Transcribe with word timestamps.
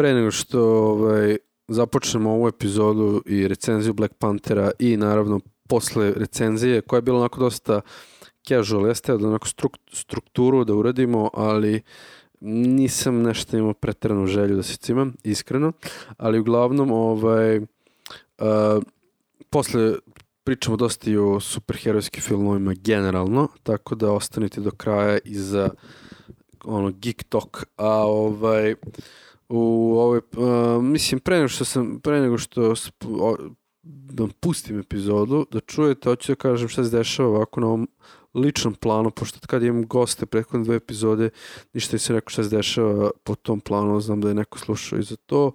pre 0.00 0.14
nego 0.14 0.30
što 0.30 0.60
ovaj, 0.62 1.36
započnemo 1.68 2.30
ovu 2.30 2.48
epizodu 2.48 3.22
i 3.26 3.48
recenziju 3.48 3.94
Black 3.94 4.14
Panthera 4.14 4.70
i 4.78 4.96
naravno 4.96 5.40
posle 5.68 6.12
recenzije 6.16 6.80
koja 6.80 6.98
je 6.98 7.02
bila 7.02 7.18
onako 7.18 7.40
dosta 7.40 7.80
casual, 8.48 8.86
jeste 8.86 9.16
da 9.16 9.28
onako 9.28 9.48
struk, 9.48 9.76
strukturu 9.92 10.64
da 10.64 10.74
uradimo, 10.74 11.30
ali 11.34 11.82
nisam 12.40 13.22
nešto 13.22 13.56
imao 13.56 13.74
pretranu 13.74 14.26
želju 14.26 14.56
da 14.56 14.62
se 14.62 14.76
cimam, 14.76 15.14
iskreno, 15.24 15.72
ali 16.16 16.38
uglavnom 16.38 16.90
ovaj, 16.90 17.58
uh, 17.58 17.64
posle 19.50 19.94
pričamo 20.44 20.76
dosta 20.76 21.10
i 21.10 21.16
o 21.16 21.40
superherojskim 21.40 22.22
filmovima 22.22 22.74
generalno, 22.74 23.48
tako 23.62 23.94
da 23.94 24.12
ostanite 24.12 24.60
do 24.60 24.70
kraja 24.70 25.18
i 25.24 25.34
za 25.34 25.70
ono 26.64 26.90
geek 26.90 27.24
talk, 27.24 27.64
a 27.76 28.06
ovaj 28.06 28.74
u 29.50 29.98
ovoj, 29.98 30.20
uh, 30.36 30.84
mislim, 30.84 31.20
pre 31.20 31.36
nego 31.36 31.48
što 31.48 31.64
sam, 31.64 32.00
pre 32.02 32.20
nego 32.20 32.38
što 32.38 32.74
o, 33.02 33.36
da 33.82 34.26
pustim 34.40 34.78
epizodu, 34.78 35.46
da 35.50 35.60
čujete, 35.60 36.08
hoću 36.08 36.32
da 36.32 36.36
kažem 36.36 36.68
šta 36.68 36.84
se 36.84 36.96
dešava 36.96 37.28
ovako 37.28 37.60
na 37.60 37.66
ovom 37.66 37.88
ličnom 38.34 38.74
planu, 38.74 39.10
pošto 39.10 39.38
kad 39.46 39.62
imam 39.62 39.86
goste 39.86 40.26
prethodne 40.26 40.64
dve 40.64 40.76
epizode, 40.76 41.30
ništa 41.72 41.98
se 41.98 42.12
rekao 42.12 42.30
šta 42.30 42.42
se 42.42 42.56
dešava 42.56 43.10
po 43.24 43.34
tom 43.34 43.60
planu, 43.60 44.00
znam 44.00 44.20
da 44.20 44.28
je 44.28 44.34
neko 44.34 44.58
slušao 44.58 44.98
i 44.98 45.02
za 45.02 45.16
to. 45.16 45.52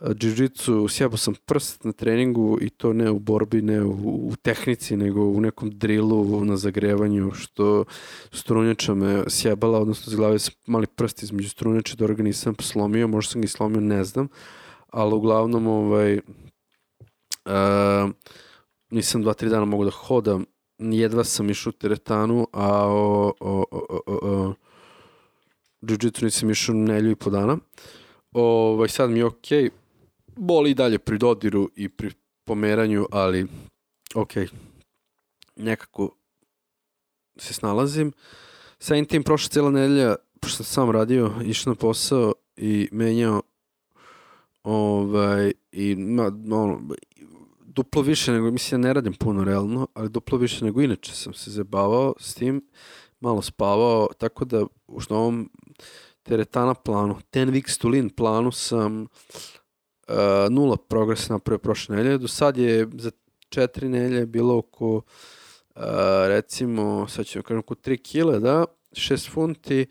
Jiu-jitsu, 0.00 0.88
sjebao 0.88 1.16
sam 1.16 1.34
prst 1.34 1.84
na 1.84 1.92
treningu 1.92 2.58
i 2.60 2.70
to 2.70 2.92
ne 2.92 3.10
u 3.10 3.18
borbi, 3.18 3.62
ne 3.62 3.82
u, 3.82 4.28
u 4.28 4.36
tehnici, 4.42 4.96
nego 4.96 5.20
u 5.20 5.40
nekom 5.40 5.70
drilu 5.70 6.44
na 6.44 6.56
zagrevanju, 6.56 7.32
što 7.32 7.84
strunjača 8.32 8.94
me 8.94 9.24
sjebala, 9.28 9.80
odnosno 9.80 10.12
zglavio 10.12 10.38
sam 10.38 10.54
mali 10.66 10.86
prst 10.86 11.22
između 11.22 11.48
strunjača, 11.48 11.96
da 11.96 12.06
ga 12.06 12.22
nisam 12.22 12.54
slomio, 12.60 13.08
možda 13.08 13.32
sam 13.32 13.40
ga 13.40 13.44
i 13.44 13.48
slomio, 13.48 13.80
ne 13.80 14.04
znam, 14.04 14.28
ali 14.90 15.14
uglavnom 15.14 15.66
ovaj, 15.66 16.14
uh, 16.14 18.10
nisam 18.90 19.22
dva, 19.22 19.34
tri 19.34 19.48
dana 19.48 19.64
mogu 19.64 19.84
da 19.84 19.90
hodam, 19.90 20.44
jedva 20.78 21.24
sam 21.24 21.50
išao 21.50 21.70
u 21.70 21.72
teretanu, 21.72 22.46
a 22.52 22.86
o, 22.86 23.32
o, 23.40 23.64
o, 23.70 24.00
o, 24.06 24.18
o 24.22 24.54
jiu-jitsu 25.82 26.24
nisam 26.24 26.50
išao 26.50 26.74
nelju 26.74 27.10
i 27.10 27.16
po 27.16 27.30
dana. 27.30 27.58
Ovaj, 28.32 28.88
sad 28.88 29.10
mi 29.10 29.18
je 29.18 29.24
okej, 29.24 29.64
okay 29.64 29.70
boli 30.38 30.70
i 30.70 30.74
dalje 30.74 30.98
pri 30.98 31.18
dodiru 31.18 31.70
i 31.76 31.88
pri 31.88 32.10
pomeranju, 32.44 33.06
ali 33.10 33.46
ok, 34.14 34.32
nekako 35.56 36.14
se 37.36 37.54
snalazim. 37.54 38.12
Sa 38.78 39.04
tim 39.04 39.22
prošla 39.22 39.48
cijela 39.48 39.70
nedelja, 39.70 40.16
pošto 40.40 40.56
sam 40.56 40.64
sam 40.64 40.90
radio, 40.90 41.32
išao 41.44 41.70
na 41.70 41.74
posao 41.74 42.32
i 42.56 42.88
menjao 42.92 43.42
ovaj, 44.62 45.52
i 45.72 45.96
ma, 45.96 46.24
ono, 46.50 46.80
duplo 47.60 48.02
više 48.02 48.32
nego, 48.32 48.50
mislim 48.50 48.80
ja 48.80 48.88
ne 48.88 48.92
radim 48.92 49.14
puno 49.14 49.44
realno, 49.44 49.86
ali 49.94 50.08
duplo 50.08 50.38
više 50.38 50.64
nego 50.64 50.80
inače 50.80 51.12
sam 51.12 51.34
se 51.34 51.50
zabavao 51.50 52.14
s 52.20 52.34
tim, 52.34 52.68
malo 53.20 53.42
spavao, 53.42 54.08
tako 54.18 54.44
da 54.44 54.62
u 54.86 55.00
ovom 55.08 55.50
teretana 56.22 56.74
planu, 56.74 57.16
ten 57.30 57.50
weeks 57.50 57.80
to 57.80 57.88
lean 57.88 58.10
planu 58.10 58.52
sam 58.52 59.06
uh, 60.08 60.14
nula 60.50 60.76
progresa 60.76 61.32
napravio 61.32 61.58
prošle 61.58 61.96
nedelje. 61.96 62.18
Do 62.18 62.28
sad 62.28 62.56
je 62.56 62.88
za 62.94 63.10
četiri 63.48 63.88
nedelje 63.88 64.26
bilo 64.26 64.58
oko, 64.58 64.96
uh, 64.96 65.02
recimo, 66.26 67.08
sad 67.08 67.26
ću 67.26 67.42
kažem, 67.42 67.58
oko 67.58 67.74
3 67.74 68.02
kile, 68.02 68.40
da, 68.40 68.64
6 68.92 69.30
funti, 69.30 69.86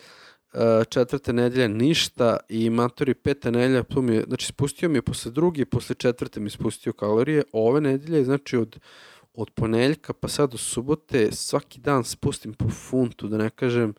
uh, 0.53 0.59
četvrte 0.89 1.33
nedelje 1.33 1.69
ništa 1.69 2.37
i 2.49 2.69
matori 2.69 3.13
peta 3.13 3.51
nedelja, 3.51 3.83
tu 3.83 4.01
mi 4.01 4.15
je, 4.15 4.23
znači 4.27 4.45
spustio 4.45 4.89
mi 4.89 4.97
je 4.97 5.01
posle 5.01 5.31
drugi, 5.31 5.65
posle 5.65 5.95
četvrte 5.95 6.39
mi 6.39 6.49
spustio 6.49 6.93
kalorije, 6.93 7.43
ove 7.51 7.81
nedelje, 7.81 8.23
znači 8.23 8.57
od 8.57 8.79
od 9.37 9.49
poneljka 9.49 10.13
pa 10.13 10.27
sad 10.27 10.51
do 10.51 10.57
subote 10.57 11.31
svaki 11.31 11.79
dan 11.79 12.03
spustim 12.03 12.53
po 12.53 12.69
funtu, 12.69 13.27
da 13.27 13.37
ne 13.37 13.49
kažem 13.49 13.93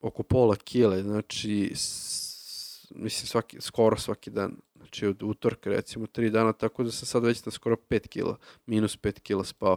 oko 0.00 0.22
pola 0.22 0.56
kile, 0.56 1.02
znači 1.02 1.72
s, 1.74 2.90
mislim 2.90 3.26
svaki, 3.26 3.60
skoro 3.60 3.96
svaki 3.96 4.30
dan 4.30 4.56
znači 4.96 5.06
od 5.06 5.22
utorka 5.22 5.70
recimo 5.70 6.06
tri 6.06 6.30
dana, 6.30 6.52
tako 6.52 6.84
da 6.84 6.90
sam 6.90 7.06
sad 7.06 7.24
već 7.24 7.44
na 7.44 7.52
skoro 7.52 7.76
5 7.90 8.08
kila, 8.08 8.36
minus 8.66 8.98
5 8.98 9.20
kila 9.20 9.44
spao 9.44 9.76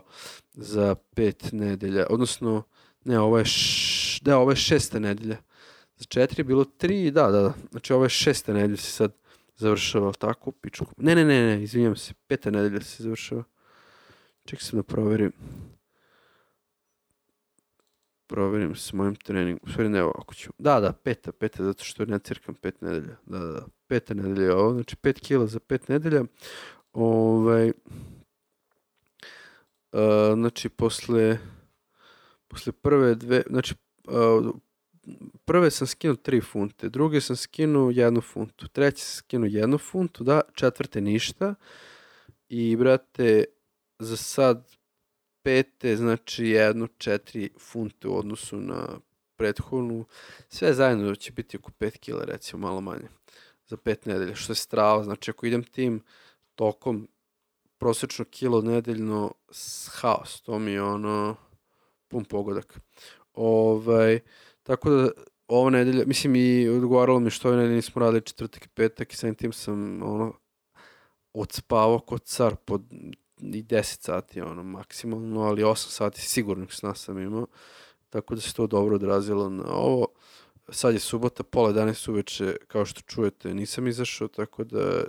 za 0.53 0.95
5 1.15 1.53
nedelja, 1.53 2.05
odnosno 2.09 2.63
ne, 3.03 3.19
ovo 3.19 3.37
je, 3.37 3.45
š, 3.45 4.19
da, 4.23 4.37
ovo 4.37 4.51
je 4.51 4.55
šesta 4.55 4.99
nedelja, 4.99 5.37
za 5.97 6.05
četiri 6.05 6.39
je 6.39 6.43
bilo 6.43 6.65
tri, 6.65 7.11
da, 7.11 7.31
da, 7.31 7.41
da, 7.41 7.53
znači 7.71 7.93
ovo 7.93 8.03
je 8.05 8.09
šesta 8.09 8.53
nedelja 8.53 8.77
se 8.77 8.91
sad 8.91 9.13
završava, 9.55 10.13
tako, 10.13 10.51
pičku, 10.51 10.85
ne, 10.97 11.15
ne, 11.15 11.25
ne, 11.25 11.41
ne, 11.41 11.63
izvinjam 11.63 11.95
se, 11.95 12.13
peta 12.27 12.51
nedelja 12.51 12.81
se 12.81 13.03
završava, 13.03 13.43
ček 14.45 14.61
sam 14.61 14.79
da 14.79 14.83
proverim, 14.83 15.31
proverim 18.27 18.75
sa 18.75 18.95
mojim 18.95 19.15
treningom. 19.15 19.69
Stvari 19.69 19.89
ne 19.89 20.03
ovako 20.03 20.33
ću. 20.33 20.51
Da, 20.57 20.79
da, 20.79 20.93
peta, 20.93 21.31
peta, 21.31 21.63
zato 21.63 21.83
što 21.83 22.05
ne 22.05 22.19
cirkam 22.19 22.55
pet 22.55 22.81
nedelja. 22.81 23.15
Da, 23.25 23.39
da, 23.39 23.51
da. 23.51 23.78
Peta 23.89 24.13
nedelja 24.13 24.57
ovo, 24.57 24.73
znači 24.73 24.95
pet 24.95 25.19
kila 25.19 25.47
za 25.47 25.59
pet 25.59 25.87
nedelja. 25.87 26.23
Ovaj, 26.93 27.71
uh, 29.91 30.33
znači, 30.33 30.69
posle, 30.69 31.37
posle 32.47 32.73
prve 32.73 33.15
dve, 33.15 33.43
znači, 33.49 33.75
uh, 34.07 34.55
prve 35.45 35.71
sam 35.71 35.87
skinuo 35.87 36.15
3 36.15 36.43
funte, 36.43 36.89
druge 36.89 37.21
sam 37.21 37.35
skinuo 37.35 37.91
jednu 37.91 38.21
funtu, 38.21 38.67
treće 38.67 39.03
sam 39.03 39.17
skinuo 39.17 39.47
jednu 39.47 39.77
funtu, 39.77 40.23
da, 40.23 40.41
četvrte 40.53 41.01
ništa. 41.01 41.55
I, 42.49 42.75
brate, 42.75 43.45
za 43.99 44.17
sad 44.17 44.75
pete, 45.43 45.95
znači 45.95 46.45
jedno 46.45 46.87
četiri 46.97 47.49
funte 47.59 48.07
u 48.07 48.17
odnosu 48.17 48.57
na 48.57 48.99
prethodnu. 49.35 50.05
Sve 50.49 50.73
zajedno 50.73 51.15
će 51.15 51.31
biti 51.31 51.57
oko 51.57 51.71
5 51.79 51.97
kila, 51.97 52.25
recimo, 52.25 52.67
malo 52.67 52.81
manje 52.81 53.07
za 53.69 53.77
5 53.77 54.07
nedelja, 54.07 54.35
što 54.35 54.51
je 54.51 54.55
strava. 54.55 55.03
Znači, 55.03 55.31
ako 55.31 55.45
idem 55.45 55.63
tim 55.63 56.03
tokom 56.55 57.07
prosečno 57.77 58.25
kilo 58.25 58.61
nedeljno 58.61 59.33
haos, 59.91 60.41
to 60.41 60.59
mi 60.59 60.71
je 60.71 60.83
ono 60.83 61.35
pun 62.07 62.25
pogodak. 62.25 62.79
Ovaj, 63.33 64.19
tako 64.63 64.89
da 64.89 65.09
ova 65.47 65.69
nedelja, 65.69 66.05
mislim 66.05 66.35
i 66.35 66.69
odgovaralo 66.69 67.19
mi 67.19 67.29
što 67.29 67.47
ove 67.47 67.57
nedelje 67.57 67.75
nismo 67.75 67.99
radili 67.99 68.21
četvrtak 68.21 68.65
i 68.65 68.69
petak 68.69 69.13
i 69.13 69.17
sam 69.17 69.35
tim 69.35 69.51
sam 69.53 70.03
ono 70.03 70.33
odspavao 71.33 71.99
kod 71.99 72.23
car 72.23 72.55
pod 72.55 72.81
i 73.41 73.63
10 73.63 73.83
sati 73.83 74.41
ono 74.41 74.63
maksimalno, 74.63 75.41
ali 75.41 75.63
8 75.63 75.75
sati 75.75 76.21
sigurnih 76.21 76.73
sna 76.73 76.95
sam 76.95 77.19
imao, 77.19 77.47
tako 78.09 78.35
da 78.35 78.41
se 78.41 78.53
to 78.53 78.67
dobro 78.67 78.95
odrazilo 78.95 79.49
na 79.49 79.73
ovo. 79.73 80.07
Sad 80.71 80.93
je 80.93 80.99
subota, 80.99 81.43
pola 81.43 81.73
11 81.73 82.09
uveče, 82.09 82.55
kao 82.67 82.85
što 82.85 83.01
čujete, 83.01 83.53
nisam 83.53 83.87
izašao, 83.87 84.27
tako 84.27 84.63
da 84.63 85.03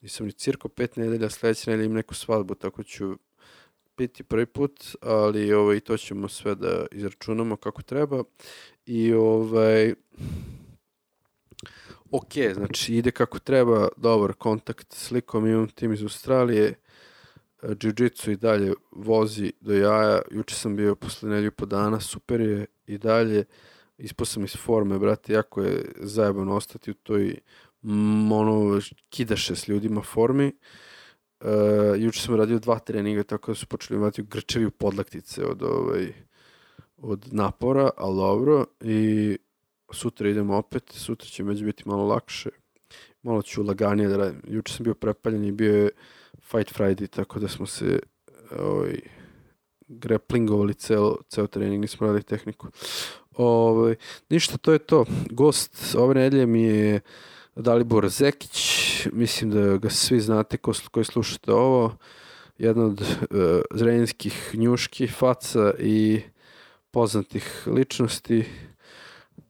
nisam 0.00 0.26
ni 0.26 0.32
cirko 0.32 0.68
pet 0.68 0.96
nedelja, 0.96 1.30
sledeće 1.30 1.70
nedelja 1.70 1.84
imam 1.84 1.96
neku 1.96 2.14
svadbu, 2.14 2.54
tako 2.54 2.82
ću 2.82 3.16
piti 3.96 4.22
prvi 4.22 4.46
put, 4.46 4.96
ali 5.00 5.52
ovaj, 5.52 5.80
to 5.80 5.96
ćemo 5.96 6.28
sve 6.28 6.54
da 6.54 6.86
izračunamo 6.92 7.56
kako 7.56 7.82
treba. 7.82 8.24
I 8.86 9.12
ovaj, 9.12 9.94
ok, 12.10 12.32
znači 12.54 12.94
ide 12.94 13.10
kako 13.10 13.38
treba, 13.38 13.88
dobar 13.96 14.32
kontakt 14.32 14.92
s 14.92 15.10
likom, 15.10 15.46
imam 15.46 15.68
tim 15.68 15.92
iz 15.92 16.02
Australije, 16.02 16.74
jiu-jitsu 17.62 18.30
i 18.32 18.36
dalje 18.36 18.74
vozi 18.90 19.52
do 19.60 19.74
jaja. 19.74 20.22
Juče 20.30 20.54
sam 20.54 20.76
bio 20.76 20.94
posle 20.94 21.28
nedelju 21.28 21.52
po 21.52 21.66
dana, 21.66 22.00
super 22.00 22.40
je 22.40 22.66
i 22.86 22.98
dalje. 22.98 23.44
Ispao 23.98 24.26
sam 24.26 24.44
iz 24.44 24.56
forme, 24.56 24.98
brate, 24.98 25.32
jako 25.32 25.62
je 25.62 25.92
zajebano 25.96 26.54
ostati 26.54 26.90
u 26.90 26.94
toj 26.94 27.40
ono, 28.32 28.80
kidaše 29.08 29.56
s 29.56 29.68
ljudima 29.68 30.02
formi. 30.02 30.52
Uh, 31.40 31.48
juče 31.96 32.20
sam 32.20 32.34
radio 32.34 32.58
dva 32.58 32.78
treninga, 32.78 33.22
tako 33.22 33.50
da 33.50 33.54
su 33.54 33.66
počeli 33.66 33.98
imati 33.98 34.22
grčevi 34.22 34.70
podlaktice 34.70 35.44
od, 35.44 35.62
ovaj, 35.62 36.12
od 36.96 37.28
napora, 37.32 37.90
ali 37.96 38.16
dobro. 38.16 38.64
I 38.80 39.38
sutra 39.92 40.28
idemo 40.28 40.56
opet, 40.56 40.90
sutra 40.92 41.28
će 41.28 41.42
već 41.42 41.64
biti 41.64 41.82
malo 41.86 42.06
lakše. 42.06 42.50
Malo 43.22 43.42
ću 43.42 43.62
laganije 43.62 44.08
da 44.08 44.16
radim. 44.16 44.42
Juče 44.48 44.74
sam 44.74 44.84
bio 44.84 44.94
prepaljen 44.94 45.44
i 45.44 45.52
bio 45.52 45.76
je 45.76 45.90
Fight 46.40 46.78
Friday, 46.78 47.08
tako 47.08 47.38
da 47.38 47.48
smo 47.48 47.66
se 47.66 48.00
ovaj, 48.58 49.00
grapplingovali 49.88 50.74
ceo, 50.74 51.16
ceo 51.28 51.46
trening, 51.46 51.80
nismo 51.80 52.06
radili 52.06 52.22
tehniku. 52.22 52.66
Ovaj, 53.38 53.94
ništa, 54.30 54.58
to 54.58 54.72
je 54.72 54.78
to. 54.78 55.04
Gost 55.30 55.94
ove 55.98 56.14
nedelje 56.14 56.46
mi 56.46 56.62
je 56.62 57.00
Dalibor 57.56 58.08
Zekić, 58.08 58.58
mislim 59.12 59.50
da 59.50 59.76
ga 59.76 59.90
svi 59.90 60.20
znate 60.20 60.56
ko, 60.56 60.72
koji 60.90 61.04
slušate 61.04 61.52
ovo, 61.52 61.96
jedna 62.58 62.84
od 62.84 63.00
uh, 63.00 63.36
zrenjinskih 63.70 64.50
njuški 64.54 65.06
faca 65.06 65.74
i 65.78 66.20
poznatih 66.90 67.62
ličnosti 67.66 68.44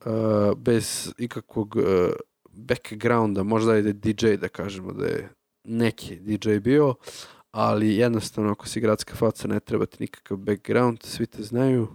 uh, 0.05 0.59
bez 0.59 1.13
ikakvog 1.19 1.77
uh, 1.77 1.85
backgrounda, 2.53 3.43
možda 3.43 3.75
je 3.75 3.93
DJ 3.93 4.35
da 4.35 4.49
kažemo 4.49 4.93
da 4.93 5.07
je 5.07 5.29
neki 5.65 6.17
DJ 6.17 6.59
bio, 6.59 6.95
ali 7.51 7.97
jednostavno 7.97 8.51
ako 8.51 8.69
si 8.69 8.81
gradska 8.81 9.15
faca 9.15 9.49
ne 9.49 9.61
treba 9.61 9.87
ti 9.87 9.97
nikakav 10.01 10.37
background, 10.37 10.99
svi 11.03 11.27
te 11.27 11.43
znaju. 11.43 11.89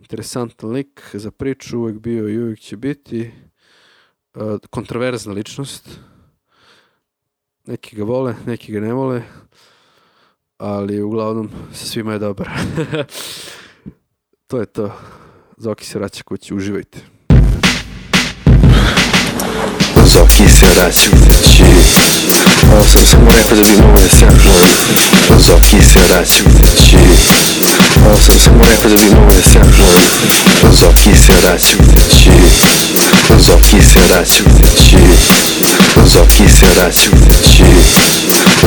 Interesantan 0.00 0.70
lik 0.70 1.10
za 1.12 1.30
priču, 1.30 1.78
uvek 1.78 1.98
bio 1.98 2.28
i 2.28 2.38
uvek 2.38 2.60
će 2.60 2.76
biti. 2.76 3.30
Uh, 4.34 4.58
kontroverzna 4.70 5.32
ličnost. 5.32 5.88
Neki 7.66 7.96
ga 7.96 8.04
vole, 8.04 8.34
neki 8.46 8.72
ga 8.72 8.80
ne 8.80 8.92
vole, 8.92 9.22
ali 10.58 11.02
uglavnom 11.02 11.50
sa 11.72 11.86
svima 11.86 12.12
je 12.12 12.18
dobar. 12.18 12.48
to 14.48 14.60
je 14.60 14.66
to. 14.66 14.92
Zoki 15.56 15.84
se 15.84 15.98
vraća 15.98 16.22
kući, 16.22 16.54
uživajte. 16.54 16.98
Zoki 20.06 20.48
se 20.48 20.66
vraća 20.66 21.10
kući 21.10 21.62
Ovo 22.72 22.82
sam 22.82 23.02
samo 23.06 23.30
rekao 23.36 23.56
da 23.56 23.62
bi 23.62 23.82
mogo 23.82 23.98
da 23.98 24.08
se 24.08 24.26
Zoki 25.38 25.82
se 25.82 26.00
vraća. 26.08 26.44
Kući 26.44 26.96
Ovo 28.06 28.16
sam 28.16 28.38
samo 28.38 28.64
rekao 28.70 28.90
da 28.90 28.96
bi 28.96 29.14
mogo 29.14 29.32
da 29.34 29.42
se 29.42 29.58
uploadi 29.58 30.06
Zoki 30.72 31.14
se 31.16 31.32
vraća. 31.42 31.76
Kući 31.78 32.30
Zoki 33.38 33.82
se 33.82 34.00
vraća. 34.08 34.44
Kući 34.44 34.96
Zoki 36.04 36.48
se 36.48 36.66
vraća. 36.76 37.10
Kući 37.10 37.64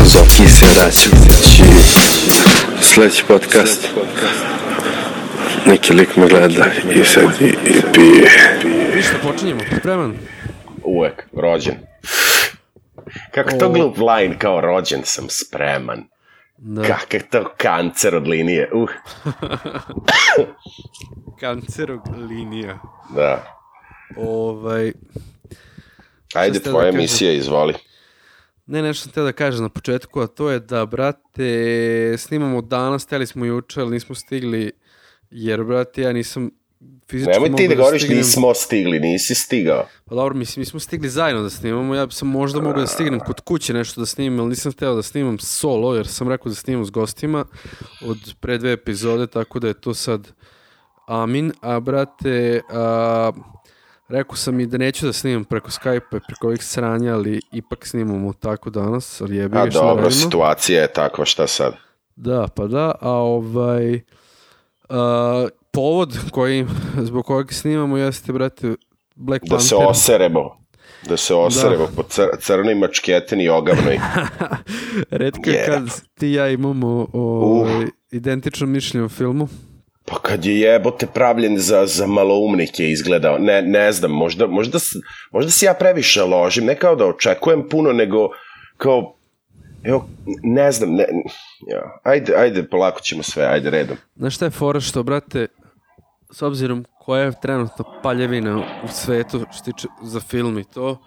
Zoki 0.06 0.48
se 0.48 0.66
vraća. 0.76 1.10
Kući 1.10 1.64
Sledeći 2.82 3.24
podcast. 3.28 3.88
Neki 5.66 5.94
lik 5.94 6.16
me 6.16 6.28
gleda 6.28 6.66
i 6.96 7.06
sad 7.06 7.42
i, 7.42 7.46
i 7.46 7.82
pije. 7.94 8.32
Ništa, 8.96 9.14
počinjemo. 9.24 9.62
Spreman? 9.80 10.14
Uvek, 10.84 11.28
rođen. 11.38 11.76
Kako 13.32 13.52
to 13.52 13.70
glup 13.70 13.98
line, 13.98 14.40
kao 14.40 14.62
rođen 14.62 15.02
sam 15.04 15.26
spreman. 15.30 16.04
Da. 16.64 16.82
Kakav 16.84 17.20
to 17.32 17.52
kancer 17.58 18.16
od 18.16 18.28
linije. 18.28 18.70
Uh, 18.74 18.90
Kancerog 21.40 22.02
linija. 22.30 22.80
da. 23.16 23.58
Ovaj, 24.18 24.94
Ajde, 26.34 26.60
da 26.60 26.70
tvoja 26.70 26.86
kažem? 26.86 27.00
emisija, 27.00 27.32
izvoli. 27.34 27.74
ne, 28.66 28.82
nešto 28.82 29.04
sam 29.04 29.12
teo 29.12 29.24
da 29.24 29.32
kažem 29.32 29.62
na 29.64 29.70
početku, 29.70 30.22
a 30.22 30.28
to 30.28 30.50
je 30.50 30.60
da, 30.60 30.86
brate, 30.86 32.16
snimamo 32.18 32.62
danas, 32.62 33.06
teli 33.06 33.28
smo 33.28 33.46
juče, 33.46 33.82
ali 33.82 33.92
nismo 33.92 34.16
stigli, 34.16 34.72
jer, 35.30 35.64
brate, 35.64 36.02
ja 36.02 36.14
nisam 36.14 36.52
fizički 37.12 37.32
Nemoj 37.34 37.48
ti 37.48 37.64
mogao 37.64 37.68
da 37.68 37.76
govoriš 37.76 38.02
stignem. 38.02 38.18
nismo 38.18 38.54
stigli, 38.54 39.00
nisi 39.00 39.36
stigao. 39.36 39.86
Pa 40.06 40.16
dobro, 40.16 40.36
mislim, 40.36 40.62
mi 40.62 40.66
smo 40.66 40.80
stigli 40.80 41.10
zajedno 41.10 41.42
da 41.44 41.50
snimamo, 41.50 41.96
ja 41.96 42.10
sam 42.10 42.28
možda 42.28 42.62
mogao 42.62 42.82
da 42.82 42.88
stignem 42.88 43.20
kod 43.20 43.42
kuće 43.42 43.74
nešto 43.74 44.02
da 44.02 44.06
snimam, 44.06 44.40
ali 44.40 44.50
nisam 44.50 44.72
hteo 44.72 44.96
da 44.96 45.04
snimam 45.04 45.40
solo, 45.40 45.96
jer 45.96 46.08
sam 46.08 46.30
rekao 46.30 46.50
da 46.50 46.56
snimam 46.56 46.86
s 46.86 46.90
gostima 46.90 47.46
od 48.06 48.18
pre 48.40 48.58
dve 48.58 48.72
epizode, 48.72 49.28
tako 49.28 49.60
da 49.60 49.68
je 49.68 49.74
to 49.82 49.94
sad 49.94 50.32
amin. 51.08 51.52
A, 51.62 51.80
brate, 51.80 52.62
a, 52.74 53.32
rekao 54.08 54.36
sam 54.36 54.60
i 54.60 54.66
da 54.66 54.78
neću 54.78 55.06
da 55.06 55.14
snimam 55.14 55.44
preko 55.46 55.72
Skype-a, 55.72 56.20
preko 56.28 56.48
ovih 56.48 56.64
sranja, 56.64 57.14
ali 57.14 57.42
ipak 57.52 57.88
snimamo 57.88 58.34
tako 58.34 58.70
danas, 58.70 59.22
ali 59.22 59.36
jebi 59.36 59.58
A 59.58 59.66
ga 59.66 59.72
da 59.72 59.80
dobro, 59.80 59.96
radimo. 60.04 60.12
situacija 60.12 60.82
je 60.82 60.94
takva, 60.94 61.26
šta 61.26 61.48
sad? 61.48 61.74
Da, 62.16 62.48
pa 62.56 62.68
da, 62.68 62.92
a 63.02 63.12
ovaj 63.12 64.02
a, 64.90 65.48
povod 65.72 66.18
koji, 66.32 66.66
zbog 66.98 67.26
kojeg 67.26 67.54
snimamo 67.54 67.98
jeste, 67.98 68.34
brate, 68.34 68.76
Black 69.16 69.46
Da 69.46 69.60
se 69.60 69.76
Panther. 69.76 69.90
oseremo. 69.92 70.62
Da 71.10 71.18
se 71.18 71.36
oseremo 71.36 71.88
po 71.96 72.04
cr 72.04 72.22
crnoj 72.40 72.76
mačketini 72.76 73.50
ogavnoj. 73.50 74.00
Redko 75.10 75.42
Yeah. 75.50 75.66
kad 75.66 75.90
ti 76.14 76.28
i 76.28 76.34
ja 76.34 76.50
imamo 76.50 77.08
ovaj, 77.14 77.86
identično 78.12 78.68
mišljenje 78.68 79.06
o 79.06 79.10
filmu. 79.10 79.48
Pa 80.06 80.20
kad 80.20 80.46
je 80.46 80.60
jebote 80.60 81.08
pravljen 81.08 81.58
za, 81.60 81.86
za 81.86 82.08
maloumnike 82.08 82.90
izgledao, 82.90 83.38
ne, 83.40 83.62
ne 83.62 83.92
znam, 83.92 84.12
možda, 84.12 84.48
možda, 84.48 84.80
možda 85.32 85.52
si 85.52 85.66
ja 85.66 85.74
previše 85.74 86.24
ložim, 86.24 86.66
ne 86.66 86.76
kao 86.76 86.96
da 86.96 87.06
očekujem 87.06 87.70
puno, 87.70 87.92
nego 87.94 88.30
kao, 88.78 89.18
evo, 89.84 90.08
ne 90.44 90.72
znam, 90.72 90.96
ne, 90.96 91.06
ja, 91.68 92.00
ajde, 92.04 92.34
ajde, 92.36 92.68
polako 92.68 93.00
ćemo 93.00 93.24
sve, 93.24 93.46
ajde 93.46 93.70
redom. 93.70 93.98
Znaš 94.16 94.36
šta 94.36 94.46
je 94.46 94.52
fora 94.52 94.80
što, 94.80 95.04
brate, 95.04 95.48
s 96.32 96.42
obzirom 96.42 96.86
koja 97.00 97.24
je 97.24 97.32
trenutno 97.42 97.86
paljevina 98.04 98.64
u 98.84 98.88
svetu 98.88 99.46
što 99.52 99.64
tiče 99.72 99.88
za 100.02 100.20
film 100.20 100.60
i 100.60 100.64
to, 100.64 101.02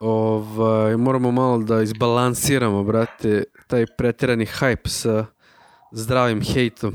ovaj, 0.00 0.96
moramo 0.96 1.30
malo 1.30 1.58
da 1.58 1.82
izbalansiramo, 1.82 2.84
brate, 2.84 3.44
taj 3.66 3.86
preterani 3.86 4.46
hype 4.46 4.88
sa 4.88 5.26
zdravim 5.92 6.42
hejtom. 6.42 6.94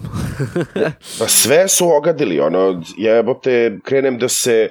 Pa 1.20 1.28
sve 1.28 1.68
su 1.68 1.90
ogadili, 1.90 2.40
ono, 2.40 2.84
jebote, 2.98 3.80
krenem 3.84 4.18
da 4.18 4.30
se, 4.30 4.70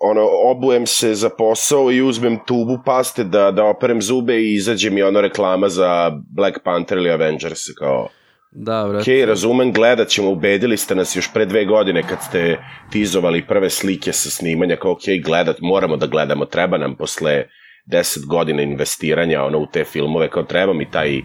ono, 0.00 0.28
obujem 0.44 0.86
se 0.86 1.14
za 1.14 1.30
posao 1.30 1.92
i 1.92 2.02
uzmem 2.02 2.38
tubu 2.46 2.78
paste 2.84 3.24
da, 3.24 3.50
da 3.50 3.64
operem 3.64 4.02
zube 4.02 4.36
i 4.36 4.54
izađe 4.54 4.90
mi 4.90 5.02
ono 5.02 5.20
reklama 5.20 5.68
za 5.68 6.10
Black 6.36 6.58
Panther 6.64 6.98
ili 6.98 7.10
Avengers, 7.10 7.60
kao... 7.78 8.08
da, 8.50 8.86
brate. 8.88 9.02
Okej, 9.02 9.26
razumem, 9.26 9.72
gledat 9.72 10.08
ćemo, 10.08 10.30
ubedili 10.30 10.76
ste 10.76 10.94
nas 10.94 11.16
još 11.16 11.32
pre 11.32 11.46
dve 11.46 11.64
godine 11.64 12.02
kad 12.02 12.22
ste 12.22 12.58
tizovali 12.92 13.46
prve 13.46 13.70
slike 13.70 14.12
sa 14.12 14.30
snimanja, 14.30 14.76
kao 14.76 14.92
okej, 14.92 15.18
gledat, 15.20 15.56
moramo 15.60 15.96
da 15.96 16.06
gledamo, 16.06 16.44
treba 16.44 16.78
nam 16.78 16.96
posle 16.96 17.44
deset 17.86 18.26
godina 18.26 18.62
investiranja 18.62 19.42
ono, 19.42 19.58
u 19.58 19.66
te 19.66 19.84
filmove, 19.84 20.30
kao 20.30 20.42
treba 20.42 20.72
mi 20.72 20.90
taj 20.90 21.20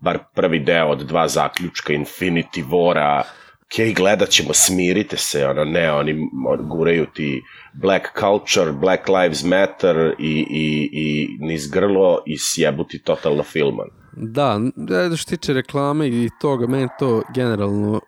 bar 0.00 0.18
prvi 0.34 0.58
deo 0.58 0.88
od 0.88 0.98
dva 0.98 1.28
zaključka 1.28 1.92
Infinity 1.92 2.64
Vora, 2.68 3.24
okej, 3.68 3.94
gledat 3.94 4.28
ćemo, 4.28 4.54
smirite 4.54 5.16
se, 5.16 5.46
ono, 5.46 5.64
ne, 5.64 5.92
oni 5.92 6.28
on, 6.48 6.68
guraju 6.68 7.06
ti 7.14 7.42
black 7.72 8.06
culture, 8.20 8.72
black 8.72 9.08
lives 9.08 9.44
matter 9.44 10.14
i, 10.18 10.46
i, 10.50 10.90
i 10.92 11.36
niz 11.40 11.70
grlo 11.70 12.22
i 12.26 12.38
sjebu 12.38 12.84
ti 12.84 12.98
totalno 12.98 13.42
film, 13.42 13.78
ono. 13.80 13.90
Da, 14.12 14.60
da 14.76 15.16
što 15.16 15.30
tiče 15.30 15.52
reklame 15.52 16.08
i 16.08 16.30
toga, 16.40 16.66
meni 16.66 16.88
to 16.98 17.22
generalno 17.34 18.00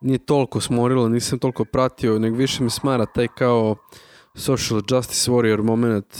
nije 0.00 0.18
toliko 0.18 0.60
smorilo, 0.60 1.08
nisam 1.08 1.38
toliko 1.38 1.64
pratio, 1.64 2.18
nego 2.18 2.36
više 2.36 2.62
me 2.62 2.70
smara 2.70 3.06
taj 3.06 3.28
kao 3.28 3.76
social 4.34 4.80
justice 4.90 5.30
warrior 5.30 5.62
moment 5.62 6.16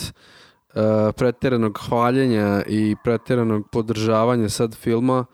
uh, 0.75 0.83
preteranog 1.17 1.79
hvaljenja 1.89 2.63
i 2.67 2.97
preteranog 3.05 3.71
podržavanja 3.71 4.49
sad 4.49 4.77
filma 4.77 5.25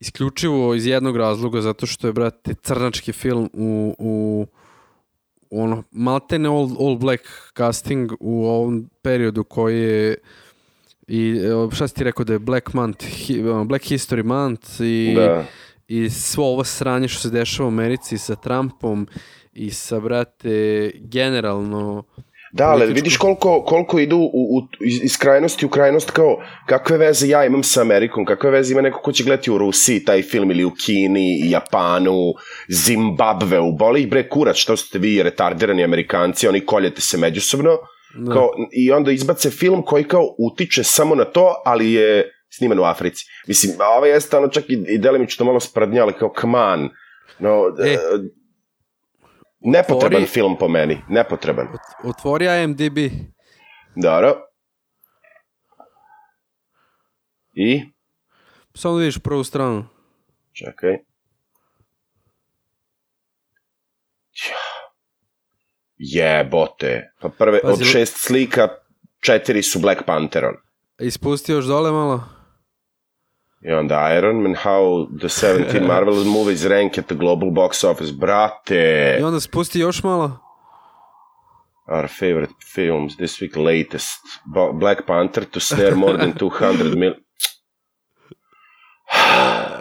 isključivo 0.00 0.74
iz 0.74 0.86
jednog 0.86 1.16
razloga 1.16 1.60
zato 1.60 1.86
što 1.86 2.06
je 2.06 2.12
brate 2.12 2.54
crnački 2.54 3.12
film 3.12 3.50
u, 3.52 3.94
u 3.98 4.46
ono 5.50 5.82
maltene 5.90 6.48
all, 6.48 6.70
all 6.80 6.96
black 6.96 7.22
casting 7.56 8.12
u 8.20 8.46
ovom 8.46 8.90
periodu 9.02 9.44
koji 9.44 9.80
je 9.80 10.16
i 11.08 11.30
e, 11.30 11.74
šta 11.74 11.88
si 11.88 11.94
ti 11.94 12.04
rekao 12.04 12.24
da 12.24 12.32
je 12.32 12.38
Black 12.38 12.74
Month, 12.74 13.04
hi, 13.04 13.42
Black 13.64 13.84
History 13.84 14.24
Month 14.24 14.80
i, 14.80 15.14
Da. 15.16 15.44
i 15.88 16.10
svo 16.10 16.44
ovo 16.44 16.64
sranje 16.64 17.08
što 17.08 17.20
se 17.20 17.30
dešava 17.30 17.66
u 17.66 17.72
Americi 17.72 18.18
sa 18.18 18.36
Trumpom 18.36 19.08
i 19.52 19.70
sa, 19.70 20.00
brate, 20.00 20.90
generalno 20.94 22.04
Da, 22.52 22.64
ali 22.64 22.80
političko- 22.80 22.94
vidiš 22.94 23.16
koliko, 23.16 23.62
koliko 23.64 23.98
idu 23.98 24.16
u, 24.16 24.58
u, 24.58 24.60
iz, 25.02 25.18
krajnosti 25.18 25.66
u 25.66 25.68
krajnost 25.68 26.10
kao 26.10 26.36
kakve 26.66 26.98
veze 26.98 27.28
ja 27.28 27.44
imam 27.44 27.62
sa 27.62 27.80
Amerikom, 27.80 28.24
kakve 28.24 28.50
veze 28.50 28.72
ima 28.72 28.82
neko 28.82 29.00
ko 29.00 29.12
će 29.12 29.24
gledati 29.24 29.50
u 29.50 29.58
Rusiji 29.58 30.04
taj 30.04 30.22
film 30.22 30.50
ili 30.50 30.64
u 30.64 30.70
Kini, 30.86 31.50
Japanu, 31.50 32.16
Zimbabveu, 32.68 33.72
boli 33.72 34.00
ih 34.00 34.08
bre 34.08 34.28
kurac, 34.28 34.56
što 34.56 34.76
ste 34.76 34.98
vi 34.98 35.22
retardirani 35.22 35.84
Amerikanci, 35.84 36.48
oni 36.48 36.60
koljete 36.60 37.00
se 37.00 37.18
međusobno, 37.18 37.70
Da. 38.18 38.32
kao, 38.32 38.48
i 38.72 38.92
onda 38.92 39.10
izbace 39.10 39.50
film 39.50 39.82
koji 39.82 40.04
kao 40.04 40.22
utiče 40.38 40.84
samo 40.84 41.14
na 41.14 41.24
to, 41.24 41.62
ali 41.64 41.92
je 41.92 42.30
sniman 42.50 42.78
u 42.78 42.82
Africi. 42.82 43.24
Mislim, 43.46 43.72
ovo 43.96 44.06
jeste 44.06 44.36
ono 44.36 44.48
čak 44.48 44.64
i, 44.70 44.84
i 44.88 44.98
delimično 44.98 45.46
malo 45.46 45.60
sprdnja, 45.60 46.02
ali 46.02 46.12
kao 46.12 46.32
come 46.40 46.58
on, 46.58 46.88
no, 47.38 47.62
E. 47.84 47.96
nepotreban 49.60 50.16
Otvori- 50.16 50.26
film 50.28 50.56
po 50.56 50.68
meni, 50.68 51.02
nepotreban. 51.08 51.66
ot- 51.68 52.04
otvori 52.04 52.46
IMDb 52.54 52.98
Dobro. 53.96 54.34
I? 57.54 57.82
samo 58.74 58.94
da 58.94 59.00
vidiš 59.00 59.18
prvu 59.18 59.44
stranu 59.44 59.84
Čekaj. 60.52 60.98
Jebote. 65.98 67.12
Pa 67.20 67.28
prve, 67.30 67.60
Pazi, 67.62 67.72
od 67.74 67.88
šest 67.88 68.14
slika, 68.18 68.68
četiri 69.20 69.62
su 69.62 69.78
Black 69.78 70.02
Pantheron. 70.04 70.54
ispusti 70.98 71.52
još 71.52 71.64
dole 71.64 71.90
malo 71.90 72.24
I 73.60 73.72
onda 73.72 74.16
Iron 74.18 74.42
Man, 74.42 74.54
how 74.54 75.06
the 75.18 75.28
17 75.28 75.86
Marvel 75.92 76.24
movies 76.24 76.66
rank 76.66 76.98
at 76.98 77.06
the 77.06 77.14
global 77.14 77.50
box 77.50 77.84
office. 77.84 78.12
Brate. 78.12 79.16
i 79.20 79.22
onda 79.22 79.40
spusti 79.40 79.78
još 79.80 80.02
malo 80.02 80.38
our 81.86 82.08
favorite 82.08 82.52
films 82.74 83.16
this 83.16 83.40
week 83.42 83.56
latest 83.56 84.20
Bo- 84.44 84.72
Black 84.72 85.06
Panther 85.06 85.44
to 85.44 85.60
snare 85.60 85.94
more 85.94 86.18
than 86.18 86.32
200 86.38 86.96
mil 86.96 87.14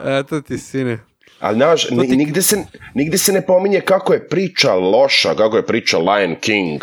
Eto 0.20 0.42
ti, 0.42 0.58
sine. 0.58 1.00
Ali, 1.40 1.56
znaš, 1.56 1.88
ti- 1.88 1.96
nigde, 1.96 2.42
se, 2.42 2.66
nigde 2.94 3.18
se 3.18 3.34
ne 3.34 3.46
pominje 3.46 3.82
kako 3.82 4.14
je 4.14 4.28
priča 4.28 4.74
loša, 4.74 5.36
kako 5.36 5.58
je 5.58 5.66
priča 5.66 5.98
Lion 5.98 6.36
King. 6.42 6.82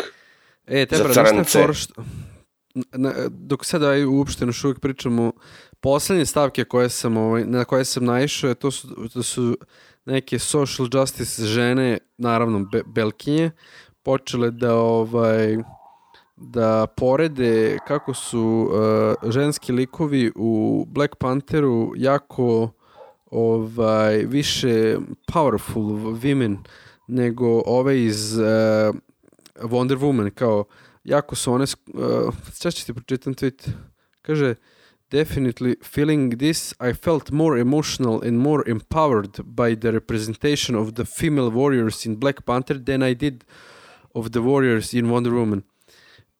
E, 0.67 0.85
te 0.85 0.95
Za 0.95 1.11
šta 1.11 1.21
je 1.21 1.43
fora 1.43 1.73
što... 1.73 2.03
Na, 2.91 3.13
dok 3.29 3.65
sada 3.65 3.87
uopšteno 4.09 4.49
još 4.49 4.63
uvijek 4.63 4.79
pričamo, 4.79 5.31
poslednje 5.79 6.25
stavke 6.25 6.63
koje 6.63 6.89
sam, 6.89 7.17
ovaj, 7.17 7.45
na 7.45 7.65
koje 7.65 7.85
sam 7.85 8.05
naišao, 8.05 8.47
je 8.47 8.55
to 8.55 8.71
su, 8.71 9.09
to 9.13 9.23
su 9.23 9.57
neke 10.05 10.39
social 10.39 10.87
justice 10.93 11.45
žene, 11.45 11.97
naravno 12.17 12.59
be, 12.71 12.81
belkinje, 12.85 13.51
počele 14.03 14.51
da 14.51 14.75
ovaj 14.75 15.57
da 16.37 16.87
porede 16.87 17.77
kako 17.87 18.13
su 18.13 18.69
uh, 18.71 19.31
ženski 19.31 19.71
likovi 19.71 20.31
u 20.35 20.85
Black 20.87 21.15
Pantheru 21.15 21.93
jako 21.95 22.71
ovaj 23.31 24.17
više 24.17 24.97
powerful 25.33 26.19
women 26.21 26.57
nego 27.07 27.63
ove 27.65 28.03
iz 28.03 28.37
uh, 28.37 28.45
Wonder 29.55 29.97
Woman 29.97 30.29
kao 30.29 30.65
jako 31.03 31.35
su 31.35 31.53
one 31.53 31.65
uh, 31.93 32.33
sad 32.51 32.73
ću 32.73 32.85
ti 32.85 32.93
pročitam 32.93 33.33
tweet. 33.33 33.69
Kaže 34.21 34.55
definitely 35.09 35.75
feeling 35.81 36.37
this 36.37 36.73
I 36.79 36.93
felt 36.93 37.31
more 37.31 37.59
emotional 37.59 38.21
and 38.23 38.37
more 38.37 38.63
empowered 38.69 39.39
by 39.43 39.75
the 39.75 39.91
representation 39.91 40.75
of 40.75 40.93
the 40.95 41.05
female 41.05 41.49
warriors 41.49 42.05
in 42.05 42.15
Black 42.15 42.45
Panther 42.45 42.77
than 42.77 43.03
I 43.03 43.13
did 43.13 43.43
of 44.15 44.31
the 44.31 44.41
warriors 44.41 44.93
in 44.93 45.09
Wonder 45.09 45.33
Woman. 45.33 45.63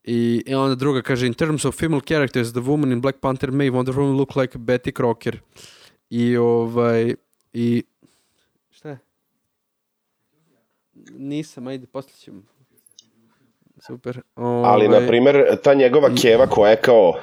I, 0.04 0.44
i 0.46 0.56
onda 0.56 0.76
druga 0.76 1.02
kaže 1.02 1.28
in 1.28 1.34
terms 1.34 1.66
of 1.66 1.76
female 1.76 2.02
characters 2.02 2.54
the 2.54 2.62
woman 2.62 2.92
in 2.92 3.02
Black 3.02 3.20
Panther 3.22 3.52
made 3.52 3.70
Wonder 3.70 3.94
Woman 3.98 4.18
look 4.18 4.36
like 4.36 4.58
Betty 4.58 4.92
Crocker. 4.92 5.40
I 6.10 6.38
ovaj 6.38 7.16
i 7.54 7.84
šta? 8.72 8.90
Je 8.90 9.00
nisam 11.18 11.68
ajde 11.68 11.88
posle 11.88 12.14
ćemo. 12.14 12.42
Super 13.88 14.22
Ali, 14.36 14.88
na 14.88 15.08
primer, 15.08 15.62
ta 15.64 15.74
njegova 15.74 16.10
keva 16.22 16.48
koja 16.48 16.72
je 16.72 16.82
kao 16.82 17.14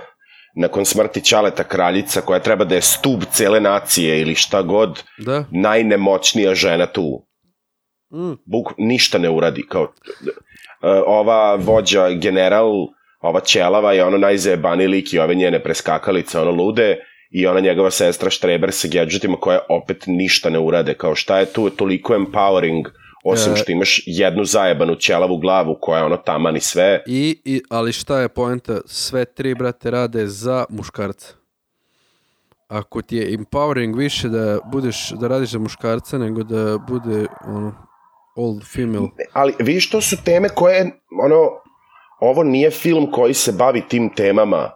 nakon 0.54 0.84
smrti 0.84 1.20
Ćaleta 1.20 1.64
kraljica, 1.64 2.20
koja 2.20 2.40
treba 2.40 2.64
da 2.64 2.74
je 2.74 2.82
stub 2.82 3.22
cele 3.32 3.60
nacije 3.60 4.20
ili 4.20 4.34
šta 4.34 4.62
god, 4.62 5.02
da 5.18 5.44
najnemoćnija 5.50 6.54
žena 6.54 6.86
tu. 6.86 7.26
mm, 8.12 8.32
Buk, 8.44 8.72
ništa 8.78 9.18
ne 9.18 9.30
uradi. 9.30 9.66
Kao, 9.68 9.92
e, 10.82 10.88
ova 11.06 11.54
vođa, 11.54 12.10
general, 12.10 12.72
ova 13.20 13.40
ćelava 13.40 13.92
je 13.92 14.04
ono 14.04 14.18
najzajebaniji 14.18 14.88
lik 14.88 15.12
i 15.12 15.18
ove 15.18 15.34
njene 15.34 15.62
preskakalice, 15.62 16.40
ono 16.40 16.50
lude, 16.50 16.96
i 17.30 17.46
ona 17.46 17.60
njegova 17.60 17.90
sestra 17.90 18.30
Štreber 18.30 18.72
sa 18.72 18.88
gadgetima 18.92 19.36
koja 19.36 19.58
opet 19.68 20.04
ništa 20.06 20.50
ne 20.50 20.58
urade. 20.58 20.94
Kao 20.94 21.14
šta 21.14 21.38
je 21.38 21.52
tu 21.52 21.70
toliko 21.70 22.14
empowering, 22.14 22.84
osim 23.24 23.52
E. 23.52 23.56
što 23.56 23.72
imaš 23.72 24.02
jednu 24.06 24.44
zajebanu 24.44 24.94
ćelavu 24.96 25.36
glavu 25.36 25.78
koja 25.80 25.98
je 25.98 26.04
ono 26.04 26.16
taman 26.16 26.56
i 26.56 26.60
sve. 26.60 27.02
I, 27.06 27.40
i, 27.44 27.62
ali 27.70 27.92
šta 27.92 28.20
je 28.20 28.28
poenta? 28.28 28.80
Sve 28.86 29.24
tri, 29.24 29.54
brate, 29.54 29.90
rade 29.90 30.26
za 30.26 30.64
muškarca. 30.68 31.34
Ako 32.68 33.02
ti 33.02 33.16
je 33.16 33.38
empowering 33.38 33.96
više 33.96 34.28
da 34.28 34.58
budeš, 34.72 35.10
da 35.10 35.28
radiš 35.28 35.50
za 35.50 35.58
muškarca 35.58 36.18
nego 36.18 36.42
da 36.42 36.78
bude 36.78 37.26
ono, 37.46 37.74
all 38.36 38.60
female. 38.74 39.08
ali 39.32 39.54
vidiš, 39.58 39.90
to 39.90 40.00
su 40.00 40.16
teme 40.24 40.48
koje, 40.48 41.00
ono, 41.24 41.50
ovo 42.20 42.42
nije 42.42 42.70
film 42.70 43.10
koji 43.12 43.34
se 43.34 43.52
bavi 43.52 43.82
tim 43.88 44.14
temama. 44.16 44.70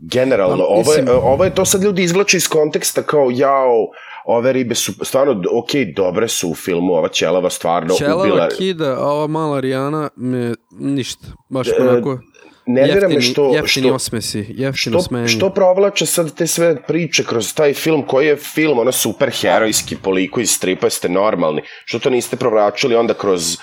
Generalno, 0.00 0.56
Pa, 0.56 0.64
ovo 0.64 0.92
je, 0.92 1.12
ovo 1.12 1.44
je 1.44 1.54
to 1.54 1.64
sad 1.64 1.82
ljudi 1.82 2.02
izvlače 2.02 2.36
iz 2.36 2.48
konteksta 2.48 3.02
kao, 3.02 3.30
jao, 3.32 3.88
ove 4.24 4.52
ribe 4.52 4.74
su, 4.74 4.92
stvarno, 5.02 5.42
ok, 5.52 5.70
dobre 5.96 6.28
su 6.28 6.50
u 6.50 6.54
filmu, 6.54 6.92
ova 6.92 7.08
ćelava 7.08 7.50
stvarno 7.50 7.94
Čelava 7.98 8.22
ubila. 8.22 8.48
kida, 8.58 8.96
a 8.98 9.06
ova 9.06 9.26
mala 9.26 9.60
Rijana 9.60 10.10
me 10.16 10.54
ništa. 10.70 11.26
Baš 11.48 11.68
E, 11.68 11.72
onako 11.80 12.18
Nervira 12.66 13.08
me 13.08 13.14
jeftini, 13.14 13.32
što, 13.32 13.54
jeftini 13.54 13.86
što, 13.86 13.94
osmesi, 13.94 14.38
jeftino 14.38 14.98
što, 14.98 15.00
smenje. 15.00 15.28
što 15.28 15.50
provlače 15.50 16.06
sad 16.06 16.34
te 16.34 16.46
sve 16.46 16.82
priče 16.86 17.24
kroz 17.24 17.54
taj 17.54 17.74
film, 17.74 18.02
koji 18.06 18.26
je 18.26 18.36
film, 18.36 18.78
ono 18.78 18.92
super 18.92 19.30
herojski 19.30 19.96
po 19.96 20.10
liku 20.10 20.40
iz 20.40 20.50
stripa, 20.50 20.90
ste 20.90 21.08
normalni. 21.08 21.62
Što 21.84 21.98
to 21.98 22.10
niste 22.10 22.36
provlačili 22.36 22.94
onda 22.94 23.14
kroz 23.14 23.54
uh, 23.54 23.60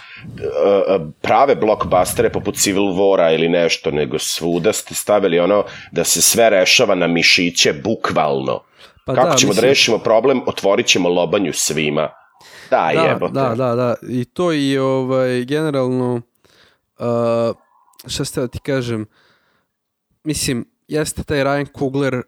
prave 1.21 1.55
blockbustere 1.55 2.29
poput 2.29 2.55
Civil 2.55 2.83
War-a 2.83 3.33
ili 3.35 3.49
nešto, 3.49 3.91
nego 3.91 4.19
svuda 4.19 4.73
ste 4.73 4.93
stavili 4.95 5.39
ono 5.39 5.63
da 5.91 6.03
se 6.03 6.21
sve 6.21 6.49
rešava 6.49 6.95
na 6.95 7.07
mišiće, 7.07 7.73
bukvalno. 7.73 8.59
Pa 9.05 9.15
Kako 9.15 9.27
da, 9.29 9.35
ćemo 9.35 9.49
da 9.49 9.55
mislim- 9.55 9.69
rešimo 9.69 9.97
problem? 9.97 10.41
Otvorit 10.47 10.85
ćemo 10.87 11.09
lobanju 11.09 11.53
svima. 11.53 12.09
Da, 12.69 12.91
da, 12.95 13.01
jebote. 13.01 13.33
da, 13.33 13.55
da, 13.55 13.75
da. 13.75 13.95
I 14.09 14.25
to 14.25 14.53
i 14.53 14.77
ovaj, 14.77 15.45
generalno, 15.45 16.21
uh, 16.99 17.55
šta 18.07 18.25
ste 18.25 18.41
da 18.41 18.47
ti 18.47 18.59
kažem, 18.59 19.05
mislim, 20.23 20.65
jeste 20.87 21.23
taj 21.23 21.37
Ryan 21.37 21.79
Coogler 21.79 22.21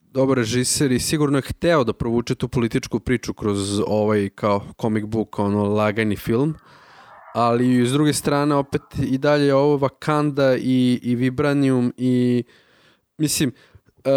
dobar 0.00 0.36
režiser 0.38 0.92
i 0.92 0.98
sigurno 0.98 1.38
je 1.38 1.42
hteo 1.42 1.84
da 1.84 1.92
provuče 1.92 2.34
tu 2.34 2.48
političku 2.48 3.00
priču 3.00 3.34
kroz 3.34 3.80
ovaj 3.86 4.28
kao 4.28 4.62
comic 4.80 5.04
book, 5.04 5.38
ono 5.38 5.64
lagani 5.64 6.16
film, 6.16 6.54
ali 7.34 7.86
s 7.86 7.92
druge 7.92 8.12
strane 8.12 8.54
opet 8.54 8.82
i 9.10 9.18
dalje 9.18 9.46
je 9.46 9.54
ovo 9.54 9.78
Wakanda 9.88 10.58
i, 10.60 11.00
i 11.02 11.14
Vibranium 11.14 11.92
i 11.96 12.44
mislim, 13.18 13.52
uh, 14.04 14.12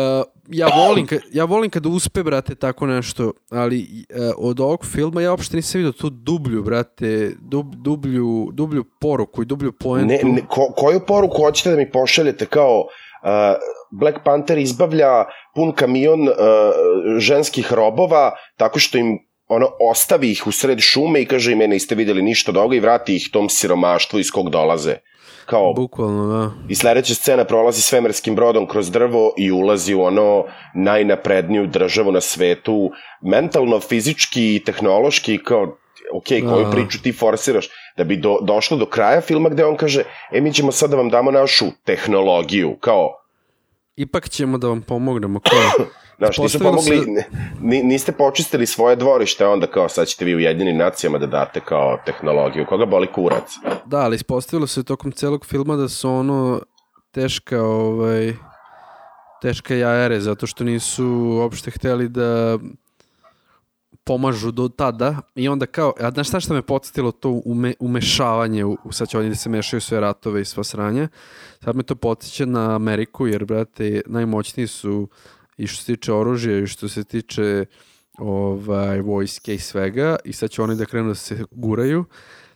ja 0.51 0.67
volim, 0.67 1.07
ka, 1.07 1.15
ja 1.31 1.45
volim 1.45 1.69
kada 1.69 1.89
uspe, 1.89 2.23
brate, 2.23 2.55
tako 2.55 2.87
nešto, 2.87 3.31
ali 3.51 4.05
uh, 4.09 4.33
od 4.37 4.59
ovog 4.59 4.85
filma 4.85 5.21
ja 5.21 5.31
uopšte 5.31 5.55
nisam 5.55 5.79
vidio 5.79 5.91
tu 5.91 6.09
dublju, 6.09 6.63
brate, 6.63 7.31
dub, 7.39 7.75
dublju, 7.75 8.49
dublju 8.53 8.83
poruku 9.01 9.41
i 9.41 9.45
dublju 9.45 9.71
poentu. 9.71 10.07
Ne, 10.07 10.33
ne, 10.33 10.41
ko, 10.47 10.73
koju 10.77 10.99
poruku 11.07 11.43
hoćete 11.43 11.69
da 11.69 11.77
mi 11.77 11.91
pošaljete 11.91 12.45
kao 12.45 12.79
uh, 12.79 12.89
Black 13.91 14.17
Panther 14.25 14.57
izbavlja 14.57 15.25
pun 15.55 15.71
kamion 15.71 16.21
uh, 16.21 16.35
ženskih 17.17 17.73
robova 17.73 18.31
tako 18.57 18.79
što 18.79 18.97
im 18.97 19.19
ono 19.47 19.67
ostavi 19.91 20.31
ih 20.31 20.47
u 20.47 20.51
sred 20.51 20.79
šume 20.79 21.21
i 21.21 21.25
kaže 21.25 21.51
im 21.51 21.61
"E, 21.61 21.67
niste 21.67 21.95
videli 21.95 22.21
ništa 22.21 22.51
od 22.51 22.57
ovoga 22.57 22.75
i 22.75 22.79
vrati 22.79 23.15
ih 23.15 23.29
tom 23.33 23.49
siromaštvu 23.49 24.19
iz 24.19 24.31
kog 24.31 24.49
dolaze. 24.49 24.95
Kao, 25.49 25.73
Bukvalno, 25.73 26.27
da. 26.27 26.51
I 26.67 26.75
sledeća 26.75 27.13
scena 27.13 27.43
prolazi 27.43 27.81
svemirskim 27.81 28.35
brodom 28.35 28.67
kroz 28.67 28.91
drvo 28.91 29.33
i 29.37 29.51
ulazi 29.51 29.93
u 29.93 30.01
ono 30.01 30.45
najnapredniju 30.75 31.67
državu 31.67 32.11
na 32.11 32.21
svetu, 32.21 32.91
mentalno, 33.21 33.79
fizički 33.79 34.55
i 34.55 34.63
tehnološki, 34.63 35.37
kao, 35.37 35.77
ok, 36.13 36.27
koju 36.27 36.65
Da. 36.65 36.71
priču 36.71 37.01
ti 37.01 37.11
forsiraš, 37.11 37.69
da 37.97 38.03
bi 38.03 38.17
do, 38.17 38.37
došlo 38.41 38.77
do 38.77 38.85
kraja 38.85 39.21
filma 39.21 39.49
gde 39.49 39.65
on 39.65 39.77
kaže, 39.77 40.03
e, 40.31 40.41
mi 40.41 40.53
ćemo 40.53 40.71
sad 40.71 40.89
da 40.89 40.97
vam 40.97 41.09
damo 41.09 41.31
našu 41.31 41.65
tehnologiju, 41.83 42.75
kao, 42.79 43.15
Ipak 43.95 44.29
ćemo 44.29 44.57
da 44.57 44.67
vam 44.67 44.81
pomognemo. 44.81 45.39
Kao, 45.39 45.85
Znaš, 46.19 46.37
nisu 46.37 46.57
Ispostavilo 46.57 46.71
pomogli, 46.97 47.15
se- 47.15 47.29
ni, 47.61 47.83
niste 47.83 48.11
počistili 48.11 48.65
svoje 48.65 48.95
dvorište, 48.95 49.45
onda 49.45 49.67
kao 49.67 49.89
sad 49.89 50.07
ćete 50.07 50.25
vi 50.25 50.35
u 50.35 50.39
jedinim 50.39 50.77
nacijama 50.77 51.17
da 51.17 51.25
date 51.25 51.59
kao 51.59 51.97
tehnologiju. 52.05 52.65
Koga 52.65 52.85
boli 52.85 53.07
kurac? 53.07 53.49
Da, 53.85 53.97
ali 53.97 54.15
ispostavilo 54.15 54.67
se 54.67 54.83
tokom 54.83 55.11
celog 55.11 55.45
filma 55.45 55.75
da 55.75 55.89
su 55.89 56.09
ono 56.09 56.61
teška, 57.11 57.63
ovaj, 57.63 58.33
teška 59.41 59.75
jajare, 59.75 60.19
zato 60.19 60.47
što 60.47 60.63
nisu 60.63 61.05
uopšte 61.31 61.71
hteli 61.71 62.09
da 62.09 62.57
pomažu 64.03 64.51
do 64.51 64.67
tada 64.69 65.15
i 65.35 65.49
onda 65.49 65.65
kao, 65.65 65.93
a 65.99 66.11
znaš 66.11 66.27
šta 66.27 66.39
što 66.39 66.53
me 66.53 66.61
podsjetilo 66.61 67.11
to 67.11 67.41
ume, 67.45 67.73
umešavanje, 67.79 68.65
u, 68.65 68.77
u- 68.83 68.91
sad 68.91 69.07
će 69.09 69.19
oni 69.19 69.29
da 69.29 69.35
se 69.35 69.49
mešaju 69.49 69.81
sve 69.81 69.99
ratove 69.99 70.41
i 70.41 70.45
sva 70.45 70.63
sranja, 70.63 71.07
sad 71.63 71.75
me 71.75 71.83
to 71.83 71.95
podsjeća 71.95 72.45
na 72.45 72.75
Ameriku, 72.75 73.27
jer, 73.27 73.45
brate, 73.45 74.01
najmoćniji 74.05 74.67
su 74.67 75.07
i 75.59 75.67
što 75.67 75.83
se 75.83 75.95
tiče 75.95 76.13
oružja 76.13 76.59
i 76.59 76.67
što 76.67 76.89
se 76.89 77.03
tiče 77.03 77.65
ovaj, 78.17 79.01
vojske 79.01 79.55
i 79.55 79.59
svega 79.59 80.15
i 80.25 80.33
sad 80.33 80.49
će 80.49 80.61
oni 80.61 80.75
da 80.75 80.85
krenu 80.85 81.07
da 81.07 81.15
se 81.15 81.43
guraju. 81.51 82.05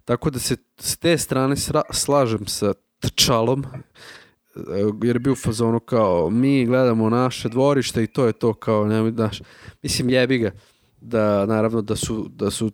Tako 0.06 0.30
da 0.30 0.40
se 0.40 0.56
s 0.80 0.98
te 0.98 1.18
strane 1.18 1.56
sra, 1.56 1.82
slažem 1.92 2.48
sa 2.48 2.74
Tčalom 3.16 3.66
e, 3.66 4.60
jer 5.04 5.16
je 5.16 5.20
bio 5.20 5.34
u 5.34 5.36
fazonu 5.36 5.80
kao 5.80 6.30
mi 6.30 6.66
gledamo 6.66 7.10
naše 7.10 7.50
dvorište 7.50 8.04
i 8.04 8.08
to 8.08 8.26
je 8.26 8.34
to 8.34 8.54
kao 8.54 8.86
nemoj 8.86 9.12
daš 9.12 9.42
mislim 9.82 10.10
jebi 10.10 10.38
ga 10.38 10.52
da 11.02 11.46
naravno 11.46 11.82
da 11.82 11.96
su 11.96 12.28
da 12.30 12.52
su 12.52 12.72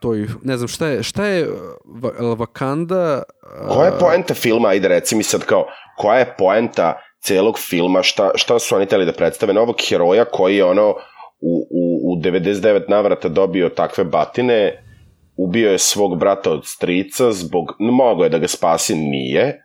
to 0.00 0.14
i 0.16 0.26
ne 0.42 0.56
znam 0.56 0.68
šta 0.68 0.86
je 0.86 1.02
šta 1.02 1.26
je 1.26 1.48
Va- 1.84 2.12
El 2.18 2.26
Wakanda 2.26 3.22
a, 3.42 3.68
Koja 3.68 3.86
je 3.86 3.98
poenta 3.98 4.34
filma, 4.34 4.68
ajde 4.68 4.88
reci 4.88 5.16
mi 5.16 5.22
sad 5.22 5.44
kao, 5.44 5.66
koja 5.96 6.18
je 6.18 6.34
poenta 6.38 7.00
celog 7.24 7.58
filma, 7.58 8.02
šta, 8.02 8.30
šta 8.34 8.58
su 8.58 8.76
oni 8.76 8.86
teli 8.86 9.06
da 9.06 9.12
predstave 9.12 9.54
novog 9.54 9.76
heroja 9.88 10.24
koji 10.24 10.56
je 10.56 10.64
ono 10.64 10.90
u, 11.40 11.68
u, 11.70 12.12
u 12.12 12.16
99 12.22 12.82
navrata 12.88 13.28
dobio 13.28 13.68
takve 13.68 14.04
batine 14.04 14.84
ubio 15.36 15.70
je 15.70 15.78
svog 15.78 16.18
brata 16.18 16.50
od 16.50 16.66
strica 16.66 17.32
zbog, 17.32 17.64
mogo 17.78 18.24
je 18.24 18.30
da 18.30 18.38
ga 18.38 18.48
spasi, 18.48 18.94
nije. 18.94 19.42
E, 19.42 19.56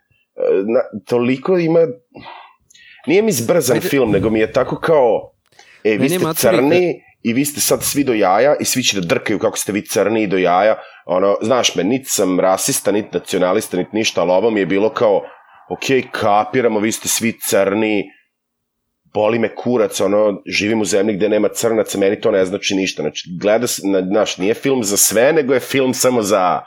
Na, 0.55 0.99
toliko 1.05 1.57
ima, 1.57 1.79
nije 3.07 3.21
mi 3.21 3.31
zbrzan 3.31 3.77
Ajde. 3.77 3.89
film, 3.89 4.11
nego 4.11 4.29
mi 4.29 4.39
je 4.39 4.51
tako 4.51 4.79
kao, 4.79 5.33
e, 5.83 5.97
vi 5.97 6.09
ste 6.09 6.25
crni 6.35 7.01
i 7.23 7.33
vi 7.33 7.45
ste 7.45 7.61
sad 7.61 7.83
svi 7.83 8.03
do 8.03 8.13
jaja 8.13 8.55
i 8.59 8.65
svi 8.65 8.83
će 8.83 8.99
da 8.99 9.07
drkaju 9.07 9.39
kako 9.39 9.57
ste 9.57 9.71
vi 9.71 9.85
crni 9.85 10.23
i 10.23 10.27
do 10.27 10.37
jaja. 10.37 10.75
Ono, 11.05 11.35
znaš 11.41 11.75
me, 11.75 11.83
niti 11.83 12.09
sam 12.09 12.39
rasista, 12.39 12.91
niti 12.91 13.09
nacionalista, 13.13 13.77
niti 13.77 13.89
ništa, 13.93 14.21
ali 14.21 14.31
ovo 14.31 14.51
mi 14.51 14.59
je 14.59 14.65
bilo 14.65 14.89
kao, 14.89 15.21
ok, 15.69 16.11
kapiramo, 16.11 16.79
vi 16.79 16.91
ste 16.91 17.07
svi 17.07 17.39
crni, 17.49 18.03
boli 19.13 19.39
me 19.39 19.55
kurac, 19.55 20.01
ono, 20.01 20.41
živim 20.45 20.81
u 20.81 20.85
zemlji 20.85 21.15
gde 21.15 21.29
nema 21.29 21.47
crnaca, 21.47 21.97
meni 21.97 22.21
to 22.21 22.31
ne 22.31 22.45
znači 22.45 22.75
ništa. 22.75 23.01
Znači, 23.01 23.29
gleda 23.41 23.67
se, 23.67 23.81
na, 23.87 24.01
znaš, 24.01 24.37
nije 24.37 24.53
film 24.53 24.83
za 24.83 24.97
sve, 24.97 25.33
nego 25.33 25.53
je 25.53 25.59
film 25.59 25.93
samo 25.93 26.21
za 26.21 26.61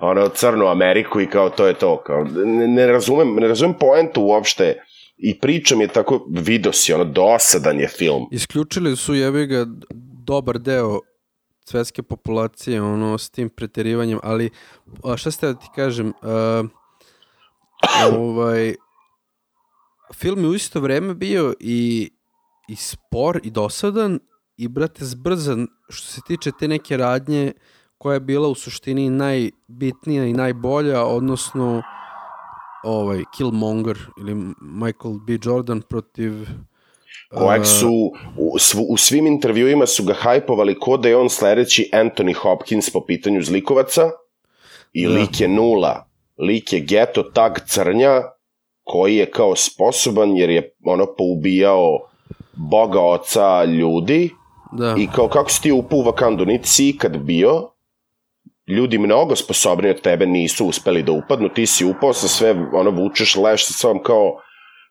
ono, 0.00 0.28
crnu 0.28 0.66
Ameriku 0.66 1.20
i 1.20 1.26
kao 1.26 1.50
to 1.50 1.66
je 1.66 1.74
to. 1.74 2.02
Kao, 2.02 2.24
ne, 2.24 2.68
ne 2.68 2.86
razumem, 2.86 3.34
ne 3.34 3.48
razumem 3.48 3.74
poentu 3.80 4.22
uopšte 4.22 4.82
i 5.16 5.38
pričam 5.38 5.80
je 5.80 5.88
tako, 5.88 6.26
vidio 6.30 6.72
si, 6.72 6.92
ono, 6.92 7.04
dosadan 7.04 7.80
je 7.80 7.88
film. 7.88 8.26
Isključili 8.32 8.96
su 8.96 9.14
jebi 9.14 9.46
ga 9.46 9.66
dobar 10.26 10.58
deo 10.58 11.00
svetske 11.64 12.02
populacije 12.02 12.82
ono 12.82 13.18
s 13.18 13.30
tim 13.30 13.48
preterivanjem, 13.48 14.18
ali 14.22 14.50
šta 15.16 15.30
ste 15.30 15.46
da 15.46 15.54
ti 15.54 15.66
kažem, 15.74 16.12
a, 16.22 16.64
ovaj 18.18 18.74
film 20.14 20.40
je 20.40 20.48
u 20.48 20.54
isto 20.54 20.80
vreme 20.80 21.14
bio 21.14 21.54
i 21.60 22.10
i 22.68 22.76
spor 22.76 23.40
i 23.44 23.50
dosadan 23.50 24.18
i 24.56 24.68
brate 24.68 25.04
zbrzan 25.04 25.66
što 25.88 26.08
se 26.08 26.20
tiče 26.26 26.50
te 26.58 26.68
neke 26.68 26.96
radnje 26.96 27.52
koja 27.98 28.14
je 28.14 28.20
bila 28.20 28.48
u 28.48 28.54
suštini 28.54 29.10
najbitnija 29.10 30.24
i 30.24 30.32
najbolja, 30.32 31.04
odnosno 31.04 31.82
ovaj 32.84 33.22
Killmonger 33.36 33.98
ili 34.20 34.34
Michael 34.60 35.14
B. 35.26 35.38
Jordan 35.42 35.82
protiv 35.82 36.32
kojeg 37.30 37.64
su 37.64 38.12
u, 38.36 38.56
u 38.88 38.96
svim 38.96 39.26
intervjuima 39.26 39.86
su 39.86 40.04
ga 40.04 40.14
hajpovali 40.14 40.78
ko 40.78 40.96
da 40.96 41.08
je 41.08 41.16
on 41.16 41.30
sledeći 41.30 41.90
Anthony 41.92 42.34
Hopkins 42.34 42.90
po 42.90 43.06
pitanju 43.06 43.42
zlikovaca 43.42 44.10
i 44.92 45.06
Da. 45.06 45.12
lik 45.12 45.40
je 45.40 45.48
nula. 45.48 46.05
Lik 46.38 46.72
je 46.72 46.80
geto 46.80 47.22
tag 47.22 47.52
crnja 47.66 48.22
koji 48.84 49.16
je 49.16 49.30
kao 49.30 49.56
sposoban 49.56 50.36
jer 50.36 50.50
je 50.50 50.74
ono 50.84 51.06
poubijao 51.18 52.08
boga 52.56 53.00
oca 53.00 53.64
ljudi 53.64 54.30
da. 54.72 54.94
i 54.98 55.06
kao 55.14 55.28
kako 55.28 55.50
si 55.50 55.62
ti 55.62 55.72
upao 55.72 55.98
u 55.98 56.02
Vakandu, 56.02 56.44
niti 56.44 56.68
si 56.68 56.88
ikad 56.88 57.18
bio, 57.18 57.70
ljudi 58.68 58.98
mnogo 58.98 59.36
sposobniji 59.36 59.90
od 59.90 60.00
tebe 60.00 60.26
nisu 60.26 60.66
uspeli 60.66 61.02
da 61.02 61.12
upadnu, 61.12 61.48
ti 61.48 61.66
si 61.66 61.84
upao 61.84 62.12
sa 62.12 62.28
sve, 62.28 62.54
ono, 62.72 62.90
vučeš 62.90 63.36
leš 63.36 63.66
sa 63.66 63.72
svom 63.72 64.02
kao, 64.02 64.40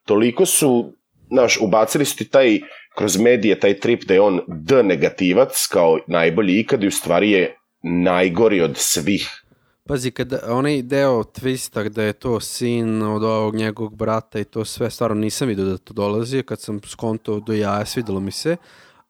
toliko 0.06 0.46
su, 0.46 0.94
znaš, 1.32 1.58
ubacili 1.62 2.06
su 2.06 2.18
ti 2.18 2.30
taj, 2.30 2.60
kroz 2.98 3.18
medije, 3.18 3.60
taj 3.60 3.80
trip 3.80 4.04
da 4.04 4.14
je 4.14 4.22
on 4.22 4.40
D 4.48 4.84
negativac, 4.84 5.68
kao 5.68 6.00
najbolji 6.08 6.60
ikad 6.60 6.84
i 6.84 6.88
u 6.88 6.92
stvari 6.92 7.32
je 7.32 7.58
najgori 7.84 8.62
od 8.62 8.78
svih. 8.78 9.45
Pazi, 9.88 10.12
kada 10.12 10.40
onaj 10.50 10.82
deo 10.82 11.24
twista 11.24 11.84
gde 11.84 12.04
je 12.04 12.14
to 12.14 12.40
sin 12.40 13.02
od 13.02 13.24
ovog 13.24 13.56
njegovog 13.56 13.96
brata 13.96 14.40
i 14.40 14.44
to 14.44 14.66
sve, 14.66 14.90
stvarno 14.90 15.16
nisam 15.16 15.48
vidio 15.48 15.66
da 15.66 15.78
to 15.78 15.94
dolazi, 15.94 16.44
kad 16.44 16.60
sam 16.62 16.80
skontao 16.86 17.40
do 17.40 17.54
jaja, 17.54 17.86
svidelo 17.86 18.20
mi 18.20 18.32
se, 18.32 18.58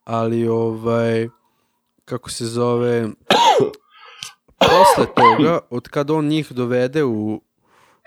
ali 0.04 0.48
ovaj, 0.48 1.28
kako 2.04 2.30
se 2.30 2.46
zove, 2.46 3.08
posle 4.58 5.06
toga, 5.16 5.58
od 5.70 5.88
kada 5.88 6.14
on 6.14 6.26
njih 6.26 6.52
dovede 6.52 7.04
u, 7.04 7.40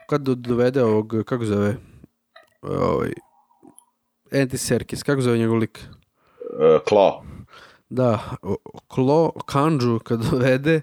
kad 0.10 0.22
do- 0.22 0.36
dovede 0.36 0.84
ovog, 0.84 1.14
kako 1.26 1.46
zove, 1.46 1.78
ovaj, 2.62 3.14
Andy 4.32 4.58
Serkis, 4.58 5.04
kako 5.04 5.22
zove 5.22 5.38
njegov 5.38 5.58
lik? 5.58 5.80
Uh, 6.40 6.82
Klo. 6.88 7.24
Da, 7.90 8.36
Klo, 8.88 9.32
Kanđu 9.46 10.00
kad 10.00 10.20
dovede, 10.32 10.82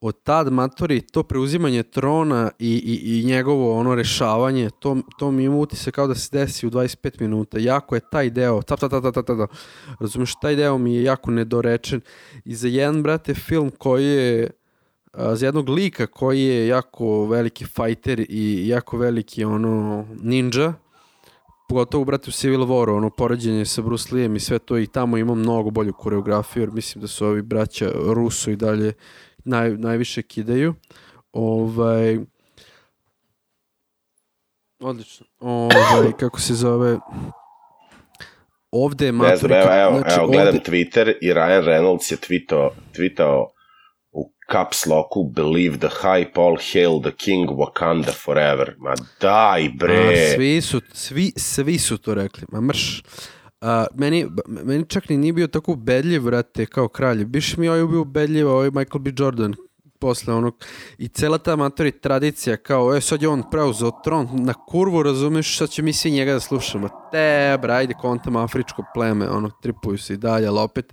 od 0.00 0.22
tad 0.22 0.52
matori 0.52 1.00
to 1.00 1.22
preuzimanje 1.22 1.82
trona 1.82 2.50
i, 2.58 2.74
i, 2.74 3.20
i 3.20 3.24
njegovo 3.24 3.78
ono 3.78 3.94
rešavanje, 3.94 4.70
to, 4.70 4.96
to 5.18 5.30
mi 5.30 5.44
ima 5.44 5.56
utisak 5.56 5.94
kao 5.94 6.06
da 6.06 6.14
se 6.14 6.28
desi 6.32 6.66
u 6.66 6.70
25 6.70 7.20
minuta. 7.20 7.58
Jako 7.58 7.94
je 7.94 8.00
taj 8.10 8.30
deo, 8.30 8.62
ta, 8.62 8.76
ta, 8.76 8.88
ta, 8.88 9.00
ta, 9.00 9.12
ta, 9.12 9.22
ta, 9.22 9.36
ta. 9.36 9.46
razumeš, 10.00 10.34
taj 10.34 10.56
deo 10.56 10.78
mi 10.78 10.94
je 10.94 11.02
jako 11.02 11.30
nedorečen. 11.30 12.00
I 12.44 12.54
za 12.54 12.68
jedan, 12.68 13.02
brate, 13.02 13.34
film 13.34 13.70
koji 13.78 14.06
je, 14.06 14.50
za 15.32 15.46
jednog 15.46 15.68
lika 15.68 16.06
koji 16.06 16.42
je 16.42 16.66
jako 16.66 17.26
veliki 17.26 17.64
fajter 17.64 18.26
i 18.28 18.68
jako 18.68 18.98
veliki 18.98 19.44
ono 19.44 20.06
ninja, 20.22 20.72
pogotovo 21.68 22.04
brate 22.04 22.30
u 22.30 22.32
Civil 22.32 22.60
Waru, 22.60 22.96
ono 22.96 23.10
poređenje 23.10 23.64
sa 23.64 23.82
Bruce 23.82 24.14
Lee'em 24.14 24.36
i 24.36 24.40
sve 24.40 24.58
to 24.58 24.78
i 24.78 24.86
tamo 24.86 25.16
ima 25.16 25.34
mnogo 25.34 25.70
bolju 25.70 25.92
koreografiju, 25.92 26.62
jer 26.62 26.70
mislim 26.70 27.02
da 27.02 27.08
su 27.08 27.26
ovi 27.26 27.42
braća 27.42 27.92
Ruso 27.94 28.50
i 28.50 28.56
dalje 28.56 28.92
naj, 29.46 29.70
najviše 29.70 30.22
kidaju. 30.22 30.74
Ovaj, 31.32 32.18
odlično. 34.80 35.26
Ovaj, 35.40 36.12
kako 36.20 36.40
se 36.40 36.54
zove, 36.54 36.98
ovde 38.70 39.06
je 39.06 39.12
Ne 39.12 39.36
znam, 39.36 39.52
evo, 39.52 39.70
evo, 39.72 39.98
znači, 39.98 40.14
evo 40.18 40.26
gledam 40.28 40.54
ovde- 40.54 40.70
Twitter 40.70 41.12
i 41.22 41.32
Ryan 41.32 41.64
Reynolds 41.64 42.12
je 42.12 42.16
tweetao, 42.18 42.70
tweetao 42.94 43.46
u 44.12 44.32
caps 44.52 44.86
locku 44.86 45.24
Believe 45.24 45.76
the 45.78 45.88
hype, 46.02 46.32
all 46.36 46.56
hail 46.72 47.00
the 47.02 47.12
king, 47.16 47.48
Wakanda 47.50 48.12
forever. 48.14 48.74
Ma 48.78 48.94
daj 49.20 49.68
bre! 49.68 50.12
A, 50.32 50.34
svi 50.34 50.60
su, 50.60 50.80
svi, 50.92 51.32
svi 51.36 51.78
su 51.78 51.98
to 51.98 52.14
rekli, 52.14 52.44
ma 52.52 52.60
mrš. 52.60 53.02
A, 53.60 53.86
meni, 53.94 54.26
meni 54.46 54.84
čak 54.88 55.08
ni 55.08 55.16
nije 55.16 55.32
bio 55.32 55.46
tako 55.46 55.72
ubedljiv, 55.72 56.24
vrate, 56.24 56.66
kao 56.66 56.88
kralj. 56.88 57.24
Biš 57.24 57.56
mi 57.56 57.68
ovaj 57.68 57.86
bio 57.86 58.00
ubedljiv, 58.00 58.48
ovaj 58.48 58.70
Michael 58.70 58.98
B. 58.98 59.12
Jordan 59.18 59.54
posle 59.98 60.34
onog 60.34 60.64
i 60.98 61.08
cela 61.08 61.38
ta 61.38 61.56
matori 61.56 61.92
tradicija 61.92 62.56
kao 62.56 62.96
e 62.96 63.00
sad 63.00 63.22
je 63.22 63.28
on 63.28 63.42
preuzeo 63.50 63.90
tron 64.04 64.28
na 64.32 64.54
kurvu 64.54 65.02
razumeš 65.02 65.58
sad 65.58 65.68
će 65.68 65.82
mi 65.82 65.92
svi 65.92 66.10
njega 66.10 66.32
da 66.32 66.40
slušamo 66.40 66.88
te 67.12 67.58
bra 67.62 67.74
ajde 67.74 67.94
kontam 68.00 68.36
afričko 68.36 68.84
pleme 68.94 69.28
ono 69.28 69.50
tripuju 69.62 69.98
se 69.98 70.14
i 70.14 70.16
dalje 70.16 70.46
ali 70.46 70.58
opet 70.58 70.92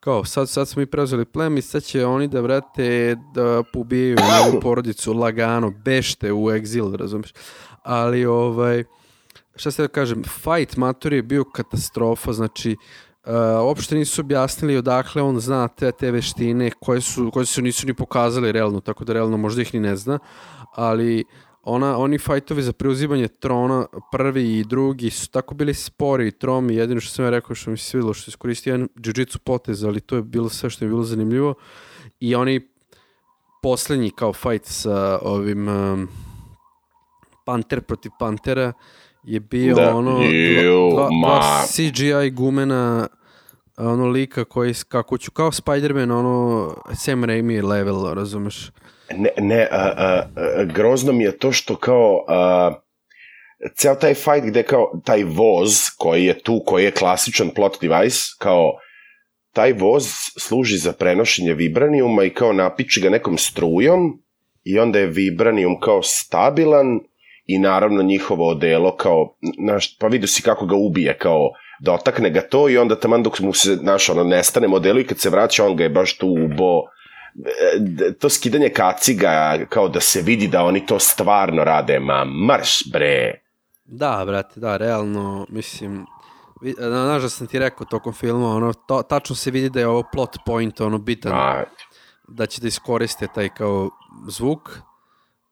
kao 0.00 0.24
sad, 0.24 0.48
sad 0.48 0.68
smo 0.68 0.80
mi 0.80 0.86
preuzeli 0.86 1.24
pleme 1.24 1.58
i 1.58 1.62
sad 1.62 1.82
će 1.82 2.06
oni 2.06 2.28
da 2.28 2.40
vrate 2.40 3.16
da 3.34 3.62
pobijaju 3.72 4.16
njegovu 4.44 4.60
porodicu 4.60 5.12
lagano 5.12 5.70
bešte 5.70 6.32
u 6.32 6.50
egzil 6.50 6.96
razumeš 6.96 7.32
ali 7.82 8.26
ovaj 8.26 8.84
šta 9.56 9.70
se 9.70 9.82
da 9.82 9.88
kažem, 9.88 10.22
fight 10.24 10.76
matori 10.76 11.16
je 11.16 11.22
bio 11.22 11.44
katastrofa, 11.44 12.32
znači 12.32 12.76
uh, 13.26 13.32
uopšte 13.66 13.94
nisu 13.94 14.20
objasnili 14.20 14.76
odakle 14.76 15.22
on 15.22 15.40
zna 15.40 15.68
te, 15.68 15.92
te 15.92 16.10
veštine 16.10 16.70
koje 16.70 17.00
su, 17.00 17.30
koje 17.30 17.46
su 17.46 17.62
nisu 17.62 17.86
ni 17.86 17.94
pokazali 17.94 18.52
realno, 18.52 18.80
tako 18.80 19.04
da 19.04 19.12
realno 19.12 19.36
možda 19.36 19.62
ih 19.62 19.74
ni 19.74 19.80
ne 19.80 19.96
zna, 19.96 20.18
ali 20.72 21.24
ona, 21.62 21.98
oni 21.98 22.18
fajtovi 22.18 22.62
za 22.62 22.72
preuzimanje 22.72 23.28
trona, 23.28 23.86
prvi 24.12 24.58
i 24.58 24.64
drugi, 24.64 25.10
su 25.10 25.30
tako 25.30 25.54
bili 25.54 25.74
spori 25.74 26.28
i 26.28 26.32
tromi, 26.32 26.74
jedino 26.74 27.00
što 27.00 27.14
sam 27.14 27.24
ja 27.24 27.30
rekao 27.30 27.54
što 27.56 27.70
mi 27.70 27.76
se 27.76 27.84
svidilo, 27.84 28.14
što 28.14 28.28
je 28.28 28.32
iskoristio 28.32 28.72
jedan 28.72 28.88
jiu-jitsu 28.96 29.38
potez, 29.38 29.84
ali 29.84 30.00
to 30.00 30.16
je 30.16 30.22
bilo 30.22 30.48
sve 30.48 30.70
što 30.70 30.84
je 30.84 30.88
bilo 30.88 31.02
zanimljivo. 31.02 31.54
I 32.20 32.34
oni 32.34 32.68
poslednji 33.62 34.10
kao 34.10 34.32
fight 34.32 34.66
sa 34.66 35.18
ovim 35.22 35.68
um, 35.68 36.08
Panter 37.44 37.80
protiv 37.80 38.12
Pantera 38.18 38.72
je 39.24 39.40
bio 39.40 39.74
Da, 39.74 39.96
ono 39.96 40.22
ju, 40.22 40.90
dva, 40.90 41.08
dva. 41.22 41.62
CGI 41.66 42.30
gumena 42.30 43.08
ono 43.76 44.06
lika 44.06 44.44
koji 44.44 44.74
kako 44.88 45.18
ću 45.18 45.30
kao 45.30 45.50
Spider-Man 45.50 46.10
ono 46.10 46.74
Sam 46.94 47.24
Raimi 47.24 47.62
level 47.62 48.14
razumeš 48.14 48.70
Ne, 49.16 49.30
ne, 49.38 49.68
a, 49.70 49.92
a, 49.96 50.22
a, 50.36 50.64
grozno 50.64 51.12
mi 51.12 51.24
je 51.24 51.38
to 51.38 51.52
što 51.52 51.76
kao 51.76 52.24
a, 52.28 52.74
ceo 53.74 53.94
taj 53.94 54.14
fight 54.14 54.46
gde 54.46 54.62
kao 54.62 55.00
taj 55.04 55.24
voz 55.24 55.70
koji 55.98 56.24
je 56.24 56.38
tu, 56.38 56.62
koji 56.66 56.84
je 56.84 56.90
klasičan 56.90 57.50
plot 57.54 57.76
device, 57.80 58.18
kao 58.38 58.72
taj 59.52 59.72
voz 59.72 60.06
služi 60.38 60.76
za 60.76 60.92
prenošenje 60.92 61.54
vibranijuma 61.54 62.24
i 62.24 62.30
kao 62.30 62.52
napiči 62.52 63.00
ga 63.00 63.10
nekom 63.10 63.38
strujom 63.38 64.22
i 64.64 64.78
onda 64.78 64.98
je 64.98 65.06
vibranijum 65.06 65.80
kao 65.80 66.02
stabilan 66.02 67.00
i 67.46 67.58
naravno 67.58 68.02
njihovo 68.02 68.48
odelo 68.48 68.96
kao, 68.96 69.36
naš, 69.58 69.98
pa 69.98 70.06
vidio 70.06 70.28
si 70.28 70.42
kako 70.42 70.66
ga 70.66 70.76
ubije, 70.76 71.18
kao 71.18 71.50
dotakne 71.80 72.30
ga 72.30 72.40
to 72.40 72.68
i 72.68 72.78
onda 72.78 73.00
taman 73.00 73.22
dok 73.22 73.40
mu 73.40 73.52
se, 73.52 73.74
znaš, 73.74 74.08
ono, 74.08 74.24
nestane 74.24 74.68
modelu 74.68 75.00
i 75.00 75.06
kad 75.06 75.18
se 75.18 75.30
vraća 75.30 75.64
on 75.64 75.76
ga 75.76 75.82
je 75.82 75.88
baš 75.88 76.18
tu 76.18 76.28
ubo. 76.28 76.82
E, 78.00 78.12
to 78.12 78.28
skidanje 78.28 78.68
kaciga 78.68 79.58
kao 79.68 79.88
da 79.88 80.00
se 80.00 80.22
vidi 80.22 80.48
da 80.48 80.64
oni 80.64 80.86
to 80.86 80.98
stvarno 80.98 81.64
rade, 81.64 81.98
ma 81.98 82.24
marš 82.24 82.82
bre. 82.92 83.40
da 83.84 84.24
brate 84.26 84.60
da 84.60 84.76
realno 84.76 85.46
mislim 85.48 86.06
znaš 86.78 87.22
da 87.22 87.28
sam 87.28 87.46
ti 87.46 87.58
rekao 87.58 87.86
tokom 87.86 88.12
filma 88.12 88.48
ono 88.48 88.72
to, 88.72 89.02
tačno 89.02 89.36
se 89.36 89.50
vidi 89.50 89.70
da 89.70 89.80
je 89.80 89.88
ovo 89.88 90.02
plot 90.12 90.36
point 90.46 90.80
ono 90.80 90.98
bitan 90.98 91.32
A, 91.32 91.64
da 92.28 92.46
će 92.46 92.60
da 92.60 92.68
iskoriste 92.68 93.26
taj 93.34 93.48
kao 93.48 93.90
zvuk 94.28 94.78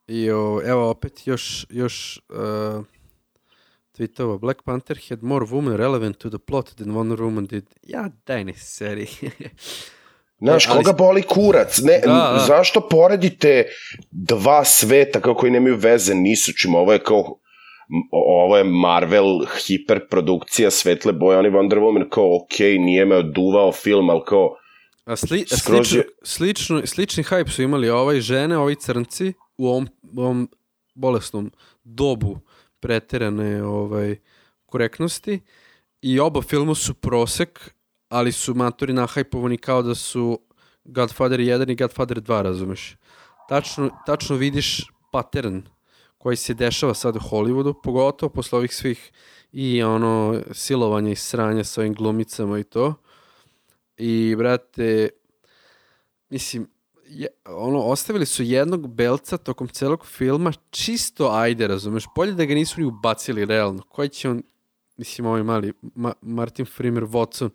i 0.07 0.31
o, 0.31 0.61
evo 0.65 0.91
opet 0.91 1.27
još, 1.27 1.67
još 1.71 2.21
uh, 2.29 2.85
tweetova 3.99 4.39
Black 4.39 4.63
Panther 4.63 4.99
had 5.09 5.23
more 5.23 5.47
women 5.47 5.77
relevant 5.77 6.19
to 6.19 6.29
the 6.31 6.39
plot 6.39 6.75
than 6.75 6.89
Wonder 6.89 7.19
Woman 7.19 7.47
did. 7.47 7.65
Ja, 7.83 8.11
daj 8.27 8.45
ne 8.45 8.55
seri. 8.55 9.07
Znaš, 10.43 10.69
ali- 10.69 10.77
koga 10.85 10.93
boli 10.93 11.23
kurac? 11.23 11.79
Ne, 11.79 12.01
Da, 12.05 12.13
da. 12.13 12.45
Zašto 12.47 12.89
poredite 12.89 13.65
dva 14.11 14.65
sveta 14.65 15.21
kao 15.21 15.35
koji 15.35 15.53
nemaju 15.53 15.77
veze 15.77 16.15
ni 16.15 16.37
sa 16.37 16.53
čim? 16.63 16.75
Ovo 16.75 16.93
je 16.93 16.99
kao 16.99 17.39
ovo 18.11 18.57
je 18.57 18.65
Marvel 18.65 19.27
hiperprodukcija 19.67 20.71
svetle 20.71 21.13
boje, 21.13 21.39
oni 21.39 21.51
Wonder 21.51 21.79
Woman 21.79 22.09
kao 22.09 22.37
ok, 22.37 22.59
nije 22.59 23.05
me 23.05 23.17
oduvao 23.17 23.73
film, 23.73 24.11
ali 24.11 24.21
kao 24.27 24.57
A 25.05 25.17
sli, 25.17 25.45
Skroz 25.59 25.89
slično, 25.89 26.03
slično, 26.23 26.83
slični 26.87 27.25
hype 27.25 27.49
su 27.51 27.63
imali 27.63 27.91
ovaj 27.91 28.21
žene, 28.21 28.59
ovi 28.59 28.75
crnci 28.75 29.33
u 29.57 29.69
ovom, 29.69 29.89
ovom 30.17 30.49
bolesnom 30.95 31.51
dobu 31.85 32.39
preterane 32.81 33.65
ovaj, 33.65 34.17
korektnosti 34.67 35.41
i 36.03 36.21
oba 36.21 36.43
filmu 36.43 36.75
su 36.75 36.95
prosek, 36.95 37.75
ali 38.09 38.33
su 38.33 38.55
matori 38.55 38.93
nahajpovani 38.93 39.59
kao 39.59 39.83
da 39.83 39.95
su 39.95 40.39
Godfather 40.85 41.41
1 41.41 41.73
i 41.73 41.77
Godfather 41.77 42.21
2, 42.23 42.43
razumeš? 42.43 42.97
Tačno, 43.49 43.91
tačno 44.07 44.37
vidiš 44.37 44.91
pattern 45.13 45.63
koji 46.19 46.37
se 46.37 46.55
dešava 46.55 46.95
sad 46.95 47.17
u 47.17 47.19
Hollywoodu, 47.19 47.75
pogotovo 47.83 48.31
posle 48.31 48.59
ovih 48.59 48.75
svih 48.75 49.13
i 49.53 49.83
ono 49.83 50.41
silovanja 50.53 51.11
i 51.11 51.17
sranja 51.17 51.65
sa 51.65 51.81
ovim 51.81 51.95
glumicama 51.95 52.59
i 52.59 52.65
to. 52.65 52.95
I, 53.97 54.35
brate, 54.39 55.09
mislim, 56.31 56.67
je, 57.15 57.27
ono, 57.47 57.79
ostavili 57.79 58.27
su 58.27 58.43
jednog 58.43 58.95
belca 58.95 59.37
tokom 59.37 59.69
celog 59.69 60.07
filma, 60.07 60.53
čisto 60.71 61.29
ajde, 61.29 61.67
razumeš, 61.67 62.05
bolje 62.17 62.33
da 62.33 62.45
ga 62.45 62.55
nisu 62.55 62.81
ni 62.81 62.87
ubacili 62.87 63.45
realno. 63.45 63.83
Koji 63.83 64.09
će 64.09 64.31
on, 64.31 64.43
mislim, 64.97 65.27
ovaj 65.27 65.43
mali, 65.43 65.73
Ma, 65.95 66.13
Martin 66.23 66.67
Freeman 66.67 67.05
Watson, 67.05 67.51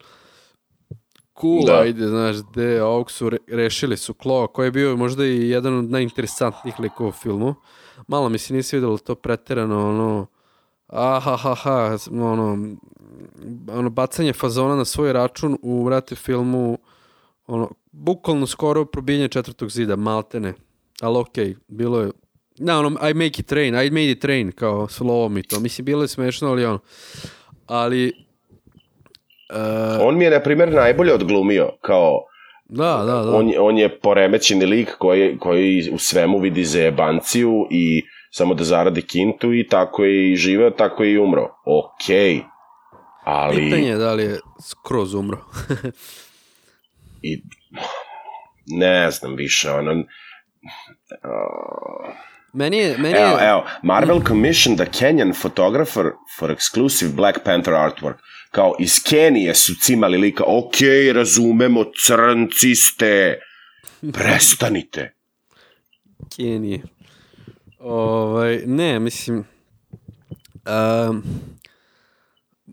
cool, 1.42 1.66
Da. 1.66 1.80
ajde, 1.80 2.08
znaš, 2.08 2.36
de, 2.56 2.84
ovog 2.84 3.12
su 3.12 3.30
re, 3.30 3.38
rešili 3.48 3.98
su 3.98 4.14
Klo, 4.14 4.48
koji 4.48 4.68
je 4.68 4.72
bio 4.72 4.98
možda 4.98 5.26
i 5.26 5.50
jedan 5.50 5.80
od 5.80 5.90
najinteresantnijih 5.90 6.80
likova 6.80 7.10
u 7.10 7.12
filmu. 7.12 7.56
Malo 8.08 8.30
mi 8.30 8.38
se 8.38 8.54
nisi 8.54 8.76
videlo 8.76 8.98
to 8.98 9.16
preterano, 9.16 9.90
ono, 9.90 10.28
ahahaha, 10.88 11.98
ono, 12.12 12.76
ono, 13.72 13.90
bacanje 13.90 14.34
fazona 14.34 14.76
na 14.76 14.86
svoj 14.86 15.14
račun 15.14 15.58
u, 15.62 15.84
vrate, 15.84 16.16
filmu, 16.16 16.78
ono, 17.48 17.70
bukvalno 17.92 18.48
skoro 18.48 18.86
probijanje 18.86 19.28
četvrtog 19.28 19.70
zida, 19.70 19.96
maltene. 19.96 20.54
Ali 21.02 21.18
okej, 21.18 21.56
bilo 21.68 22.02
je, 22.02 22.12
da, 22.58 22.80
ono, 22.80 23.10
I 23.10 23.14
make 23.14 23.42
it 23.42 23.52
rain, 23.52 23.76
I 23.76 23.90
made 23.90 24.12
it 24.12 24.26
rain, 24.26 24.52
kao 24.52 24.88
slovom 24.88 25.38
i 25.38 25.44
to. 25.44 25.60
Mislim, 25.60 25.86
bilo 25.86 26.02
je 26.02 26.08
smešno, 26.08 26.50
ali 26.50 26.66
ono, 26.66 26.80
ali, 27.66 28.14
uh, 29.50 30.08
on 30.08 30.18
mi 30.18 30.24
je 30.24 30.32
na 30.32 30.40
primjer 30.40 30.74
najbolje 30.74 31.14
odglumio 31.14 31.70
kao 31.82 32.24
da, 32.70 33.04
da, 33.06 33.24
da. 33.24 33.36
on, 33.36 33.54
on 33.60 33.78
je 33.78 34.00
poremećeni 34.00 34.66
lik 34.66 34.90
koji, 34.98 35.38
koji 35.40 35.90
u 35.94 35.98
svemu 35.98 36.40
vidi 36.40 36.66
zebanciju 36.66 37.68
i 37.72 38.04
samo 38.32 38.54
da 38.54 38.64
zaradi 38.64 39.02
kintu 39.02 39.54
i 39.54 39.68
tako 39.68 40.04
je 40.04 40.32
i 40.32 40.36
živeo, 40.36 40.70
tako 40.70 41.04
je 41.04 41.12
i 41.12 41.18
umro. 41.18 41.50
Okej. 41.66 42.42
Ali... 43.24 43.56
Pitanje 43.56 43.90
je 43.90 43.98
da 43.98 44.14
li 44.14 44.24
je 44.24 44.40
skroz 44.70 45.14
umro. 45.14 45.38
i 47.34 47.44
ne 48.68 49.12
znam 49.12 49.36
više, 49.36 49.72
ono... 49.72 50.04
meni 52.54 52.78
je, 52.78 52.98
meni 52.98 53.18
Evo, 53.18 53.38
je, 53.38 53.50
evo, 53.50 53.66
Marvel 53.84 54.22
commissioned 54.28 54.82
a 54.82 54.86
Kenyan 54.86 55.34
photographer 55.42 56.06
for 56.40 56.52
exclusive 56.52 57.12
Black 57.12 57.40
Panther 57.44 57.74
artwork. 57.74 58.16
Kao, 58.52 58.76
iz 58.80 59.04
Kenije 59.04 59.56
su 59.56 59.74
cimali 59.82 60.18
lika, 60.18 60.44
ok, 60.48 60.76
razumemo, 61.14 61.84
crnci 62.06 62.76
ste, 62.76 63.40
prestanite. 64.14 65.14
Kenije. 66.36 66.82
Ovaj, 67.80 68.62
ne, 68.66 69.00
mislim... 69.00 69.46
Um, 71.10 71.24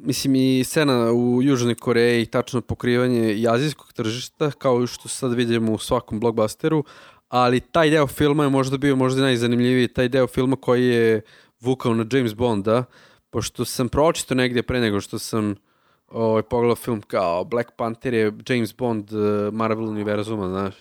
mislim 0.04 0.34
i 0.34 0.64
scena 0.64 1.12
u 1.12 1.42
Južnoj 1.42 1.74
Koreji, 1.74 2.26
tačno 2.26 2.60
pokrivanje 2.60 3.34
i 3.34 3.48
azijskog 3.48 3.92
tržišta, 3.92 4.50
kao 4.50 4.86
što 4.86 5.08
sad 5.08 5.32
vidimo 5.32 5.72
u 5.72 5.78
svakom 5.78 6.20
blockbusteru, 6.20 6.84
ali 7.28 7.60
taj 7.60 7.90
deo 7.90 8.06
filma 8.06 8.44
je 8.44 8.50
možda 8.50 8.78
bio 8.78 8.96
možda 8.96 9.22
najzanimljiviji, 9.22 9.88
taj 9.88 10.08
deo 10.08 10.26
filma 10.26 10.56
koji 10.56 10.86
je 10.86 11.20
vukao 11.60 11.94
na 11.94 12.06
James 12.12 12.34
Bonda, 12.34 12.84
pošto 13.30 13.64
sam 13.64 13.88
pročito 13.88 14.34
negdje 14.34 14.62
pre 14.62 14.80
nego 14.80 15.00
što 15.00 15.18
sam 15.18 15.54
ovaj, 16.08 16.42
pogledao 16.42 16.76
film 16.76 17.02
kao 17.02 17.44
Black 17.44 17.70
Panther 17.76 18.14
je 18.14 18.32
James 18.48 18.76
Bond 18.76 19.12
eh, 19.12 19.50
Marvel 19.52 19.88
univerzuma, 19.88 20.48
znaš. 20.48 20.74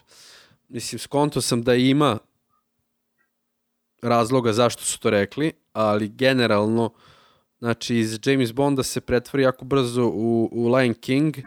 Mislim, 0.70 1.00
skonto 1.00 1.42
sam 1.42 1.62
da 1.64 1.76
ima 1.76 2.18
razloga 4.02 4.54
zašto 4.54 4.84
su 4.84 5.00
to 5.00 5.10
rekli, 5.10 5.52
ali 5.74 6.08
generalno, 6.08 6.94
znači 7.64 7.96
iz 7.96 8.20
James 8.26 8.54
Bonda 8.54 8.84
se 8.84 9.02
pretvori 9.02 9.44
jako 9.44 9.66
brzo 9.66 10.06
u, 10.06 10.50
u 10.52 10.76
Lion 10.76 10.94
King 10.94 11.38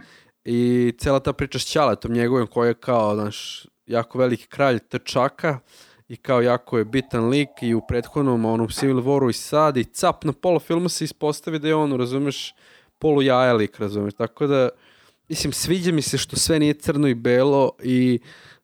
i 0.45 0.93
cela 0.99 1.21
ta 1.21 1.33
priča 1.33 1.59
s 1.59 1.67
Ćaletom 1.67 2.13
njegovim 2.13 2.47
koji 2.47 2.69
je 2.69 2.75
kao, 2.75 3.15
znaš, 3.15 3.67
jako 3.87 4.19
veliki 4.19 4.47
kralj 4.47 4.79
trčaka 4.79 5.59
i 6.09 6.17
kao 6.17 6.41
jako 6.41 6.79
je 6.79 6.85
bitan 6.85 7.29
lik 7.29 7.49
i 7.63 7.75
u 7.75 7.81
prethodnom 7.89 8.45
onom 8.45 8.69
Civil 8.69 8.97
Waru 8.97 9.31
i 9.31 9.33
sad 9.33 9.77
i 9.77 9.85
cap 9.85 10.25
na 10.25 10.33
pola 10.33 10.59
filma 10.59 10.89
se 10.89 11.05
ispostavi 11.05 11.59
da 11.59 11.69
je 11.69 11.75
on, 11.75 11.93
razumeš, 11.93 12.55
polu 12.99 13.23
jaja 13.23 13.53
lik, 13.53 13.79
razumeš, 13.79 14.15
tako 14.15 14.47
da 14.47 14.69
mislim, 15.29 15.53
sviđa 15.53 15.93
mi 15.93 16.03
se 16.03 16.19
što 16.19 16.37
sve 16.37 16.59
nije 16.59 16.75
crno 16.75 17.09
i 17.09 17.15
belo 17.15 17.71
i 17.83 18.19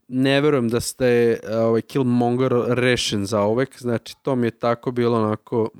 ne 0.08 0.40
verujem 0.40 0.68
da 0.68 0.80
ste 0.80 1.40
ovaj, 1.50 1.82
Killmonger 1.82 2.52
rešen 2.68 3.26
za 3.26 3.44
uvek, 3.44 3.78
znači 3.78 4.14
to 4.22 4.36
mi 4.36 4.46
je 4.46 4.50
tako 4.50 4.90
bilo 4.90 5.18
onako 5.18 5.70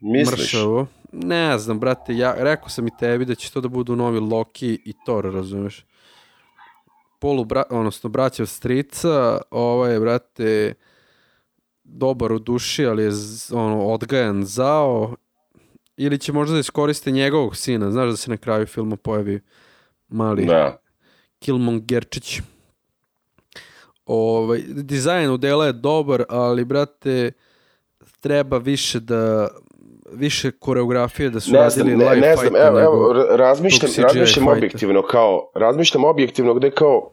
Misliš? 0.00 0.40
mršavo. 0.40 0.86
Ne 1.12 1.58
znam, 1.58 1.80
brate, 1.80 2.16
ja 2.16 2.34
rekao 2.38 2.68
sam 2.68 2.86
i 2.86 2.96
tebi 2.98 3.24
da 3.24 3.34
će 3.34 3.52
to 3.52 3.60
da 3.60 3.68
budu 3.68 3.96
novi 3.96 4.20
Loki 4.20 4.78
i 4.84 4.92
Thor, 5.04 5.24
razumeš? 5.24 5.84
Polu, 7.18 7.44
bra, 7.44 7.64
odnosno, 7.70 8.10
braća 8.10 8.42
od 8.42 8.48
strica, 8.48 9.40
ovaj 9.50 9.92
je, 9.92 10.00
brate, 10.00 10.74
dobar 11.84 12.32
u 12.32 12.38
duši, 12.38 12.86
ali 12.86 13.02
je 13.02 13.10
ono, 13.52 13.86
odgajan 13.86 14.44
zao, 14.44 15.14
ili 15.96 16.18
će 16.18 16.32
možda 16.32 16.54
da 16.54 16.60
iskoriste 16.60 17.10
njegovog 17.10 17.56
sina, 17.56 17.90
znaš 17.90 18.10
da 18.10 18.16
se 18.16 18.30
na 18.30 18.36
kraju 18.36 18.66
filma 18.66 18.96
pojavi 18.96 19.40
mali 20.08 20.46
Da. 20.46 20.80
Killmongerčić. 21.38 22.40
Ovaj, 24.06 24.62
dizajn 24.66 25.30
u 25.30 25.36
dela 25.36 25.66
je 25.66 25.72
dobar, 25.72 26.24
ali, 26.28 26.64
brate, 26.64 27.32
treba 28.20 28.58
više 28.58 29.00
da 29.00 29.48
više 30.12 30.50
koreografije 30.50 31.30
da 31.30 31.40
su 31.40 31.52
Ne 31.52 31.70
znam, 31.70 31.86
radili 31.88 32.04
ne, 32.04 32.10
live 32.10 32.26
ne 32.26 32.36
znam, 32.36 32.56
evo, 32.56 32.80
evo, 32.80 33.12
ra- 33.14 33.36
razmišljam, 33.36 33.90
razmišljam 34.04 34.48
objektivno 34.48 35.02
kao, 35.02 35.50
razmišljam 35.54 36.04
objektivno 36.04 36.54
gde 36.54 36.70
kao, 36.70 37.12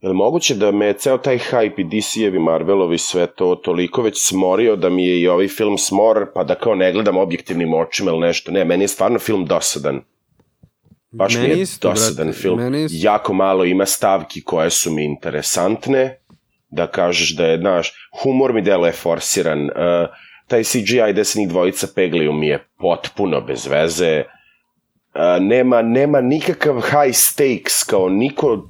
je 0.00 0.08
li 0.08 0.14
moguće 0.14 0.54
da 0.54 0.70
me 0.70 0.92
ceo 0.92 1.18
taj 1.18 1.38
hype 1.38 1.80
i 1.80 1.84
DC-evi, 1.84 2.38
Marvelovi, 2.38 2.98
sve 2.98 3.26
to 3.26 3.54
toliko 3.54 4.02
već 4.02 4.28
smorio 4.28 4.76
da 4.76 4.88
mi 4.88 5.06
je 5.06 5.20
i 5.20 5.28
ovaj 5.28 5.48
film 5.48 5.78
smor, 5.78 6.26
pa 6.34 6.44
da 6.44 6.54
kao 6.54 6.74
ne 6.74 6.92
gledam 6.92 7.16
objektivnim 7.16 7.74
očima 7.74 8.10
ili 8.10 8.20
nešto. 8.20 8.52
Ne, 8.52 8.64
meni 8.64 8.84
je 8.84 8.88
stvarno 8.88 9.18
film 9.18 9.46
dosadan. 9.46 10.00
Baš 11.10 11.34
mi 11.34 11.40
Meni 11.40 11.54
je 11.54 11.60
isto, 11.62 11.88
dosadan 11.88 12.26
brate, 12.26 12.40
film. 12.40 12.58
meni 12.58 12.84
isto. 12.84 13.06
Jako 13.08 13.32
malo 13.32 13.64
ima 13.64 13.86
stavki 13.86 14.42
koje 14.42 14.70
su 14.70 14.90
mi 14.92 15.04
interesantne, 15.04 16.18
da 16.70 16.86
kažeš 16.86 17.36
da 17.36 17.46
je, 17.46 17.58
znaš, 17.58 17.92
humor 18.22 18.52
mi 18.52 18.62
deluje 18.62 18.92
forsiran, 18.92 19.64
uh, 19.64 19.70
taj 20.48 20.64
CGI 20.64 21.12
njih 21.34 21.48
dvojica 21.48 21.86
peglaju 21.94 22.32
mi 22.32 22.46
je 22.46 22.64
potpuno 22.78 23.40
bez 23.40 23.66
veze, 23.66 24.24
uh, 25.14 25.20
nema, 25.40 25.82
nema 25.82 26.20
nikakav 26.20 26.74
high 26.74 27.14
stakes, 27.14 27.84
kao 27.84 28.08
niko, 28.08 28.68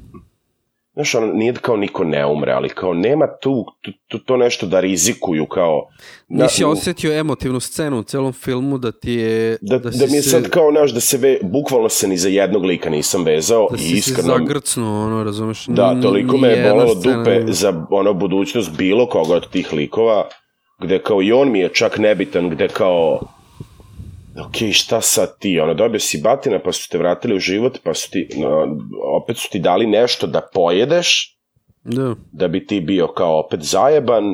znaš, 0.95 1.15
ono, 1.15 1.27
nije 1.27 1.53
da 1.53 1.61
kao 1.61 1.77
niko 1.77 2.05
ne 2.05 2.27
umre, 2.27 2.53
ali 2.53 2.69
kao 2.69 2.95
nema 2.95 3.27
tu, 3.33 3.65
tu, 4.09 4.19
to 4.19 4.37
nešto 4.37 4.67
da 4.67 4.81
rizikuju, 4.81 5.47
kao... 5.47 5.89
na- 6.29 6.45
Nisi 6.45 6.65
osjetio 6.65 7.13
emotivnu 7.15 7.61
scenu 7.61 7.99
u 7.99 8.05
celom 8.05 8.33
filmu 8.33 8.79
da 8.79 8.93
ti 8.93 9.13
je... 9.13 9.59
da, 9.61 9.79
da, 9.79 9.93
si 9.93 10.07
mi 10.07 10.17
je 10.17 10.23
se- 10.23 10.31
sad 10.31 10.49
kao, 10.49 10.71
znaš, 10.73 10.91
da 10.91 11.01
se 11.01 11.17
ve, 11.19 11.39
bukvalno 11.43 11.89
se 11.89 12.09
ni 12.09 12.17
za 12.17 12.29
jednog 12.29 12.65
lika 12.65 12.91
nisam 12.91 13.25
vezao 13.25 13.69
Da 13.71 13.77
i 13.77 13.81
si 13.81 13.89
se 13.89 13.97
iskreno... 14.11 14.39
zagrcnuo, 14.39 15.05
ono, 15.05 15.25
razumeš? 15.25 15.67
Da, 15.67 16.01
toliko 16.03 16.37
me 16.37 16.49
je 16.49 16.55
scena 16.57 16.95
dupe 16.97 17.43
za 17.49 17.87
ono 17.91 18.15
budućnost 18.15 18.71
bilo 18.71 19.07
koga 19.07 19.35
od 19.35 19.51
tih 19.51 19.73
likova, 19.73 20.29
gde 20.81 20.99
kao 20.99 21.23
i 21.23 21.33
on 21.33 21.53
mi 21.53 21.59
je 21.59 21.69
čak 21.69 21.99
nebitan, 21.99 22.51
gde 22.51 22.69
kao 22.69 23.21
ok, 24.47 24.57
šta 24.73 25.01
sad 25.01 25.39
ti, 25.39 25.61
ono, 25.61 25.75
dobio 25.75 26.01
si 26.01 26.21
batina, 26.21 26.59
pa 26.59 26.73
su 26.73 26.89
te 26.91 26.99
vratili 26.99 27.37
u 27.37 27.41
život, 27.41 27.79
pa 27.85 27.95
su 27.95 28.11
ti, 28.11 28.29
no, 28.37 28.77
opet 29.23 29.37
su 29.37 29.49
ti 29.51 29.59
dali 29.59 29.87
nešto 29.87 30.27
da 30.27 30.41
pojedeš, 30.55 31.35
Da. 31.85 32.15
da 32.33 32.49
bi 32.49 32.67
ti 32.67 32.81
bio 32.81 33.07
kao 33.07 33.41
opet 33.41 33.61
zajeban 33.63 34.25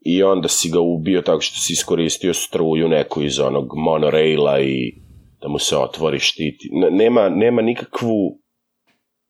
i 0.00 0.22
onda 0.22 0.48
si 0.48 0.70
ga 0.70 0.80
ubio 0.80 1.22
tako 1.22 1.40
što 1.40 1.58
si 1.58 1.72
iskoristio 1.72 2.34
struju 2.34 2.88
neku 2.88 3.22
iz 3.22 3.40
onog 3.40 3.72
monoraila 3.76 4.60
i 4.60 4.94
da 5.42 5.48
mu 5.48 5.58
se 5.58 5.76
otvori 5.76 6.18
štiti. 6.18 6.70
N- 6.72 6.96
Nema, 6.96 7.28
nema 7.28 7.62
nikakvu 7.62 8.38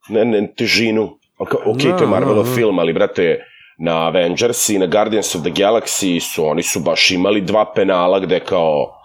ne, 0.08 0.24
ne, 0.24 0.52
težinu. 0.56 1.18
Ok, 1.38 1.50
Da, 1.82 1.96
to 1.96 2.04
je 2.04 2.10
Marvelov 2.10 2.44
da, 2.44 2.50
da. 2.50 2.54
film, 2.54 2.78
ali 2.78 2.92
brate, 2.92 3.38
na 3.82 4.06
Avengers 4.06 4.68
i 4.68 4.78
na 4.78 4.86
Guardians 4.86 5.34
of 5.34 5.42
the 5.42 5.50
Galaxy 5.50 6.20
su, 6.20 6.46
oni 6.46 6.62
su 6.62 6.80
baš 6.80 7.10
imali 7.10 7.40
dva 7.40 7.72
penala 7.74 8.20
gde 8.20 8.40
kao 8.40 8.96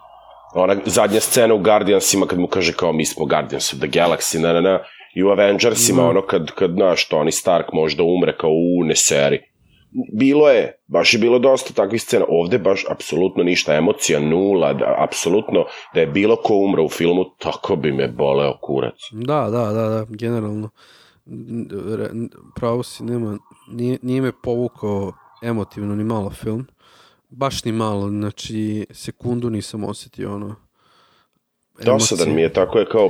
ona 0.56 0.76
zadnja 0.86 1.20
scena 1.20 1.54
u 1.54 1.60
Guardiansima 1.60 2.26
kad 2.26 2.40
mu 2.40 2.48
kaže 2.48 2.74
kao 2.74 2.94
mi 2.94 3.06
smo 3.06 3.26
Guardians 3.26 3.74
of 3.74 3.80
the 3.80 3.88
Galaxy, 3.88 4.40
na, 4.40 4.54
na, 4.54 4.62
na, 4.62 4.80
i 5.16 5.24
u 5.24 5.30
Avengersima 5.30 6.02
Da. 6.02 6.10
ono 6.10 6.22
kad, 6.22 6.52
kad, 6.52 6.72
znaš, 6.72 7.10
Tony 7.10 7.32
Stark 7.32 7.74
možda 7.74 8.04
umre 8.04 8.38
kao 8.38 8.50
u 8.50 8.84
ne 8.84 8.96
seri. 8.96 9.40
Bilo 10.14 10.50
je, 10.50 10.82
baš 10.88 11.14
je 11.14 11.20
bilo 11.20 11.40
dosta 11.40 11.74
takvih 11.74 12.02
scena. 12.02 12.26
Ovde 12.30 12.58
baš 12.58 12.86
apsolutno 12.90 13.44
ništa, 13.44 13.76
emocija 13.76 14.20
nula, 14.20 14.74
da, 14.74 14.96
apsolutno 14.98 15.66
da 15.94 16.00
je 16.00 16.08
bilo 16.08 16.36
ko 16.36 16.54
umre 16.54 16.82
u 16.82 16.90
filmu, 16.90 17.26
tako 17.40 17.76
bi 17.76 17.92
me 17.92 18.08
boleo 18.08 18.58
kurac. 18.62 18.96
Da, 19.12 19.50
da, 19.50 19.66
da, 19.66 19.90
da, 19.90 20.06
generalno. 20.10 20.70
Pravo 22.56 22.84
si, 22.84 23.04
nema, 23.04 23.38
nije, 23.68 23.98
nije 24.02 24.22
me 24.22 24.32
povukao 24.32 25.14
emotivno 25.44 25.96
ni 25.96 26.04
malo 26.04 26.30
film. 26.30 26.68
Baš 27.30 27.64
ni 27.66 27.72
malo, 27.72 28.10
znači 28.10 28.86
sekundu 28.92 29.50
nisam 29.50 29.84
osetio 29.84 30.36
ono 30.36 30.56
Dosadan 31.86 32.28
emocije. 32.28 32.36
mi 32.36 32.42
je, 32.42 32.54
tako 32.54 32.80
je 32.80 32.86
kao, 32.86 33.10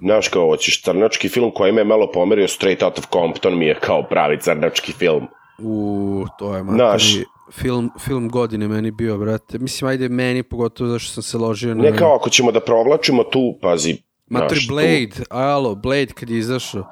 znaš 0.00 0.28
kao, 0.28 0.46
hoćeš 0.46 0.82
crnački 0.82 1.28
film 1.28 1.50
koji 1.54 1.72
me 1.72 1.84
malo 1.84 2.10
pomerio 2.12 2.48
Straight 2.48 2.82
Out 2.82 2.98
of 2.98 3.04
Compton 3.12 3.58
mi 3.58 3.66
je 3.66 3.78
kao 3.80 4.02
pravi 4.02 4.38
crnački 4.40 4.92
film. 4.92 5.26
U, 5.58 6.24
to 6.38 6.56
je 6.56 6.64
Naš. 6.64 7.14
materi, 7.14 7.24
film, 7.52 7.90
film 8.00 8.28
godine 8.28 8.68
meni 8.68 8.90
bio, 8.90 9.18
brate. 9.18 9.58
Mislim, 9.58 9.88
ajde 9.88 10.08
meni, 10.08 10.42
pogotovo 10.42 10.90
zašto 10.90 11.12
sam 11.12 11.22
se 11.22 11.38
ložio 11.38 11.74
na... 11.74 11.82
Ne 11.82 11.96
kao, 11.96 12.14
ako 12.16 12.30
ćemo 12.30 12.52
da 12.52 12.60
provlačimo 12.60 13.24
tu, 13.24 13.58
pazi, 13.62 13.96
Matori 14.26 14.48
znaš, 14.60 14.66
tu- 14.66 14.74
Blade, 14.74 15.24
alo, 15.30 15.74
Blade 15.74 16.06
kad 16.14 16.30
je 16.30 16.38
izašao, 16.38 16.84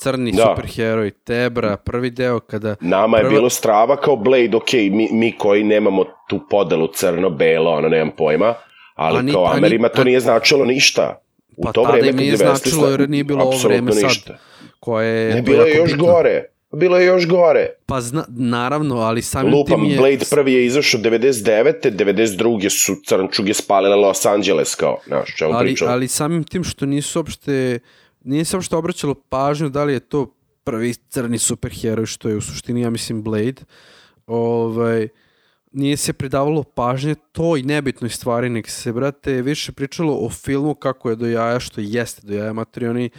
crni 0.00 0.32
Da. 0.32 0.42
superheroj, 0.48 1.10
Tebra, 1.12 1.76
prvi 1.76 2.10
deo 2.10 2.40
kada... 2.40 2.76
Nama 2.80 3.16
je 3.16 3.22
Prvo- 3.22 3.30
bilo 3.30 3.50
strava 3.50 3.96
kao 3.96 4.16
Blade, 4.18 4.56
ok, 4.56 4.72
mi, 4.72 5.08
mi 5.12 5.32
koji 5.32 5.64
nemamo 5.64 6.04
tu 6.28 6.40
podelu 6.50 6.88
crno-belo, 6.88 7.70
ono, 7.70 7.88
nemam 7.88 8.10
pojma, 8.10 8.54
ali 8.94 9.18
A 9.18 9.22
ni- 9.22 9.32
kao 9.32 9.46
Amerima 9.46 9.88
to 9.88 10.00
a- 10.00 10.04
nije 10.04 10.20
značilo 10.20 10.64
ništa. 10.64 11.22
U 11.56 11.62
Pa 11.62 11.72
to 11.72 11.82
tada 11.82 11.92
vreme 11.92 12.08
im 12.10 12.16
nije 12.16 12.36
značilo 12.36 12.88
jer 12.88 13.08
nije 13.08 13.24
bilo 13.24 13.42
ovo 13.42 13.58
vreme 13.58 13.92
sad. 13.92 14.02
ništa. 14.04 14.38
koje 14.80 15.34
Ne, 15.34 15.42
bilo 15.42 15.64
je 15.64 15.76
još 15.76 15.90
bitno. 15.90 16.06
gore. 16.06 16.44
Bilo 16.72 16.98
je 16.98 17.06
još 17.06 17.26
gore. 17.26 17.66
Pa 17.86 18.00
zna, 18.00 18.24
naravno, 18.28 18.96
ali 18.96 19.22
samim 19.22 19.54
Lupam, 19.54 19.74
tim 19.76 19.90
je... 19.90 19.96
Blade 19.96 20.24
prvi 20.30 20.52
je 20.52 20.66
izašao 20.66 21.00
99. 21.00 21.72
92. 21.84 22.68
su 22.70 22.94
crnčuge 23.06 23.54
spalile 23.54 23.96
Los 23.96 24.26
Angeles 24.26 24.74
kao, 24.74 24.98
znaš, 25.06 25.36
čemu 25.36 25.52
ali, 25.52 25.66
pričam. 25.66 25.88
ali 25.88 26.08
samim 26.08 26.44
tim 26.44 26.64
što 26.64 26.86
nisu 26.86 27.18
uopšte 27.18 27.78
nije 28.24 28.44
se 28.44 28.56
uopšte 28.56 28.76
obraćalo 28.76 29.14
pažnju 29.14 29.68
da 29.68 29.84
li 29.84 29.92
je 29.92 30.00
to 30.00 30.34
prvi 30.64 30.94
crni 30.94 31.38
superheroj 31.38 32.06
što 32.06 32.28
je 32.28 32.36
u 32.36 32.40
suštini 32.40 32.80
ja 32.80 32.90
mislim 32.90 33.22
Blade 33.22 33.62
ovaj 34.26 35.08
nije 35.72 35.96
se 35.96 36.12
pridavalo 36.12 36.62
pažnje 36.62 37.14
toj 37.32 37.62
nebitnoj 37.62 38.10
stvari 38.10 38.48
nek 38.50 38.70
se 38.70 38.92
brate 38.92 39.42
više 39.42 39.72
pričalo 39.72 40.18
o 40.20 40.30
filmu 40.30 40.74
kako 40.74 41.10
je 41.10 41.16
do 41.16 41.26
jaja 41.26 41.60
što 41.60 41.80
jeste 41.80 42.26
do 42.26 42.34
jaja 42.34 42.52
materi 42.52 42.88
oni 42.88 43.10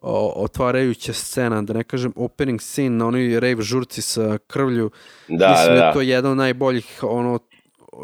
o, 0.00 0.32
otvarajuća 0.36 1.12
scena 1.12 1.62
da 1.62 1.72
ne 1.72 1.84
kažem 1.84 2.12
opening 2.16 2.60
scene 2.60 2.90
na 2.90 3.06
onoj 3.06 3.40
rave 3.40 3.62
žurci 3.62 4.02
sa 4.02 4.38
krvlju 4.46 4.90
Da, 5.28 5.50
mislim 5.50 5.74
da 5.74 5.80
da. 5.80 5.86
je 5.86 5.92
to 5.92 6.00
jedan 6.00 6.30
od 6.30 6.36
najboljih 6.36 6.98
ono 7.02 7.38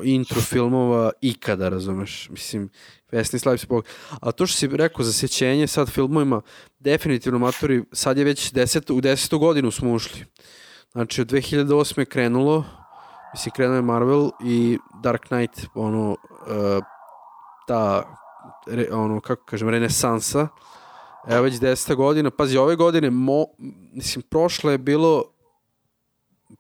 intro 0.05 0.41
filmova 0.41 1.11
ikada, 1.21 1.69
razumeš? 1.69 2.29
Mislim, 2.31 2.71
Vesni 3.13 3.67
Bog. 3.69 3.85
A 4.21 4.33
to 4.33 4.47
što 4.47 4.59
si 4.59 4.67
rekao 4.67 5.05
za 5.05 5.13
sjećenje 5.13 5.67
sad 5.67 5.91
filmovima, 5.91 6.41
definitivno 6.79 7.39
matori, 7.39 7.85
sad 7.93 8.19
je 8.19 8.25
već 8.25 8.53
deset, 8.53 8.91
u 8.91 9.01
desetu 9.01 9.39
godinu 9.39 9.71
smo 9.71 9.93
ušli. 9.93 10.25
Znači, 10.93 11.21
od 11.21 11.31
2008. 11.31 11.99
je 11.99 12.05
krenulo, 12.05 12.65
mislim, 13.33 13.53
krenuo 13.53 13.77
je 13.77 13.83
Marvel 13.83 14.31
i 14.45 14.79
Dark 15.03 15.27
Knight, 15.27 15.67
ono, 15.75 16.11
uh, 16.11 16.17
ta, 17.67 18.03
re, 18.67 18.87
ono, 18.93 19.21
kako 19.21 19.45
kažem, 19.45 19.69
renesansa, 19.69 20.49
Evo 21.29 21.43
već 21.43 21.61
deseta 21.61 21.95
godina, 21.95 22.31
pazi, 22.31 22.57
ove 22.57 22.77
godine, 22.77 23.11
mo, 23.11 23.45
mislim, 23.93 24.23
prošle 24.23 24.73
je 24.73 24.79
bilo 24.79 25.25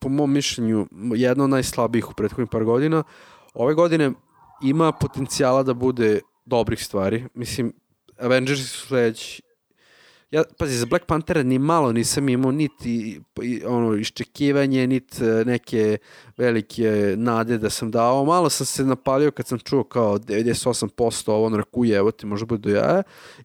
po 0.00 0.08
mom 0.08 0.32
mišljenju, 0.32 0.86
jedna 1.14 1.44
od 1.44 1.50
najslabijih 1.50 2.10
u 2.10 2.14
prethodnih 2.14 2.48
par 2.50 2.64
godina. 2.64 3.02
Ove 3.54 3.74
godine 3.74 4.12
ima 4.62 4.92
potencijala 4.92 5.62
da 5.62 5.74
bude 5.74 6.20
dobrih 6.50 6.84
stvari. 6.84 7.24
Mislim, 7.34 7.72
Avengers 8.18 8.60
su 8.60 8.86
sledeći. 8.86 9.42
Ja, 10.30 10.42
pazi, 10.58 10.76
za 10.78 10.86
Black 10.86 11.06
Panthera 11.06 11.42
ni 11.42 11.58
malo 11.58 11.92
nisam 11.92 12.28
imao 12.28 12.52
niti 12.52 13.20
ono, 13.66 13.96
iščekivanje, 13.96 14.86
niti 14.86 15.24
e, 15.24 15.44
neke 15.44 15.98
velike 16.36 17.14
nade 17.16 17.58
da 17.58 17.70
sam 17.70 17.90
dao. 17.90 18.24
Malo 18.24 18.50
sam 18.50 18.66
se 18.66 18.84
napalio 18.84 19.30
kad 19.30 19.46
sam 19.46 19.58
čuo 19.58 19.84
kao 19.84 20.18
98% 20.18 21.30
ovo 21.30 21.56
rakuje, 21.56 21.96
evo 21.96 22.10
ti 22.10 22.26
može 22.26 22.46
bude 22.46 22.70
do 22.70 22.76
jaja. 22.76 23.02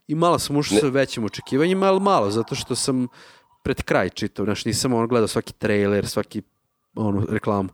I 0.07 0.15
malo 0.15 0.39
sam 0.39 0.57
ušao 0.57 0.77
sa 0.79 0.87
većim 0.87 1.25
očekivanjima, 1.25 1.85
ali 1.85 1.99
malo, 1.99 2.31
zato 2.31 2.55
što 2.55 2.75
sam 2.75 3.07
pred 3.63 3.81
kraj 3.81 4.09
čitao, 4.09 4.45
znaš, 4.45 4.65
nisam 4.65 4.93
ono 4.93 5.07
gledao 5.07 5.27
svaki 5.27 5.53
trailer, 5.53 6.07
svaki 6.07 6.41
ono, 6.95 7.25
reklamu. 7.29 7.69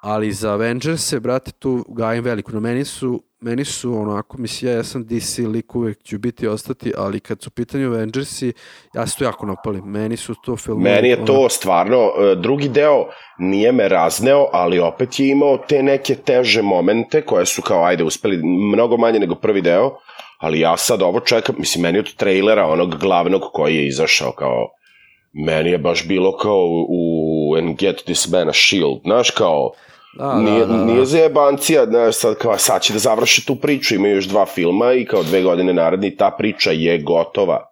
Ali 0.00 0.32
za 0.32 0.52
Avengers-e, 0.52 1.20
brate, 1.20 1.52
tu 1.52 1.84
gajim 1.88 2.24
veliku. 2.24 2.52
Na 2.52 2.60
meni 2.60 2.84
su, 2.84 3.22
meni 3.40 3.64
su 3.64 3.94
onako, 4.00 4.38
mislim, 4.38 4.70
ja, 4.70 4.76
ja 4.76 4.84
sam 4.84 5.04
DC 5.06 5.38
lik, 5.38 5.74
uvek 5.74 6.02
ću 6.02 6.18
biti 6.18 6.44
i 6.44 6.48
ostati, 6.48 6.92
ali 6.96 7.20
kad 7.20 7.42
su 7.42 7.48
u 7.48 7.50
pitanju 7.50 7.86
Avengersi, 7.86 8.52
ja 8.94 9.06
se 9.06 9.18
to 9.18 9.24
jako 9.24 9.46
napali. 9.46 9.82
Meni 9.82 10.16
su 10.16 10.34
to 10.44 10.56
filmovi... 10.56 10.84
Meni 10.84 11.08
je 11.08 11.16
ono- 11.16 11.26
to 11.26 11.48
stvarno, 11.48 11.96
e, 12.18 12.34
drugi 12.34 12.68
deo 12.68 13.06
nije 13.38 13.72
me 13.72 13.88
razneo, 13.88 14.46
ali 14.52 14.78
opet 14.78 15.20
je 15.20 15.28
imao 15.28 15.58
te 15.58 15.82
neke 15.82 16.14
teže 16.14 16.62
momente 16.62 17.22
koje 17.22 17.46
su 17.46 17.62
kao, 17.62 17.84
ajde, 17.84 18.04
uspeli 18.04 18.40
mnogo 18.72 18.96
manje 18.96 19.18
nego 19.18 19.34
prvi 19.34 19.62
deo, 19.62 19.90
ali 20.38 20.60
ja 20.60 20.76
sad 20.76 21.02
ovo 21.02 21.20
čekam, 21.20 21.54
mislim, 21.58 21.82
meni 21.82 21.98
od 21.98 22.14
trailera, 22.16 22.66
onog 22.66 22.96
glavnog 22.98 23.42
koji 23.52 23.76
je 23.76 23.86
izašao 23.86 24.32
kao, 24.32 24.68
meni 25.46 25.70
je 25.70 25.78
baš 25.78 26.08
bilo 26.08 26.36
kao 26.36 26.64
u 26.88 27.54
And 27.58 27.78
Get 27.78 27.96
This 28.04 28.28
Man 28.28 28.48
a 28.48 28.52
Shield, 28.52 29.00
znaš, 29.04 29.30
kao, 29.30 29.70
Da, 30.12 30.38
nije, 30.38 30.60
da, 30.60 30.66
da, 30.66 30.76
da. 30.76 30.84
nije 30.84 31.04
zajebancija, 31.04 31.86
znaš, 31.86 32.16
sad 32.16 32.34
kao, 32.38 32.58
sad 32.58 32.82
će 32.82 32.92
da 32.92 32.98
završi 32.98 33.46
tu 33.46 33.56
priču, 33.56 33.94
imaju 33.94 34.14
još 34.14 34.24
dva 34.24 34.46
filma 34.46 34.92
i 34.92 35.04
kao 35.04 35.22
dve 35.22 35.42
godine 35.42 35.72
naredni, 35.72 36.16
ta 36.16 36.30
priča 36.38 36.70
je 36.70 36.98
gotova. 37.02 37.64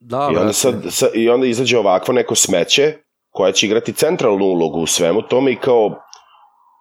Da, 0.00 0.30
I 0.32 0.36
onda, 0.36 0.52
sad, 0.52 0.74
sa, 0.90 1.06
I 1.14 1.28
onda 1.28 1.46
izađe 1.46 1.78
ovakvo 1.78 2.14
neko 2.14 2.34
smeće 2.34 2.94
koja 3.30 3.52
će 3.52 3.66
igrati 3.66 3.92
centralnu 3.92 4.44
ulogu 4.44 4.80
u 4.80 4.86
svemu 4.86 5.22
tome 5.22 5.52
i 5.52 5.56
kao, 5.56 6.02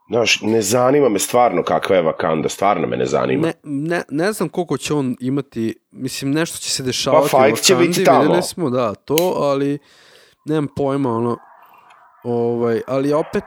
znaš, 0.09 0.41
ne 0.41 0.61
zanima 0.61 1.09
me 1.09 1.19
stvarno 1.19 1.63
kakva 1.63 1.95
je 1.95 2.03
Wakanda, 2.03 2.49
stvarno 2.49 2.87
me 2.87 2.97
ne 2.97 3.05
zanima. 3.05 3.47
Ne, 3.47 3.53
ne, 3.63 4.03
ne 4.09 4.31
znam 4.33 4.49
koliko 4.49 4.77
će 4.77 4.93
on 4.93 5.15
imati, 5.19 5.75
mislim, 5.91 6.31
nešto 6.31 6.57
će 6.57 6.69
se 6.69 6.83
dešavati 6.83 7.31
Pa, 7.31 7.47
u 7.53 7.57
će 7.57 7.75
Wakandi, 7.75 7.87
biti 7.87 8.03
tamo. 8.03 8.21
videli 8.21 8.43
smo, 8.43 8.69
da, 8.69 8.95
to, 8.95 9.33
ali 9.37 9.79
nemam 10.45 10.67
pojma, 10.75 11.15
ono, 11.15 11.37
ovaj, 12.23 12.81
ali 12.87 13.13
opet 13.13 13.43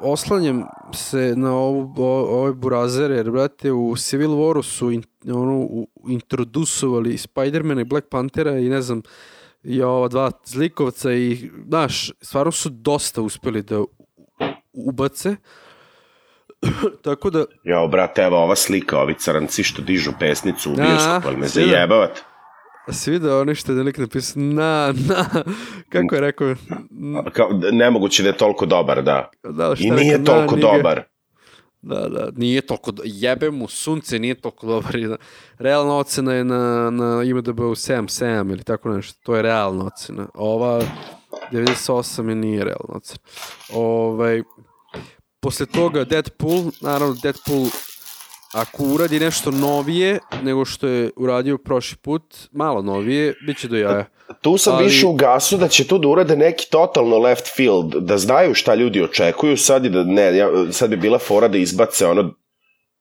oslanjam 0.00 0.64
se 0.94 1.34
na 1.36 1.52
ovu, 1.52 1.94
o, 1.96 2.40
ove 2.40 2.52
burazere, 2.52 3.14
jer, 3.14 3.30
brate, 3.30 3.72
u 3.72 3.96
Civil 3.96 4.30
Waru 4.30 4.62
su 4.62 4.90
in, 4.90 5.02
ono, 5.24 5.56
u, 5.56 5.88
introdusovali 6.08 7.18
Spidermana 7.18 7.80
i 7.80 7.84
Black 7.84 8.08
Panthera 8.08 8.58
i 8.58 8.68
ne 8.68 8.82
znam, 8.82 9.02
i 9.62 9.82
ova 9.82 10.08
dva 10.08 10.30
zlikovca 10.44 11.12
i, 11.12 11.50
znaš, 11.68 12.12
stvarno 12.20 12.52
su 12.52 12.68
dosta 12.68 13.22
uspeli 13.22 13.62
da 13.62 13.84
ubace, 14.72 15.36
tako 17.04 17.30
da 17.30 17.44
Jao, 17.64 17.88
brate, 17.88 18.22
evo 18.22 18.36
ova 18.36 18.56
slika, 18.56 18.98
ovi 18.98 19.14
crnci 19.14 19.62
što 19.62 19.82
dižu 19.82 20.10
pesnicu 20.20 20.72
u 20.72 20.74
bioskopu, 20.74 21.28
ali 21.28 21.36
me 21.36 21.42
da. 21.42 21.48
zajebavate. 21.48 22.22
A 22.88 22.92
si 22.92 23.10
vidio 23.10 23.40
ono 23.40 23.54
što 23.54 23.72
je 23.72 23.76
delik 23.76 23.98
napisao, 23.98 24.42
na, 24.42 24.94
na, 25.08 25.42
kako 25.88 26.14
je 26.14 26.20
rekao, 26.20 26.54
Kao, 27.32 27.48
nemoguće 27.72 28.22
da 28.22 28.28
je 28.28 28.36
toliko 28.36 28.66
dobar, 28.66 29.02
da. 29.02 29.30
da, 29.44 29.74
I 29.78 29.84
je 29.84 29.92
nije 29.92 30.16
rekao, 30.18 30.34
na, 30.34 30.40
toliko 30.40 30.56
niga. 30.56 30.68
dobar. 30.76 31.02
Da, 31.82 32.08
da, 32.08 32.28
nije 32.36 32.60
toliko, 32.60 32.90
do... 32.92 33.02
jebe 33.06 33.50
mu 33.50 33.68
sunce, 33.68 34.18
nije 34.18 34.34
toliko 34.34 34.66
dobar. 34.66 34.92
Da- 35.00 35.16
Realna 35.58 35.96
ocena 35.96 36.32
je 36.34 36.44
na, 36.44 36.90
na 36.90 37.22
IMDB-u 37.24 37.62
7.7 37.64 38.50
ili 38.52 38.62
tako 38.64 38.88
nešto, 38.88 39.20
to 39.22 39.36
je 39.36 39.42
realna 39.42 39.84
ocena. 39.84 40.26
Ova 40.34 40.80
98 41.52 42.28
je 42.28 42.34
nije 42.34 42.64
realna 42.64 42.94
ocena. 42.94 43.18
Ovaj, 43.72 44.42
posle 45.40 45.66
toga 45.66 46.04
Deadpool, 46.04 46.64
naravno 46.80 47.16
Deadpool 47.22 47.66
ako 48.60 48.84
uradi 48.84 49.20
nešto 49.20 49.50
novije 49.50 50.18
nego 50.42 50.64
što 50.64 50.86
je 50.86 51.10
uradio 51.16 51.58
prošli 51.58 51.96
put, 51.96 52.22
malo 52.52 52.82
novije, 52.82 53.34
bit 53.46 53.58
će 53.58 53.68
do 53.68 53.76
jaja. 53.76 54.04
Tu 54.40 54.58
sam 54.58 54.74
Ali- 54.74 54.84
više 54.84 55.06
u 55.06 55.12
gasu 55.12 55.56
da 55.56 55.68
će 55.68 55.86
tu 55.86 55.98
da 55.98 56.08
urade 56.08 56.36
neki 56.36 56.70
totalno 56.70 57.18
left 57.18 57.56
field, 57.56 57.94
da 57.94 58.18
znaju 58.18 58.54
šta 58.54 58.74
ljudi 58.74 59.02
očekuju, 59.02 59.56
sad, 59.56 59.84
je 59.84 59.90
da, 59.90 60.04
ne, 60.04 60.36
ja, 60.36 60.48
sad 60.72 60.90
bi 60.90 60.96
bila 60.96 61.18
fora 61.18 61.48
da 61.48 61.58
izbace 61.58 62.06
ono 62.06 62.34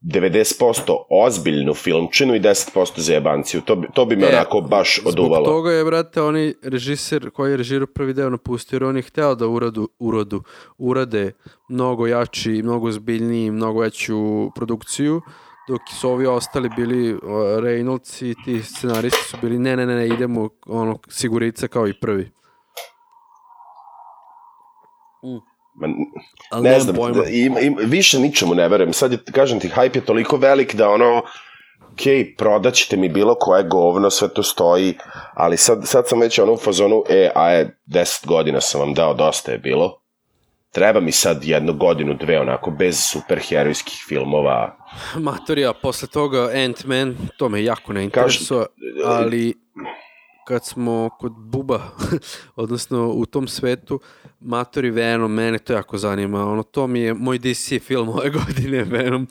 90% 0.01 0.95
ozbiljnu 1.09 1.73
filmčinu 1.73 2.35
i 2.35 2.39
10% 2.39 2.99
zajebanciju. 2.99 3.61
To 3.61 3.75
bi, 3.75 3.87
to 3.93 4.05
bi 4.05 4.15
me 4.15 4.25
E, 4.25 4.29
onako 4.35 4.61
baš 4.61 4.99
oduvalo. 5.05 5.45
Zbog 5.45 5.55
toga 5.55 5.71
je, 5.71 5.83
brate, 5.85 6.21
onaj 6.21 6.53
režiser 6.63 7.29
koji 7.29 7.51
je 7.51 7.57
režirao 7.57 7.87
prvi 7.87 8.13
deo 8.13 8.29
napustio, 8.29 8.75
jer 8.75 8.83
on 8.83 8.95
je 8.95 9.01
hteo 9.01 9.35
da 9.35 9.47
uradu, 9.47 9.89
urodu, 9.99 10.43
urade 10.77 11.31
mnogo 11.69 12.07
jači, 12.07 12.49
mnogo 12.49 12.91
zbiljniji, 12.91 13.51
mnogo 13.51 13.79
veću 13.79 14.51
produkciju, 14.55 15.21
dok 15.67 15.81
su 15.99 16.09
ovi 16.09 16.25
ostali 16.25 16.69
bili 16.75 17.13
uh, 17.13 17.21
Reynolds 17.59 18.25
i 18.25 18.35
ti 18.45 18.63
scenaristi 18.63 19.29
su 19.29 19.37
bili 19.41 19.59
ne, 19.59 19.75
ne, 19.75 19.85
ne, 19.85 19.95
ne, 19.95 20.07
idemo 20.07 20.49
ono, 20.65 20.99
sigurica 21.09 21.67
kao 21.67 21.87
i 21.87 21.99
prvi. 21.99 22.31
Ma, 25.75 25.87
Ali 26.51 26.63
ne 26.63 26.79
znam, 26.79 26.95
pojma. 26.95 27.21
da, 27.21 27.29
im, 27.29 27.55
im, 27.61 27.77
više 27.79 28.19
ničemu 28.19 28.55
ne 28.55 28.69
verujem. 28.69 28.93
Sad 28.93 29.11
je, 29.11 29.17
kažem 29.31 29.59
ti, 29.59 29.69
hype 29.75 29.95
je 29.95 30.05
toliko 30.05 30.37
velik 30.37 30.75
da 30.75 30.89
ono, 30.89 31.17
ok, 31.81 32.01
prodaćete 32.37 32.97
mi 32.97 33.09
bilo 33.09 33.35
koje 33.35 33.63
govno, 33.63 34.09
sve 34.09 34.33
to 34.33 34.43
stoji, 34.43 34.97
ali 35.33 35.57
sad, 35.57 35.81
sad 35.83 36.07
sam 36.07 36.19
već 36.19 36.39
ono 36.39 36.53
u 36.53 36.57
fazonu, 36.57 37.03
e, 37.09 37.31
a 37.35 37.49
je, 37.49 37.79
10 37.87 38.27
godina 38.27 38.61
sam 38.61 38.81
vam 38.81 38.93
dao, 38.93 39.13
dosta 39.13 39.51
je 39.51 39.57
bilo. 39.57 40.06
Treba 40.77 40.99
mi 40.99 41.11
sad 41.11 41.43
jednu 41.43 41.73
godinu, 41.73 42.13
dve, 42.13 42.39
onako, 42.39 42.71
bez 42.71 42.99
superherojskih 43.11 44.03
filmova. 44.07 44.77
Matorija, 45.15 45.73
posle 45.73 46.07
toga 46.07 46.49
Ant-Man, 46.53 47.15
to 47.37 47.49
me 47.49 47.63
jako 47.63 47.93
ne 47.93 48.03
interesuje, 48.03 48.65
ali 49.05 49.53
kad 50.47 50.65
smo 50.65 51.09
kod 51.19 51.33
Buba, 51.37 51.81
odnosno 52.55 53.07
u 53.07 53.25
tom 53.25 53.47
svetu, 53.47 53.99
Matori 54.39 54.89
Venom, 54.89 55.33
mene 55.33 55.59
to 55.59 55.73
jako 55.73 55.97
zanima, 55.97 56.51
ono, 56.51 56.63
to 56.63 56.87
mi 56.87 56.99
je 56.99 57.13
moj 57.13 57.39
DC 57.39 57.79
film 57.81 58.09
ove 58.09 58.29
godine, 58.45 58.83
Venom. 58.83 59.27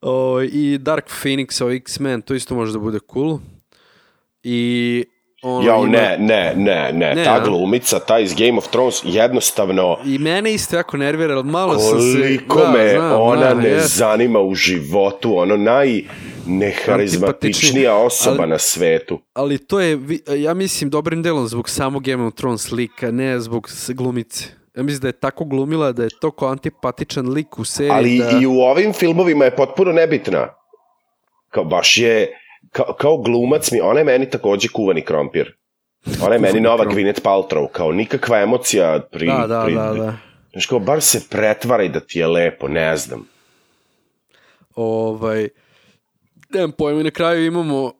O, 0.00 0.40
I 0.42 0.78
Dark 0.78 1.10
Phoenix 1.22 1.64
o 1.64 1.70
X-Men, 1.70 2.22
to 2.22 2.34
isto 2.34 2.54
može 2.54 2.72
da 2.72 2.78
bude 2.78 2.98
cool. 3.12 3.38
I 4.42 5.04
ono, 5.42 5.66
Jao, 5.66 5.84
ima- 5.84 5.92
ne, 5.92 6.16
ne, 6.18 6.52
ne, 6.56 6.92
ne, 6.92 7.14
Ne, 7.14 7.24
ta 7.24 7.40
glumica, 7.40 7.98
ta 7.98 8.18
iz 8.18 8.34
Game 8.34 8.58
of 8.58 8.68
Thrones, 8.68 9.00
jednostavno, 9.04 9.98
I 10.04 10.18
mene 10.18 10.54
isto 10.54 10.76
jako 10.76 10.96
nervira, 10.96 11.34
ali 11.34 11.44
malo 11.44 11.78
sam 11.78 12.00
se... 12.00 12.18
koliko 12.18 12.60
da, 12.60 12.70
me 12.70 12.88
znam, 12.88 13.20
ona 13.20 13.40
znam, 13.40 13.58
ne 13.58 13.68
jest. 13.68 13.96
zanima 13.96 14.40
u 14.40 14.54
životu, 14.54 15.38
ono 15.38 15.56
najneharizmatičnija 15.56 17.94
osoba 17.96 18.42
Ali- 18.42 18.50
na 18.50 18.58
svetu. 18.58 19.20
ali 19.32 19.58
to 19.58 19.80
je, 19.80 19.98
ja 20.36 20.54
mislim, 20.54 20.90
dobrim 20.90 21.22
delom 21.22 21.46
zbog 21.46 21.68
samog 21.68 22.02
Game 22.04 22.24
of 22.24 22.34
Thrones 22.34 22.72
lika, 22.72 23.10
ne 23.10 23.40
zbog 23.40 23.68
glumice. 23.88 24.44
Ja 24.76 24.82
mislim 24.82 25.00
da 25.00 25.08
je 25.08 25.12
tako 25.12 25.44
glumila 25.44 25.92
da 25.92 26.02
je 26.02 26.08
toliko 26.20 26.46
antipatičan 26.46 27.28
lik 27.28 27.58
u 27.58 27.64
seriji 27.64 27.90
Ali 27.92 28.18
da... 28.18 28.38
i 28.42 28.46
u 28.46 28.60
ovim 28.60 28.92
filmovima 28.92 29.44
je 29.44 29.56
potpuno 29.56 29.92
nebitna. 29.92 30.48
Kao 31.48 31.64
baš 31.64 31.98
je, 31.98 32.28
kao, 32.72 32.94
kao 32.98 33.16
glumac 33.16 33.70
mi, 33.72 33.80
ona 33.80 33.98
je 33.98 34.04
meni 34.04 34.30
takođe 34.30 34.68
kuvani 34.68 35.04
krompir. 35.04 35.56
Ona 36.22 36.34
je 36.34 36.40
meni 36.40 36.60
nova. 36.60 36.84
Gwyneth 36.84 37.20
Paltrow, 37.22 37.68
kao 37.72 37.92
nikakva 37.92 38.40
emocija 38.40 39.00
pri... 39.10 39.26
Da, 39.26 39.46
da, 39.46 39.62
pri, 39.64 39.74
da, 39.74 39.92
da. 39.92 40.16
Znaš, 40.52 40.66
kao, 40.66 40.78
bar 40.78 41.00
se 41.00 41.20
pretvaraj 41.30 41.88
da 41.88 42.00
ti 42.00 42.18
je 42.18 42.26
lepo, 42.26 42.68
ne 42.68 42.96
znam. 42.96 43.26
Ovaj, 44.74 45.48
nemam 46.50 46.72
pojma, 46.72 47.02
na 47.02 47.10
kraju 47.10 47.46
imamo 47.46 47.92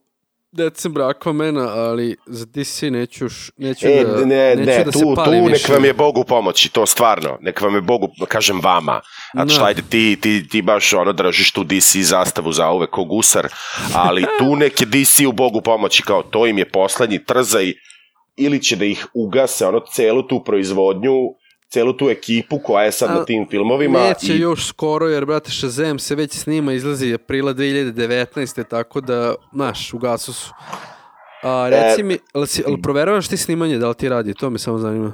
decembra 0.52 1.08
Aquamana, 1.08 1.68
ali 1.68 2.16
za 2.26 2.46
DC 2.46 2.82
neću, 2.82 3.26
neću 3.56 3.86
E, 3.88 4.04
da, 4.04 4.24
ne, 4.24 4.56
neću 4.56 4.70
ne, 4.70 4.84
da 4.84 4.90
tu, 4.90 4.98
se 4.98 5.04
tu 5.04 5.14
palim 5.16 5.44
nek 5.44 5.52
više. 5.52 5.72
vam 5.72 5.84
je 5.84 5.92
Bogu 5.92 6.24
pomoći, 6.24 6.68
to 6.72 6.86
stvarno, 6.86 7.38
nek 7.40 7.60
vam 7.60 7.74
je 7.74 7.80
Bogu, 7.80 8.08
kažem 8.28 8.60
vama, 8.62 9.00
znači 9.32 9.48
Da. 9.48 9.54
šta 9.54 9.64
ajde 9.64 9.82
ti, 9.90 10.18
ti, 10.20 10.48
ti 10.48 10.62
baš 10.62 10.92
ono 10.92 11.12
držiš 11.12 11.52
tu 11.52 11.64
DC 11.64 11.96
zastavu 11.96 12.52
za 12.52 12.70
uvek 12.70 12.90
ko 12.90 13.04
gusar, 13.04 13.48
ali 13.94 14.24
tu 14.38 14.56
nek 14.56 14.80
je 14.80 14.86
DC 14.86 15.26
u 15.28 15.32
Bogu 15.32 15.60
pomoći, 15.60 16.02
kao 16.02 16.22
to 16.22 16.46
im 16.46 16.58
je 16.58 16.70
poslednji 16.70 17.24
trzaj, 17.24 17.72
ili 18.36 18.62
će 18.62 18.76
da 18.76 18.84
ih 18.84 19.06
ugase, 19.14 19.66
ono, 19.66 19.80
celu 19.92 20.22
tu 20.22 20.44
proizvodnju, 20.44 21.12
celu 21.70 21.92
tu 21.92 22.10
ekipu 22.10 22.58
koja 22.58 22.84
je 22.84 22.92
sad 22.92 23.10
A, 23.10 23.14
na 23.14 23.24
tim 23.24 23.46
filmovima. 23.50 23.98
Neće 23.98 24.34
i, 24.34 24.40
još 24.40 24.66
skoro, 24.66 25.08
jer, 25.08 25.26
brate, 25.26 25.50
Shazam 25.50 25.98
se 25.98 26.14
već 26.14 26.32
snima, 26.32 26.72
izlazi 26.72 27.14
aprila 27.14 27.54
2019. 27.54 28.64
Tako 28.64 29.00
da, 29.00 29.34
znaš, 29.52 29.94
u 29.94 29.98
gasu 29.98 30.32
su. 30.32 30.52
A, 31.42 31.68
reci 31.68 32.00
E, 32.00 32.04
mi, 32.04 32.18
ali, 32.34 32.46
si, 32.46 32.62
ali 32.66 32.82
proveravaš 32.82 33.28
ti 33.28 33.36
snimanje, 33.36 33.78
da 33.78 33.88
li 33.88 33.94
ti 33.94 34.08
radi? 34.08 34.34
To 34.34 34.50
me 34.50 34.58
samo 34.58 34.78
zanima. 34.78 35.12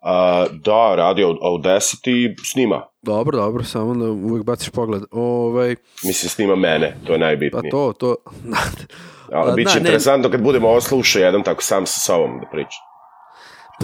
a, 0.00 0.46
da, 0.52 0.94
radi 0.96 1.22
Aud- 1.24 1.38
Audacity 1.42 2.10
i 2.30 2.36
snima. 2.44 2.86
Dobro, 3.02 3.38
dobro, 3.38 3.64
samo 3.64 3.94
da 3.94 4.10
uvijek 4.10 4.44
baciš 4.44 4.70
pogled. 4.70 5.02
Ovaj, 5.10 5.76
Mislim, 6.04 6.30
snima 6.30 6.56
mene, 6.56 6.96
to 7.06 7.12
je 7.12 7.18
pa 7.18 7.24
najbitnije. 7.24 7.70
to, 7.70 7.92
to... 7.92 8.16
Ali 9.32 9.50
A, 9.52 9.54
bit 9.54 9.68
će 9.68 9.74
da, 9.74 9.80
ne- 9.80 9.88
interesantno 9.88 10.30
kad 10.30 10.42
budemo 10.42 10.68
ovo 10.68 10.80
slušao 10.80 11.20
jedan 11.20 11.42
tako 11.42 11.62
sam 11.62 11.86
sa 11.86 12.00
sobom 12.00 12.38
da 12.40 12.46
pričam. 12.52 12.89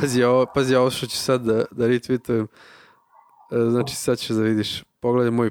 Pazi 0.00 0.22
ovo, 0.22 0.46
pazi 0.54 0.74
ovo 0.74 0.90
što 0.90 1.06
ću 1.06 1.16
sad 1.16 1.40
da, 1.40 1.64
da 1.70 1.86
retweetujem. 1.86 2.46
E, 3.50 3.70
Znači 3.70 3.96
sad 3.96 4.18
ćeš 4.18 4.28
da 4.28 4.42
vidiš. 4.42 4.82
Pogledaj 5.00 5.30
moj 5.30 5.50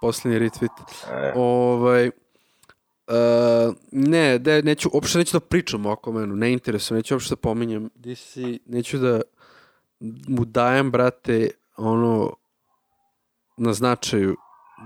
posljednji 0.00 0.38
retweet. 0.38 1.04
E. 1.10 1.32
Ovaj, 1.36 2.06
e, 2.06 2.12
ne, 3.92 4.38
de, 4.38 4.62
neću, 4.62 4.90
uopšte 4.92 5.18
neću 5.18 5.36
da 5.36 5.40
pričam 5.40 5.86
oko 5.86 6.12
menu, 6.12 6.36
ne 6.36 6.52
interesuje, 6.52 6.96
neću 6.96 7.14
uopšte 7.14 7.32
da 7.32 7.36
pominjem 7.36 7.90
DC, 7.94 8.36
neću 8.66 8.98
da 8.98 9.20
mu 10.28 10.44
dajem, 10.44 10.90
brate, 10.90 11.50
ono, 11.76 12.32
na 13.56 13.72
značaju 13.72 14.36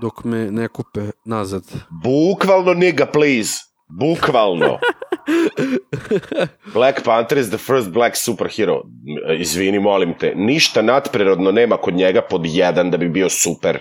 dok 0.01 0.23
me 0.23 0.51
ne 0.51 0.67
kupe 0.67 1.11
nazad. 1.25 1.63
Bukvalno 2.03 2.73
nigga, 2.73 3.05
please. 3.05 3.53
Bukvalno. 3.87 4.79
Black 6.73 7.03
Panther 7.03 7.37
is 7.37 7.49
the 7.49 7.57
first 7.57 7.89
black 7.89 8.15
superhero. 8.15 8.81
Izvini, 9.39 9.79
molim 9.79 10.13
te. 10.19 10.33
Ništa 10.35 10.81
nadprirodno 10.81 11.51
nema 11.51 11.77
kod 11.77 11.93
njega 11.93 12.21
pod 12.21 12.41
jedan 12.45 12.91
da 12.91 12.97
bi 12.97 13.09
bio 13.09 13.29
super. 13.29 13.79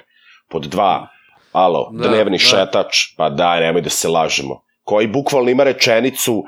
Pod 0.49 0.63
dva. 0.63 1.09
Alo, 1.53 1.91
Da, 1.93 2.09
dnevni 2.09 2.39
da. 2.39 2.45
šetač. 2.45 2.97
Pa 3.17 3.31
daj, 3.31 3.61
nemoj 3.61 3.83
da 3.83 3.91
se 3.91 4.09
lažemo. 4.09 4.63
Koji 4.85 5.07
bukvalno 5.07 5.51
ima 5.51 5.65
rečenicu 5.65 6.45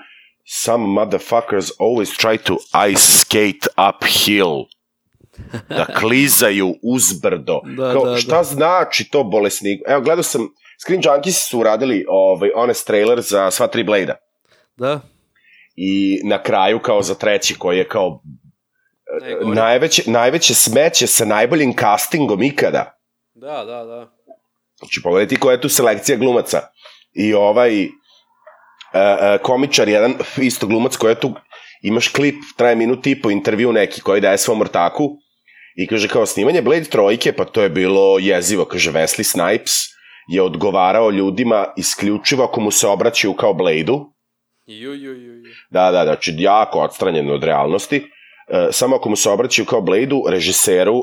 Some 0.52 0.86
motherfuckers 0.86 1.70
always 1.78 2.10
try 2.22 2.38
to 2.38 2.56
ice 2.90 3.12
skate 3.20 3.68
uphill. 3.88 4.64
Da 5.68 5.84
klizaju 6.00 6.74
uzbrdo. 6.82 7.60
Da, 7.76 7.92
Kao, 7.92 8.04
da, 8.04 8.16
šta 8.16 8.36
da. 8.36 8.42
znači 8.44 9.08
to 9.10 9.24
bolesnik? 9.24 9.80
Evo, 9.88 10.00
gledao 10.00 10.22
sam, 10.22 10.48
Screen 10.82 11.02
Junkies 11.04 11.48
su 11.48 11.58
uradili 11.58 12.04
ovaj, 12.08 12.50
honest 12.56 12.86
trailer 12.86 13.20
za 13.20 13.50
sva 13.50 13.66
tri 13.66 13.84
Blade-a. 13.84 14.14
Da? 14.80 15.00
I 15.76 16.20
na 16.24 16.42
kraju, 16.42 16.78
kao 16.78 17.02
za 17.02 17.14
treći, 17.14 17.54
koji 17.58 17.78
je 17.78 17.88
kao 17.88 18.22
Najgore. 19.20 19.54
najveće, 19.54 20.02
najveće 20.06 20.54
smeće 20.54 21.06
sa 21.06 21.24
najboljim 21.24 21.74
castingom 21.76 22.42
ikada. 22.42 22.98
Da, 23.34 23.64
da, 23.64 23.84
da. 23.84 24.12
Znači, 24.78 25.00
pogledaj 25.02 25.28
ti 25.28 25.36
koja 25.36 25.52
je 25.52 25.60
tu 25.60 25.68
selekcija 25.68 26.18
glumaca. 26.18 26.60
I 27.12 27.34
ovaj 27.34 27.84
uh, 27.84 27.90
uh, 28.94 29.42
komičar, 29.42 29.88
jedan 29.88 30.14
isto 30.38 30.66
glumac 30.66 30.96
koji 30.96 31.12
je 31.12 31.20
tu, 31.20 31.34
imaš 31.82 32.08
klip, 32.08 32.34
traje 32.56 32.76
minut 32.76 33.06
i 33.06 33.22
po 33.22 33.30
intervju 33.30 33.72
neki 33.72 34.00
koji 34.00 34.20
daje 34.20 34.38
svom 34.38 34.60
ortaku 34.60 35.16
i 35.76 35.86
kaže 35.86 36.08
kao 36.08 36.26
snimanje 36.26 36.62
Blade 36.62 36.84
trojke, 36.84 37.32
pa 37.32 37.44
to 37.44 37.62
je 37.62 37.68
bilo 37.68 38.18
jezivo, 38.18 38.64
kaže 38.64 38.92
Wesley 38.92 39.22
Snipes 39.22 39.72
je 40.28 40.42
odgovarao 40.42 41.10
ljudima 41.10 41.66
isključivo 41.76 42.44
ako 42.44 42.60
mu 42.60 42.70
se 42.70 42.86
obraćaju 42.86 43.32
kao 43.34 43.54
Blade-u, 43.54 44.12
Ju, 44.78 44.94
ju, 44.94 45.12
ju, 45.12 45.34
ju. 45.34 45.52
Da, 45.70 45.90
da, 45.90 46.04
znači 46.04 46.34
jako 46.38 46.78
odstranjen 46.78 47.30
od 47.30 47.44
realnosti. 47.44 47.96
E, 48.48 48.68
samo 48.70 48.96
ako 48.96 49.08
mu 49.08 49.16
se 49.16 49.30
obraćaju 49.30 49.66
kao 49.66 49.80
Blade-u, 49.80 50.24
režiseru 50.28 51.02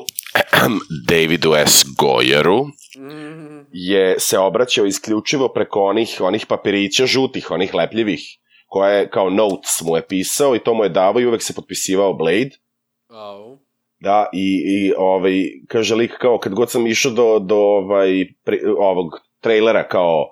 Davidu 1.09 1.53
S. 1.53 1.85
Goyeru 1.99 2.65
Mm, 2.97 3.65
je 3.71 4.19
se 4.19 4.39
obraćao 4.39 4.85
isključivo 4.85 5.47
preko 5.53 5.83
onih, 5.83 6.17
onih 6.21 6.45
papirića 6.45 7.05
žutih, 7.05 7.51
onih 7.51 7.73
lepljivih, 7.73 8.21
koje 8.67 9.09
kao 9.09 9.29
notes 9.29 9.81
mu 9.81 9.95
je 9.95 10.07
pisao 10.07 10.55
i 10.55 10.59
to 10.59 10.73
mu 10.73 10.83
je 10.83 10.89
davao 10.89 11.21
i 11.21 11.25
uvek 11.25 11.43
se 11.43 11.53
potpisivao 11.53 12.13
Blade. 12.13 12.49
au. 13.09 13.57
Da, 13.99 14.29
i, 14.33 14.63
i 14.67 14.93
ovaj, 14.97 15.33
kaže 15.67 15.95
lik 15.95 16.11
kao, 16.11 16.37
kad 16.37 16.53
god 16.53 16.71
sam 16.71 16.87
išao 16.87 17.11
do, 17.11 17.39
do 17.39 17.55
ovaj, 17.55 18.25
pri, 18.43 18.59
ovog 18.77 19.07
trailera 19.41 19.87
kao 19.87 20.25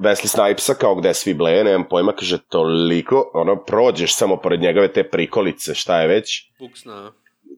Wesley 0.00 0.26
Snipesa, 0.26 0.74
kao 0.74 0.94
gde 0.94 1.14
svi 1.14 1.34
bleje, 1.34 1.64
nemam 1.64 1.84
pojma, 1.90 2.12
kaže, 2.12 2.38
toliko, 2.48 3.30
ono, 3.34 3.56
prođeš 3.56 4.16
samo 4.16 4.36
pored 4.36 4.60
njegove 4.60 4.92
te 4.92 5.08
prikolice, 5.10 5.74
šta 5.74 6.00
je 6.00 6.08
već, 6.08 6.50
Buksna. 6.58 7.12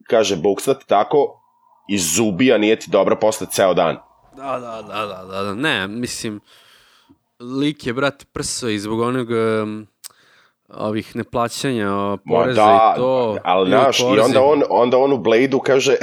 kaže, 0.08 0.36
buksnat 0.36 0.84
tako, 0.86 1.42
iz 1.88 2.14
zubija 2.16 2.58
nije 2.58 2.76
ti 2.76 2.90
dobro 2.90 3.16
posle 3.20 3.46
ceo 3.50 3.74
dan. 3.74 3.96
Da, 4.36 4.58
da, 4.58 4.82
da, 4.88 5.06
da, 5.06 5.24
da, 5.30 5.42
da. 5.42 5.54
Ne, 5.54 5.88
mislim, 5.88 6.40
lik 7.40 7.86
je, 7.86 7.92
brate, 7.92 8.24
prso 8.32 8.68
i 8.68 8.78
zbog 8.78 9.00
onog 9.00 9.28
um, 9.30 9.86
ovih 10.72 11.16
neplaćanja 11.16 11.86
Ma 11.86 12.16
poreza 12.28 12.54
da, 12.56 12.92
i 12.92 12.98
to. 12.98 13.36
ali 13.44 13.70
znaš, 13.70 14.00
i 14.00 14.04
onda 14.20 14.42
on, 14.42 14.62
onda 14.70 14.98
on 14.98 15.12
u 15.12 15.18
Blade-u 15.18 15.60
kaže 15.60 15.92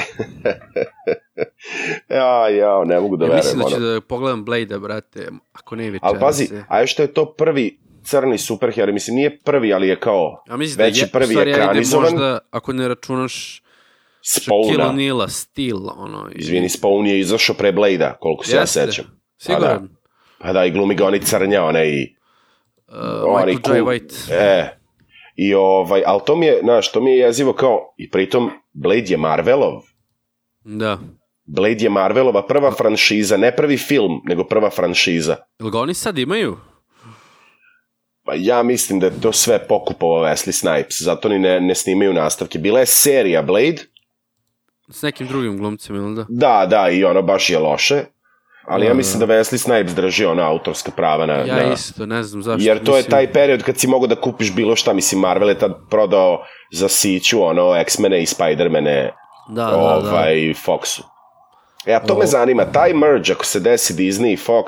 ja, 2.10 2.50
ja, 2.50 2.84
ne 2.86 3.00
mogu 3.00 3.18
da 3.18 3.26
Ja 3.26 3.28
verujem. 3.28 3.38
mislim 3.38 3.60
da 3.60 3.66
ono. 3.66 3.76
ću 3.76 3.82
da 3.84 4.02
pogledam 4.02 4.46
Blade-a, 4.46 4.80
brate, 4.80 5.28
ako 5.54 5.76
ne 5.76 5.84
večeras. 5.84 6.00
Ali 6.04 6.20
pazi, 6.20 6.48
a 6.68 6.82
još 6.82 6.92
što 6.92 7.02
je 7.02 7.10
to 7.10 7.28
prvi 7.28 7.80
crni 8.04 8.38
superheroj, 8.38 8.94
mislim 8.94 9.16
nije 9.16 9.40
prvi, 9.40 9.74
ali 9.74 9.88
je 9.88 9.98
kao 9.98 10.44
Ja 10.50 10.58
mislim 10.58 10.78
veći 10.80 10.96
da 10.96 11.06
je, 11.06 11.12
prvi 11.12 11.28
stvari, 11.28 11.52
ekranizovan. 11.52 12.04
možda, 12.04 12.40
ako 12.52 12.74
ne 12.74 12.88
računaš 12.88 13.64
Spawna. 14.22 14.68
Shaquille 14.68 14.86
O'Neala, 14.86 15.30
Steel, 15.30 15.90
ono. 15.98 16.30
i- 16.30 16.34
Izvini, 16.36 16.70
Spawn 16.70 17.06
je 17.06 17.20
izašao 17.20 17.56
pre 17.56 17.72
Blade-a, 17.72 18.14
koliko 18.14 18.46
se 18.46 18.56
ja 18.56 18.60
Jeste. 18.62 18.82
sećam. 18.82 19.06
Siguran. 19.38 19.90
Pa 20.40 20.54
da, 20.54 20.66
i 20.66 20.72
glumi 20.72 20.96
ga 20.96 21.06
oni 21.06 21.20
crnja, 21.20 21.64
onaj 21.64 21.90
Uh, 22.92 23.36
Oni 23.36 23.46
Michael 23.46 23.76
J. 23.76 23.82
cool. 23.82 23.92
White. 23.94 24.16
E, 24.32 24.78
i 25.36 25.54
ovaj, 25.54 26.04
ali 26.06 26.22
to 26.26 26.36
mi 26.36 26.46
je, 26.46 26.60
znaš, 26.64 26.92
to 26.92 27.02
mi 27.02 27.12
je 27.12 27.18
jezivo 27.18 27.54
kao, 27.54 27.94
i 27.98 28.10
pritom 28.10 28.50
Blade 28.74 29.06
je 29.08 29.18
Marvelov. 29.18 29.82
Da. 30.64 31.00
Blade 31.46 31.84
je 31.84 31.90
Marvelova 31.90 32.46
prva 32.48 32.72
franšiza, 32.72 33.38
ne 33.38 33.56
prvi 33.56 33.78
film, 33.78 34.22
nego 34.26 34.44
prva 34.44 34.70
franšiza. 34.70 35.36
Jel 35.60 35.70
ga 35.70 35.80
oni 35.80 35.94
sad 35.94 36.18
imaju? 36.18 36.58
Pa 38.26 38.34
ja 38.36 38.64
mislim 38.64 39.00
da 39.00 39.06
je 39.06 39.22
to 39.22 39.32
sve 39.32 39.68
pokupovao 39.68 40.24
Wesley 40.24 40.52
Snipes, 40.52 41.02
zato 41.02 41.30
ni 41.30 41.40
ne, 41.40 41.62
ne 41.62 41.76
snimaju 41.76 42.14
nastavke. 42.14 42.60
Bila 42.60 42.80
je 42.80 42.86
serija 42.86 43.42
Blade, 43.42 43.78
S 44.92 45.02
nekim 45.02 45.28
drugim 45.28 45.58
glumcem, 45.58 45.96
ili 45.96 46.16
da? 46.16 46.26
da, 46.30 46.66
da, 46.66 46.90
i 46.90 47.04
ono 47.04 47.22
baš 47.22 47.50
je 47.50 47.60
loše, 47.60 48.04
ali 48.70 48.86
ja 48.86 48.90
Da, 48.90 48.96
mislim 48.96 49.20
da 49.20 49.26
Wesley 49.28 49.58
Snipes 49.58 49.94
drži 49.94 50.26
ona 50.26 50.50
autorska 50.50 50.92
prava 50.92 51.26
na... 51.26 51.34
Ja 51.34 51.56
na... 51.58 51.74
isto, 51.74 52.06
ne 52.06 52.24
znam 52.24 52.44
zašto. 52.44 52.64
Jer 52.64 52.84
to 52.84 52.92
je 52.92 52.98
mislim- 52.98 53.12
taj 53.12 53.34
period 53.34 53.64
kad 53.64 53.78
si 53.78 53.88
mogao 53.88 54.08
da 54.08 54.16
kupiš 54.16 54.56
bilo 54.56 54.76
šta, 54.76 54.94
mislim, 54.94 55.22
Marvel 55.22 55.50
je 55.50 55.60
tad 55.60 55.72
prodao 55.90 56.44
za 56.72 56.90
siću, 56.90 57.44
ono, 57.44 57.76
X-mene 57.76 58.22
i 58.22 58.26
Spider-mene 58.26 59.12
Da, 59.50 59.66
da, 59.66 59.72
da. 59.72 59.78
ovaj, 59.78 60.36
Foxu. 60.66 61.02
E, 61.86 61.94
a 61.94 62.00
to 62.00 62.16
me 62.16 62.24
O- 62.24 62.28
zanima, 62.28 62.66
taj 62.66 62.94
merge, 62.94 63.34
ako 63.34 63.46
se 63.46 63.60
desi 63.60 63.94
Disney 63.94 64.34
i 64.34 64.38
Fox, 64.38 64.66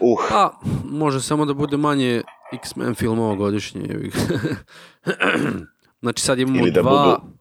uh, 0.00 0.18
Pa, 0.28 0.52
može 0.84 1.20
samo 1.22 1.44
da 1.44 1.54
bude 1.54 1.76
manje 1.76 2.22
X-Men 2.52 2.94
filmova 2.94 3.34
godišnje. 3.34 3.82
znači 6.02 6.22
sad 6.22 6.38
imamo 6.38 6.58
Ili 6.58 6.70
da 6.70 6.82
dva, 6.82 6.90
budu- 6.90 7.32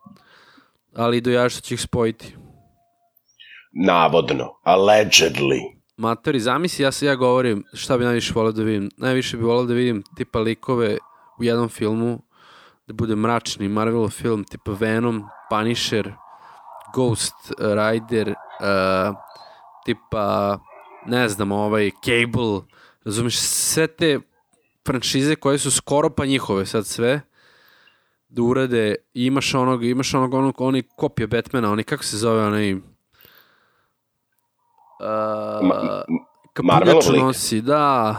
ali 0.95 1.21
do 1.21 1.31
jaša 1.31 1.61
će 1.61 1.73
ih 1.73 1.81
spojiti. 1.81 2.35
Navodno, 3.85 4.53
allegedly. 4.63 5.59
Matori, 5.97 6.39
zamisli, 6.39 6.83
ja 6.83 6.91
se 6.91 7.05
ja 7.05 7.15
govorim 7.15 7.63
šta 7.73 7.97
bi 7.97 8.03
najviše 8.03 8.33
volao 8.35 8.51
da 8.51 8.63
vidim. 8.63 8.89
Najviše 8.97 9.37
bi 9.37 9.43
volao 9.43 9.65
da 9.65 9.73
vidim 9.73 10.03
tipa 10.15 10.39
likove 10.39 10.97
u 11.39 11.43
jednom 11.43 11.69
filmu, 11.69 12.19
da 12.87 12.93
bude 12.93 13.15
mračni 13.15 13.67
Marvelov 13.67 14.09
film, 14.09 14.43
tipa 14.43 14.71
Venom, 14.71 15.23
Punisher, 15.49 16.13
Ghost 16.93 17.53
Rider, 17.59 18.29
uh, 18.29 19.15
tipa, 19.85 20.59
ne 21.05 21.29
znam, 21.29 21.51
ovaj, 21.51 21.91
Cable, 22.05 22.61
razumiješ, 23.05 23.37
sve 23.37 23.87
te 23.87 24.19
franšize 24.87 25.35
koje 25.35 25.57
su 25.57 25.71
skoro 25.71 26.09
pa 26.09 26.25
njihove 26.25 26.65
sad 26.65 26.85
sve, 26.85 27.21
da 28.29 28.41
urade, 28.41 28.95
imaš 29.13 29.53
onog, 29.53 29.85
imaš 29.85 30.13
onog, 30.13 30.33
onog, 30.33 30.61
oni 30.61 30.83
kopije 30.95 31.27
Batmana, 31.27 31.71
oni, 31.71 31.83
kako 31.83 32.03
se 32.03 32.17
zove, 32.17 32.45
onaj, 32.45 32.75
uh, 34.99 35.67
Ma- 35.67 36.03
lik? 37.11 37.21
nosi, 37.21 37.61
da. 37.61 38.15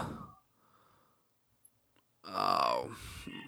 Au. 2.35 2.89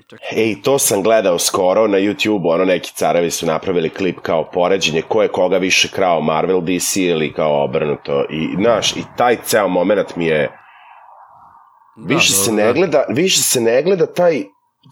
Čekaj. 0.09 0.29
Ej, 0.33 0.63
to 0.63 0.79
sam 0.79 1.03
gledao 1.03 1.39
skoro 1.39 1.87
na 1.87 1.99
YouTube, 1.99 2.55
ono 2.55 2.65
neki 2.65 2.93
carevi 2.95 3.31
su 3.31 3.47
napravili 3.47 3.91
klip 3.91 4.19
kao 4.23 4.51
poređenje 4.51 5.03
ko 5.03 5.23
je 5.23 5.29
koga 5.29 5.59
više 5.59 5.89
krao, 5.89 6.21
Marvel, 6.21 6.61
DC 6.61 6.97
ili 6.97 7.33
kao 7.33 7.65
obrnuto. 7.65 8.25
I, 8.31 8.49
znaš, 8.61 8.97
i 8.97 9.05
taj 9.17 9.37
ceo 9.45 9.69
moment 9.69 10.17
mi 10.17 10.27
je, 10.27 10.51
Da, 11.97 12.15
više 12.15 12.33
se 12.33 12.51
dobro, 12.51 12.65
ne 12.65 12.67
da. 12.67 12.73
gleda, 12.73 13.05
više 13.09 13.43
se 13.43 13.61
ne 13.61 13.83
gleda 13.83 14.07
taj, 14.07 14.45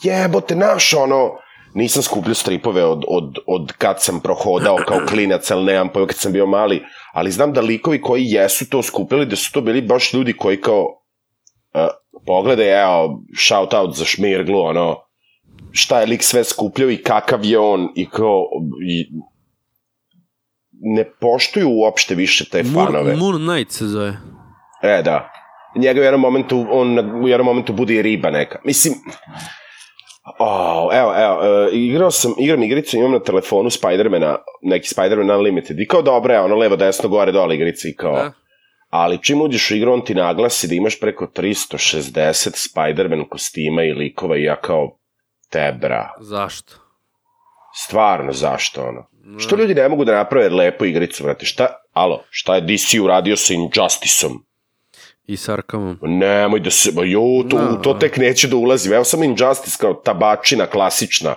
jebote, 0.02 0.56
naš, 0.56 0.94
ono, 0.94 1.30
nisam 1.74 2.02
skupljao 2.02 2.34
stripove 2.34 2.84
od, 2.84 3.04
od, 3.08 3.38
od 3.46 3.72
kad 3.72 4.02
sam 4.02 4.20
prohodao 4.20 4.76
kao 4.88 4.98
klinac, 5.08 5.50
ali 5.50 5.64
nemam 5.64 5.88
pojma 5.88 6.06
kad 6.06 6.16
sam 6.16 6.32
bio 6.32 6.46
mali, 6.46 6.82
ali 7.12 7.30
znam 7.30 7.52
da 7.52 7.60
likovi 7.60 8.00
koji 8.00 8.24
jesu 8.26 8.70
to 8.70 8.82
skupljali, 8.82 9.26
da 9.26 9.36
su 9.36 9.52
to 9.52 9.60
bili 9.60 9.82
baš 9.82 10.12
ljudi 10.12 10.32
koji 10.32 10.60
kao, 10.60 10.84
uh, 11.74 11.80
pogledaj, 12.26 12.82
evo, 12.82 13.22
shout 13.46 13.74
out 13.74 13.96
za 13.96 14.04
Šmirglu, 14.04 14.60
ono, 14.60 14.96
šta 15.72 16.00
je 16.00 16.06
lik 16.06 16.22
sve 16.22 16.44
skupljao 16.44 16.90
i 16.90 17.02
kakav 17.02 17.44
je 17.44 17.58
on 17.58 17.88
i 17.96 18.08
kao, 18.08 18.44
i, 18.88 19.06
ne 20.80 21.04
poštuju 21.20 21.68
uopšte 21.70 22.14
više 22.14 22.44
te 22.44 22.64
fanove. 22.64 23.16
Moon, 23.16 23.18
Moon 23.18 23.54
Knight 23.54 23.72
se 23.72 23.86
zove. 23.86 24.16
E, 24.82 25.02
da. 25.02 25.30
Njega 25.76 26.00
u 26.00 26.04
jednom 26.04 26.20
momentu, 26.20 26.66
on 26.70 27.22
u 27.24 27.28
jednom 27.28 27.46
momentu 27.46 27.72
bude 27.72 27.94
i 27.94 28.02
riba 28.02 28.30
neka. 28.30 28.60
Mislim, 28.64 28.94
Oh, 30.38 30.88
evo, 30.92 31.14
evo, 31.16 31.34
uh, 31.38 31.68
igrao 31.72 32.10
sam, 32.10 32.34
igram 32.38 32.62
igricu, 32.62 32.96
imam 32.96 33.12
na 33.12 33.18
telefonu 33.20 33.70
Spidermana, 33.70 34.36
neki 34.62 34.88
Spiderman 34.88 35.30
Unlimited, 35.30 35.80
i 35.80 35.86
kao 35.86 36.02
dobro, 36.02 36.34
evo, 36.34 36.44
ono 36.44 36.56
levo, 36.56 36.76
desno, 36.76 37.08
gore, 37.08 37.32
dole 37.32 37.54
igrice 37.54 37.88
i 37.88 37.96
kao, 37.96 38.12
Da. 38.14 38.32
ali 38.90 39.22
čim 39.22 39.42
uđeš 39.42 39.70
u 39.70 39.74
igru, 39.74 39.92
on 39.92 40.04
ti 40.04 40.14
naglasi 40.14 40.68
da 40.68 40.74
imaš 40.74 41.00
preko 41.00 41.26
360 41.26 42.50
Spiderman 42.54 43.24
kostima 43.28 43.82
i 43.82 43.92
likova 43.92 44.36
i 44.36 44.42
ja 44.42 44.56
kao, 44.56 44.98
te 45.50 45.72
bra, 45.80 46.10
Zašto? 46.20 46.72
stvarno, 47.84 48.32
zašto 48.32 48.82
ono? 48.82 49.06
Što 49.38 49.56
ljudi 49.56 49.74
ne 49.74 49.88
mogu 49.88 50.04
da 50.04 50.14
naprave 50.14 50.48
lepu 50.48 50.84
igricu, 50.84 51.24
vrati, 51.24 51.46
šta, 51.46 51.66
alo, 51.92 52.24
šta 52.30 52.54
je 52.54 52.60
DC 52.60 52.94
uradio 53.04 53.36
sa 53.36 53.54
Injusticeom? 53.54 54.47
I 55.28 55.36
s 55.36 55.48
Arkhamom. 55.48 55.98
Nemoj 56.02 56.60
da 56.60 56.70
se, 56.70 56.92
ba 56.92 57.04
jo, 57.04 57.20
to, 57.50 57.56
Da. 57.58 57.70
u 57.70 57.82
to 57.82 57.94
tek 57.94 58.16
neće 58.16 58.48
da 58.48 58.56
ulazim. 58.56 58.92
Evo 58.92 59.04
sam 59.04 59.22
Injustice 59.22 59.76
kao 59.80 59.94
tabačina 59.94 60.66
klasična. 60.66 61.34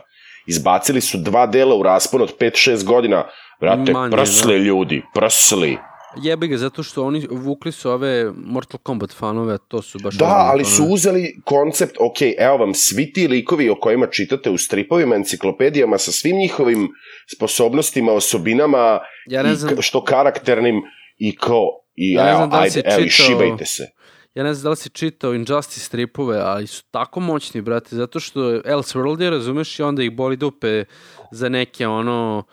Izbacili 0.47 1.01
su 1.01 1.17
dva 1.17 1.47
dela 1.47 1.75
u 1.75 1.83
rasponu 1.83 2.23
od 2.23 2.37
5-6 2.37 2.83
godina. 2.85 3.23
Vrate, 3.61 3.91
Manje, 3.93 4.11
prsli 4.11 4.57
ljudi, 4.57 5.01
prsli. 5.13 5.77
Jebi 6.17 6.47
ga, 6.47 6.57
zato 6.57 6.83
što 6.83 7.05
oni 7.05 7.27
vukli 7.31 7.71
su 7.71 7.91
ove 7.91 8.31
Mortal 8.35 8.79
Kombat 8.79 9.11
fanove, 9.13 9.53
a 9.53 9.57
to 9.57 9.81
su 9.81 9.99
baš... 9.99 10.15
Da, 10.15 10.25
ali 10.51 10.65
su 10.65 10.83
uzeli 10.85 11.41
koncept, 11.45 11.95
ok, 11.99 12.17
evo 12.37 12.57
vam 12.57 12.73
svi 12.73 13.13
ti 13.13 13.27
likovi 13.27 13.69
o 13.69 13.75
kojima 13.75 14.07
čitate 14.07 14.49
u 14.49 14.57
stripovima, 14.57 15.15
enciklopedijama, 15.15 15.97
sa 15.97 16.11
svim 16.11 16.37
njihovim 16.37 16.87
sposobnostima, 17.35 18.11
osobinama, 18.13 18.99
Ja 19.27 19.43
ne 19.43 19.51
i 19.51 19.55
znam, 19.55 19.75
k- 19.75 19.81
što 19.81 20.03
karakternim, 20.03 20.75
i 21.17 21.35
kao, 21.35 21.65
i 21.95 22.11
Ja 22.11 22.23
ne 22.23 22.29
evo, 22.29 22.37
znam 22.37 22.49
da 22.49 22.57
ajde, 22.57 22.69
si 22.71 22.81
evo, 22.85 22.99
i 22.99 23.09
čitao- 23.09 23.25
šibajte 23.25 23.65
se. 23.65 23.87
ja 24.35 24.43
ne 24.43 24.53
znam 24.53 24.63
da 24.63 24.69
li 24.69 24.75
si 24.75 24.89
čitao 24.89 25.33
Injustice 25.33 25.79
stripove, 25.79 26.39
ali 26.39 26.67
su 26.67 26.83
tako 26.91 27.19
moćni, 27.19 27.61
brate, 27.61 27.95
zato 27.95 28.19
što 28.19 28.39
Elseworld 28.41 29.21
je, 29.21 29.29
razumeš, 29.29 29.79
i 29.79 29.83
onda 29.83 30.03
ih 30.03 30.11
boli 30.11 30.37
dupe 30.37 30.83
za 31.31 31.49
neke, 31.49 31.87
ono, 31.87 32.43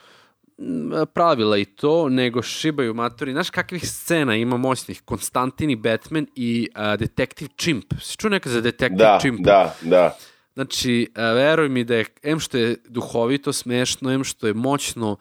pravila 1.07 1.59
i 1.59 1.65
to, 1.65 2.09
nego 2.09 2.43
šibaju 2.43 2.95
matori. 2.95 3.33
Znaš 3.33 3.51
kakvih 3.51 3.89
scena 3.89 4.37
ima 4.37 4.57
moćnih? 4.57 5.03
Konstantini, 5.03 5.77
Batman 5.77 6.27
i 6.35 6.69
uh, 6.71 6.99
Detektiv 6.99 7.49
Chimp. 7.57 7.85
Si 8.01 8.17
čuo 8.17 8.31
nekad 8.31 8.53
za 8.53 8.61
Detektiv 8.61 8.99
Da, 8.99 9.19
Chimp? 9.21 9.41
da, 9.41 9.75
da. 9.83 10.17
Znači, 10.55 11.11
e, 11.15 11.23
veruj 11.25 11.69
mi 11.69 11.85
da 11.85 11.95
je, 11.95 12.05
em 12.23 12.41
što 12.41 12.59
je 12.59 12.77
duhovito, 12.87 13.53
smešno, 13.53 14.13
em 14.13 14.25
što 14.25 14.47
je 14.47 14.55
moćno, 14.55 15.17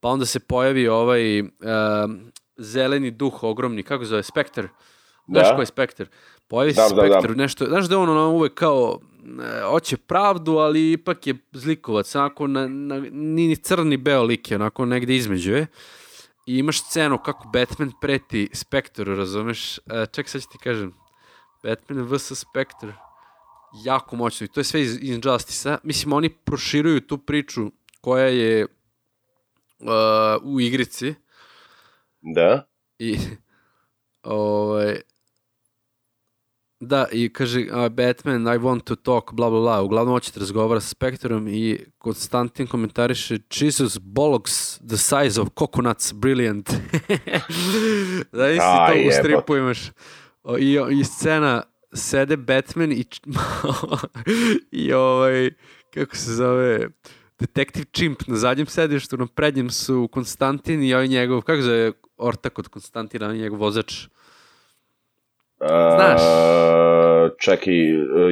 pa 0.00 0.08
onda 0.08 0.26
se 0.26 0.40
pojavi 0.40 0.88
ovaj 0.88 1.38
e, 1.38 1.44
zeleni 2.56 3.10
duh 3.10 3.42
ogromni, 3.42 3.82
kako 3.82 4.04
zove, 4.04 4.22
Spectre. 4.22 4.68
Znaš 5.28 5.48
Da. 5.48 5.54
ko 5.54 5.62
je 5.62 5.66
Spectre? 5.66 6.06
Pojavi 6.48 6.74
se 6.74 6.80
Da, 6.80 6.88
da, 6.88 7.02
da. 7.02 7.08
Spectre, 7.08 7.34
nešto, 7.34 7.66
znaš 7.66 7.84
da 7.84 7.94
je 7.94 7.98
on 7.98 8.10
ono 8.10 8.30
uvek 8.30 8.54
kao, 8.54 9.00
e, 9.24 9.62
hoće 9.62 9.96
pravdu, 9.96 10.56
ali 10.56 10.92
ipak 10.92 11.26
je 11.26 11.34
zlikovac, 11.52 12.14
onako, 12.14 12.46
na, 12.46 12.68
na, 12.68 13.00
ni, 13.00 13.48
ni 13.48 13.56
crni 13.56 13.90
ni 13.90 13.96
beo 13.96 14.22
lik 14.22 14.50
je, 14.50 14.54
onako 14.54 14.84
negde 14.86 15.16
između 15.16 15.52
je. 15.52 15.66
I 16.46 16.58
imaš 16.58 16.80
scenu 16.80 17.18
kako 17.18 17.48
Batman 17.48 17.92
preti 18.00 18.50
Spectre, 18.52 19.14
razumeš? 19.14 19.78
E, 19.78 20.06
ček, 20.12 20.28
sad 20.28 20.42
ću 20.42 20.48
ti 20.48 20.58
kažem. 20.58 20.94
Batman 21.62 22.02
vs. 22.02 22.32
Spectre 22.38 22.94
jako 23.72 24.16
moćno 24.16 24.44
i 24.44 24.48
to 24.48 24.60
je 24.60 24.64
sve 24.64 24.80
iz 24.80 24.98
Injustice-a. 25.02 25.78
Mislim, 25.82 26.12
oni 26.12 26.28
proširuju 26.28 27.00
tu 27.00 27.18
priču 27.18 27.70
koja 28.00 28.26
je 28.26 28.64
uh, 28.64 29.88
u 30.42 30.60
igrici 30.60 31.14
Da. 32.22 32.66
i 32.98 33.18
ovaj, 34.22 35.00
da, 36.84 37.06
i 37.12 37.32
kaže 37.32 37.60
uh, 37.60 37.88
Batman, 37.88 38.42
I 38.42 38.58
want 38.58 38.84
to 38.84 38.96
talk, 38.96 39.32
bla, 39.32 39.50
bla, 39.50 39.60
bla. 39.60 39.82
Uglavnom 39.82 40.14
hoće 40.14 40.32
da 40.34 40.40
razgovara 40.40 40.80
sa 40.80 40.88
Spektrom 40.88 41.48
i 41.48 41.78
Konstantin 41.98 42.66
komentariše 42.66 43.38
Jesus 43.60 43.98
bollocks 43.98 44.78
the 44.78 44.96
size 44.96 45.40
of 45.40 45.48
coconuts, 45.58 46.12
brilliant. 46.12 46.70
da, 48.32 48.50
isti 48.50 48.62
A, 48.62 48.88
to 48.88 49.08
u 49.08 49.10
stripu 49.20 49.56
imaš. 49.56 49.90
O, 50.42 50.58
I, 50.58 50.78
I 51.00 51.04
scena 51.04 51.62
sede 51.94 52.36
Batman 52.36 52.92
i, 52.92 53.04
i 54.86 54.92
ovaj, 54.92 55.50
kako 55.94 56.16
se 56.16 56.32
zove, 56.32 56.88
detektiv 57.38 57.84
Čimp 57.92 58.26
na 58.26 58.36
zadnjem 58.36 58.66
sedištu, 58.66 59.16
na 59.16 59.26
prednjem 59.26 59.70
su 59.70 60.08
Konstantin 60.12 60.82
i 60.82 60.94
ovaj 60.94 61.08
njegov, 61.08 61.42
kako 61.42 61.62
se 61.62 61.66
zove 61.66 61.92
ortak 62.22 62.58
od 62.58 62.68
Konstantina, 62.68 63.26
ovaj 63.26 63.38
njegov 63.38 63.58
vozač. 63.58 64.06
Znaš? 65.96 66.20
A, 66.22 67.28
čekaj, 67.40 67.74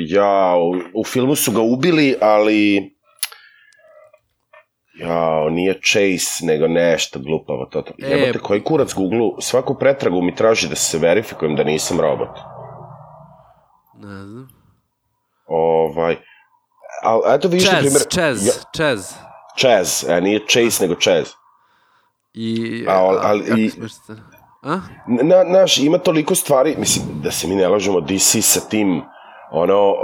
ja, 0.07 0.55
u, 0.57 1.01
u 1.01 1.05
filmu 1.05 1.37
su 1.37 1.53
ga 1.53 1.61
ubili, 1.61 2.15
ali... 2.21 2.91
Jao, 4.95 5.51
nije 5.51 5.75
Chase, 5.75 6.47
nego 6.47 6.69
nešto 6.69 7.19
glupavo 7.19 7.67
to. 7.67 7.83
to. 7.83 7.93
E. 8.03 8.11
Jebote, 8.11 8.39
koji 8.39 8.65
kurac 8.65 8.95
Google, 8.95 9.31
svaku 9.41 9.79
pretragu 9.79 10.23
mi 10.23 10.35
traži 10.35 10.69
da 10.69 10.75
se 10.75 10.99
verifikujem 10.99 11.57
da 11.57 11.65
nisam 11.65 12.01
robot. 12.01 12.39
Ne 13.95 14.27
znam. 14.27 14.49
Ovaj, 15.47 16.17
ali 17.03 17.23
eto 17.35 17.49
vidiš, 17.49 17.69
Chaz, 17.69 17.81
primjer... 17.81 18.03
Chaz, 18.11 18.47
Ja, 18.47 18.53
Chaz. 18.77 19.15
Chaz, 19.59 20.05
e, 20.09 20.21
nije 20.21 20.41
Chase, 20.49 20.83
nego 20.83 21.01
Chaz. 21.01 21.40
I, 22.35 22.85
A, 22.89 22.93
ali- 22.93 23.19
ali- 23.47 23.65
i- 23.65 23.71
se? 23.71 24.13
A? 24.63 24.81
Na, 25.23 25.45
naš, 25.45 25.79
ima 25.79 25.99
toliko 25.99 26.35
stvari, 26.35 26.75
mislim, 26.79 27.05
da 27.23 27.31
se 27.31 27.49
mi 27.49 27.55
ne 27.55 27.69
lažemo, 27.69 28.01
DC 28.01 28.21
sa 28.43 28.61
tim, 28.61 29.03
ono, 29.53 29.89
uh, 29.89 29.95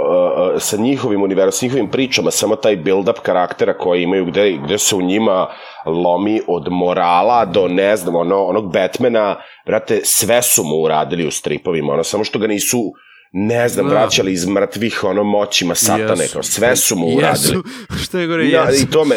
uh, 0.53 0.61
sa 0.61 0.77
njihovim 0.77 1.23
univerzom, 1.23 1.51
sa 1.51 1.65
njihovim 1.65 1.89
pričama, 1.89 2.31
samo 2.31 2.55
taj 2.55 2.77
build-up 2.77 3.19
karaktera 3.19 3.77
koji 3.77 4.03
imaju, 4.03 4.25
gde, 4.25 4.51
gde 4.65 4.77
se 4.77 4.95
u 4.95 5.01
njima 5.01 5.47
lomi 5.85 6.41
od 6.47 6.67
morala 6.69 7.45
do, 7.45 7.67
ne 7.67 7.95
znam, 7.97 8.15
ono, 8.15 8.43
onog 8.43 8.73
Batmana, 8.73 9.35
brate, 9.65 10.01
sve 10.03 10.41
su 10.41 10.63
mu 10.63 10.75
uradili 10.75 11.27
u 11.27 11.31
stripovima, 11.31 11.93
ono, 11.93 12.03
samo 12.03 12.23
što 12.23 12.39
ga 12.39 12.47
nisu, 12.47 12.91
ne 13.31 13.69
znam, 13.69 13.87
Da. 13.87 13.93
vraćali 13.93 14.31
iz 14.31 14.47
mrtvih, 14.47 15.03
ono, 15.03 15.23
moćima 15.23 15.75
satane, 15.75 16.23
Jesu. 16.23 16.33
kao, 16.33 16.43
sve 16.43 16.75
su 16.75 16.95
mu 16.95 17.07
uradili. 17.07 17.29
Jesu, 17.57 17.63
što 18.03 18.17
je 18.17 18.27
gore, 18.27 18.45
Ja, 18.45 18.63
jesu. 18.63 18.83
i 18.83 18.91
to 18.91 19.05
me, 19.05 19.15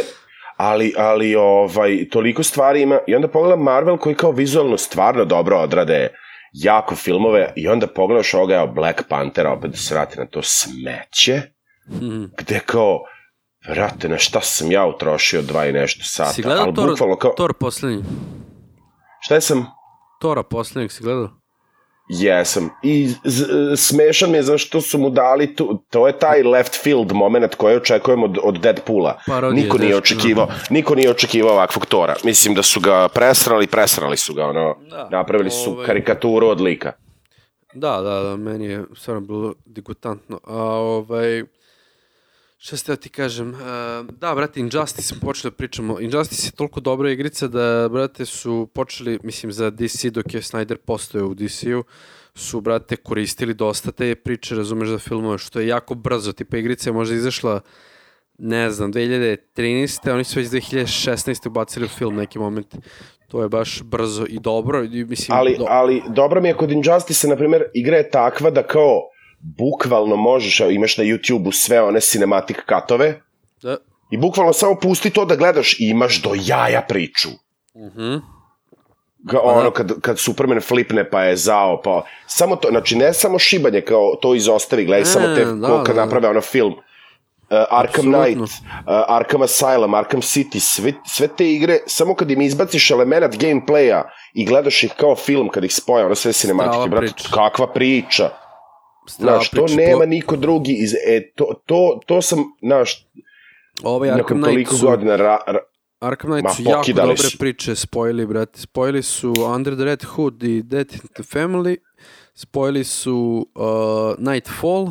ali, 0.60 0.94
ali 0.98 1.34
ovaj, 1.34 2.08
toliko 2.08 2.42
stvari 2.42 2.82
ima, 2.82 2.98
i 3.06 3.14
onda 3.14 3.28
pogledam 3.28 3.62
Marvel 3.62 3.96
koji 3.96 4.14
kao 4.14 4.30
vizualno 4.32 4.78
stvarno 4.78 5.24
dobro 5.24 5.58
odrade 5.58 6.08
jako 6.52 6.96
filmove, 6.96 7.52
i 7.56 7.68
onda 7.68 7.86
pogledaš 7.86 8.34
ovoga, 8.34 8.54
evo, 8.54 8.66
Black 8.66 9.02
Panthera, 9.08 9.52
opet 9.52 9.70
da 9.70 9.76
se 9.76 9.94
vrati 9.94 10.18
na 10.18 10.26
to 10.26 10.40
smeće, 10.42 11.42
Mhm. 11.90 12.24
gde 12.38 12.60
kao, 12.66 13.00
vrate, 13.68 14.08
na 14.08 14.18
šta 14.18 14.40
sam 14.40 14.72
ja 14.72 14.86
utrošio 14.86 15.42
dva 15.42 15.66
i 15.66 15.72
nešto 15.72 16.04
sata, 16.04 16.32
Si 16.32 16.42
gledao 16.42 16.72
bukvalno 16.72 17.16
kao, 17.16 17.32
Thor 17.36 17.54
poslednji? 17.54 18.04
šta 19.20 19.34
je 19.34 19.40
sam? 19.40 19.66
Tora 20.20 20.42
poslednjeg 20.42 20.92
si 20.92 21.02
gledao? 21.02 21.28
Jesam. 22.12 22.70
I 22.82 23.08
smešan 23.76 24.30
mi 24.30 24.36
je 24.36 24.42
zašto 24.42 24.80
su 24.80 24.98
mu 24.98 25.10
dali 25.10 25.56
tu, 25.56 25.82
to 25.90 26.06
je 26.06 26.18
taj 26.18 26.42
left 26.42 26.82
field 26.82 27.12
moment 27.12 27.54
koji 27.54 27.76
očekujemo 27.76 28.24
od, 28.24 28.38
od 28.42 28.58
Deadpoola. 28.60 29.18
Parodija, 29.26 29.62
niko 29.62 29.78
nije 29.78 29.96
očekivao, 29.96 30.48
niko 30.70 30.94
nije 30.94 31.10
očekivao 31.10 31.52
ovakvog 31.52 31.86
Tora. 31.86 32.14
Mislim 32.24 32.54
da 32.54 32.62
su 32.62 32.80
ga 32.80 33.08
presrali, 33.08 33.66
presrali 33.66 34.16
su 34.16 34.34
ga, 34.34 34.44
ono, 34.46 34.76
Da, 34.90 35.08
napravili 35.10 35.50
su 35.50 35.70
ovaj- 35.70 35.86
karikaturu 35.86 36.46
od 36.46 36.60
lika. 36.60 36.92
Da, 37.74 38.00
da, 38.00 38.20
da, 38.22 38.36
meni 38.36 38.66
je 38.66 38.84
stvarno 38.96 39.20
bilo 39.20 39.54
digutantno. 39.66 40.40
A 40.44 40.62
ovaj, 40.64 41.44
šta 42.62 42.76
ste 42.76 42.92
da 42.92 42.96
ti 42.96 43.08
kažem? 43.08 43.54
E, 43.54 43.56
da, 44.20 44.34
brate, 44.34 44.60
Injustice, 44.60 45.02
smo 45.02 45.20
počeli 45.20 45.50
da 45.50 45.56
pričamo. 45.56 46.00
Injustice 46.00 46.46
je 46.48 46.52
toliko 46.52 46.80
dobra 46.80 47.10
igrica 47.10 47.48
da, 47.48 47.88
brate, 47.92 48.26
su 48.26 48.68
počeli, 48.74 49.18
mislim, 49.22 49.52
za 49.52 49.70
DC 49.70 50.04
dok 50.10 50.34
je 50.34 50.40
Snyder 50.40 50.76
postojao 50.76 51.28
u 51.28 51.34
DC-u, 51.34 51.84
su, 52.34 52.60
brate, 52.60 52.96
koristili 52.96 53.54
dosta 53.54 53.92
te 53.92 54.14
priče, 54.14 54.54
razumeš, 54.54 54.88
za 54.88 54.98
filmove, 54.98 55.38
što 55.38 55.60
je 55.60 55.66
jako 55.66 55.94
brzo. 55.94 56.32
Tipa, 56.32 56.56
igrica 56.56 56.90
je 56.90 56.94
možda 56.94 57.14
izašla 57.14 57.60
ne 58.38 58.70
znam, 58.70 58.92
2013. 58.92 60.12
Oni 60.14 60.24
su 60.24 60.38
već 60.40 60.48
2016. 60.48 61.48
ubacili 61.48 61.86
u 61.86 61.88
film 61.88 62.16
neki 62.16 62.38
moment. 62.38 62.76
To 63.28 63.42
je 63.42 63.48
baš 63.48 63.82
brzo 63.82 64.26
i 64.28 64.38
dobro. 64.38 64.84
I, 64.84 65.04
mislim, 65.04 65.38
Ali, 65.38 65.56
do- 65.58 65.66
ali 65.68 66.02
dobro 66.08 66.40
mi 66.40 66.48
je 66.48 66.54
kod 66.54 66.70
Injustice, 66.70 67.28
na 67.28 67.36
primjer, 67.36 67.64
igra 67.74 67.96
je 67.96 68.10
takva 68.10 68.50
da 68.50 68.62
kao 68.62 69.00
bukvalno 69.40 70.16
možeš, 70.16 70.60
imaš 70.60 70.96
na 70.96 71.04
YouTube-u 71.04 71.52
sve 71.52 71.82
one 71.82 72.00
cinematic 72.00 72.56
katove 72.66 73.20
da, 73.62 73.76
i 74.10 74.16
bukvalno 74.16 74.52
samo 74.52 74.74
pusti 74.74 75.10
to 75.10 75.24
da 75.24 75.36
gledaš 75.36 75.72
i 75.72 75.88
imaš 75.90 76.22
do 76.22 76.30
jaja 76.44 76.82
priču. 76.88 77.28
mhm. 77.76 78.16
Ga, 79.22 79.40
ono, 79.42 79.70
kad, 79.70 80.00
kad 80.00 80.18
Superman 80.18 80.60
flipne 80.60 81.10
pa 81.10 81.22
je 81.22 81.36
zao, 81.36 81.80
pa... 81.82 82.04
Samo 82.26 82.56
to, 82.56 82.68
znači 82.68 82.96
ne 82.96 83.12
samo 83.12 83.38
šibanje 83.38 83.80
kao 83.80 84.14
to 84.22 84.34
izostavi, 84.34 84.84
gledaj 84.84 85.00
Ne, 85.00 85.06
samo 85.06 85.26
te, 85.34 85.44
da, 85.44 85.66
ko 85.66 85.82
kad 85.84 85.94
da, 85.96 86.00
da. 86.00 86.04
naprave 86.04 86.28
ono 86.28 86.40
film. 86.40 86.72
Uh, 86.72 87.56
Arkham 87.70 88.14
Apsolutno. 88.14 88.22
Knight, 88.22 88.40
uh, 88.40 89.16
Arkham 89.16 89.40
Asylum, 89.40 89.98
Arkham 89.98 90.20
City, 90.20 90.60
sve, 90.60 90.92
sve 91.06 91.28
te 91.28 91.52
igre, 91.52 91.78
samo 91.86 92.14
kad 92.14 92.30
im 92.30 92.40
izbaciš 92.40 92.90
element 92.90 93.36
gameplaya 93.36 94.02
i 94.34 94.44
gledaš 94.46 94.84
ih 94.84 94.92
kao 94.96 95.16
film, 95.16 95.48
kad 95.48 95.64
ih 95.64 95.74
spoja, 95.74 96.06
ono 96.06 96.14
sve 96.14 96.32
cinematike, 96.32 96.90
brate, 96.90 97.06
priča. 97.06 97.28
kakva 97.34 97.72
priča. 97.72 98.30
Znaš, 99.16 99.50
to 99.50 99.66
nema 99.76 100.06
niko 100.06 100.36
drugi, 100.36 100.72
iz, 100.72 100.94
e, 101.06 101.32
to, 101.34 101.62
to, 101.66 102.00
to 102.06 102.22
sam, 102.22 102.38
znaš, 102.62 103.06
Ovaj 103.82 104.10
nakon 104.10 104.42
toliko 104.42 104.74
su, 104.74 104.86
godina 104.86 105.16
ra, 105.16 105.38
ra, 105.46 105.58
Arkham 106.00 106.30
Knight 106.30 106.44
Ma, 106.44 106.50
su 106.50 106.62
jako 106.62 106.92
dobre 106.92 107.16
su. 107.16 107.38
priče 107.38 107.74
spojili, 107.74 108.26
brate. 108.26 108.60
Spojili 108.60 109.02
su 109.02 109.34
Under 109.54 109.74
the 109.74 109.84
Red 109.84 110.04
Hood 110.04 110.42
i 110.42 110.62
Death 110.62 110.94
in 110.94 111.00
the 111.14 111.22
Family, 111.22 111.76
spojili 112.34 112.84
su 112.84 113.46
uh, 113.54 113.64
Nightfall 114.18 114.88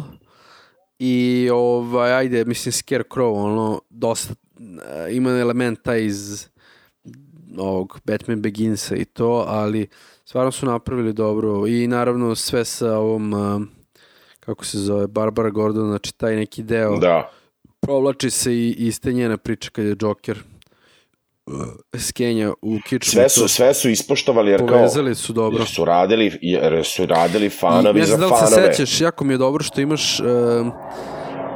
i 1.00 1.50
ovaj, 1.54 2.14
ajde, 2.14 2.46
mislim 2.46 2.72
Scarecrow, 2.72 3.34
ono, 3.44 3.82
dosta 3.90 4.34
uh, 4.34 5.16
ima 5.16 5.30
elementa 5.30 5.96
iz 5.96 6.48
ovog 7.58 8.00
Batman 8.04 8.42
Beginsa 8.42 8.96
i 8.96 9.06
to, 9.06 9.46
ali 9.48 9.88
stvarno 10.26 10.52
su 10.52 10.66
napravili 10.66 11.14
dobro 11.14 11.68
i 11.68 11.88
naravno 11.88 12.36
sve 12.36 12.66
sa 12.66 12.98
ovom 12.98 13.34
uh, 13.34 13.62
kako 14.50 14.66
se 14.66 14.78
zove, 14.78 15.08
Barbara 15.08 15.50
Gordon, 15.50 15.88
znači 15.88 16.14
taj 16.18 16.36
neki 16.36 16.64
deo 16.64 16.98
da. 16.98 17.32
provlači 17.80 18.30
se 18.30 18.54
i 18.54 18.76
iz 18.78 19.02
te 19.02 19.14
njene 19.14 19.38
priče 19.38 19.70
kad 19.70 19.86
je 19.86 19.96
Joker 20.02 20.38
uh, 21.46 21.54
skenja 22.00 22.54
u 22.62 22.78
kičmu. 22.90 23.12
Sve 23.12 23.30
su, 23.30 23.48
sve 23.48 23.74
su 23.74 23.90
ispoštovali, 23.90 24.52
jer 24.52 24.60
kao, 24.60 24.68
povezali 24.68 25.16
su 25.16 25.34
dobro. 25.34 25.60
Jer 25.60 25.68
su 25.68 25.86
radili, 25.86 26.40
jer 26.42 26.86
su 26.86 27.06
radili 27.06 27.50
fanovi 27.50 28.00
I, 28.00 28.02
ne 28.02 28.08
za 28.08 28.16
znam 28.16 28.30
da 28.30 28.36
li 28.36 28.48
se 28.48 28.56
sećaš, 28.56 29.02
jako 29.02 29.24
mi 29.24 29.34
je 29.34 29.38
dobro 29.38 29.64
što 29.64 29.82
imaš 29.82 30.20
uh, 30.20 30.26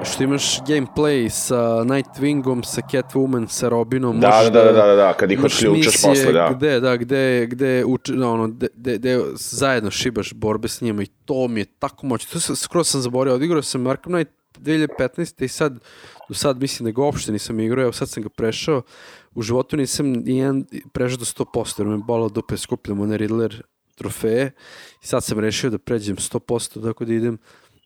što 0.03 0.23
imaš 0.23 0.59
gameplay 0.61 1.29
sa 1.29 1.83
Nightwingom, 1.83 2.63
sa 2.63 2.81
Catwoman, 2.91 3.47
sa 3.47 3.69
Robinom. 3.69 4.19
Da, 4.19 4.27
možeš 4.27 4.51
da, 4.51 4.63
da, 4.63 4.71
da, 4.71 4.85
da, 4.87 4.95
da, 4.95 5.13
kad 5.13 5.31
ih 5.31 5.39
misije 5.43 5.91
posle, 6.03 6.33
da. 6.33 6.49
Gde, 6.55 6.79
da, 6.79 6.97
gde, 6.97 7.47
gde, 7.51 7.85
uči, 7.85 8.13
no, 8.13 8.33
ono, 8.33 8.47
gde, 8.47 8.97
gde, 8.97 9.19
zajedno 9.35 9.91
šibaš 9.91 10.33
borbe 10.33 10.67
s 10.67 10.81
njima 10.81 11.03
i 11.03 11.07
to 11.25 11.47
mi 11.47 11.59
je 11.59 11.65
tako 11.65 12.05
moćno. 12.05 12.29
To 12.33 12.39
sam, 12.39 12.55
skoro 12.55 12.83
sam 12.83 13.01
zaboravio, 13.01 13.35
odigrao 13.35 13.61
sam 13.61 13.87
Arkham 13.87 14.13
Knight 14.13 14.31
2015. 14.59 15.43
i 15.43 15.47
sad, 15.47 15.79
do 16.29 16.35
sad 16.35 16.61
mislim 16.61 16.85
da 16.85 16.91
ga 16.91 17.01
uopšte 17.01 17.31
nisam 17.31 17.59
igrao, 17.59 17.83
evo 17.83 17.91
sad 17.91 18.09
sam 18.09 18.23
ga 18.23 18.29
prešao. 18.29 18.81
U 19.35 19.41
životu 19.41 19.77
nisam 19.77 20.11
nijedan 20.11 20.65
prešao 20.93 21.17
do 21.17 21.25
100%, 21.25 21.79
jer 21.79 21.87
me 21.87 21.97
bolao 21.97 22.29
dupe, 22.29 22.57
skupljam 22.57 23.01
one 23.01 23.17
Riddler 23.17 23.63
trofeje 23.95 24.51
i 25.03 25.07
sad 25.07 25.23
sam 25.23 25.39
rešio 25.39 25.69
da 25.69 25.77
pređem 25.77 26.15
100%, 26.15 26.83
tako 26.83 27.05
da 27.05 27.13
idem 27.13 27.37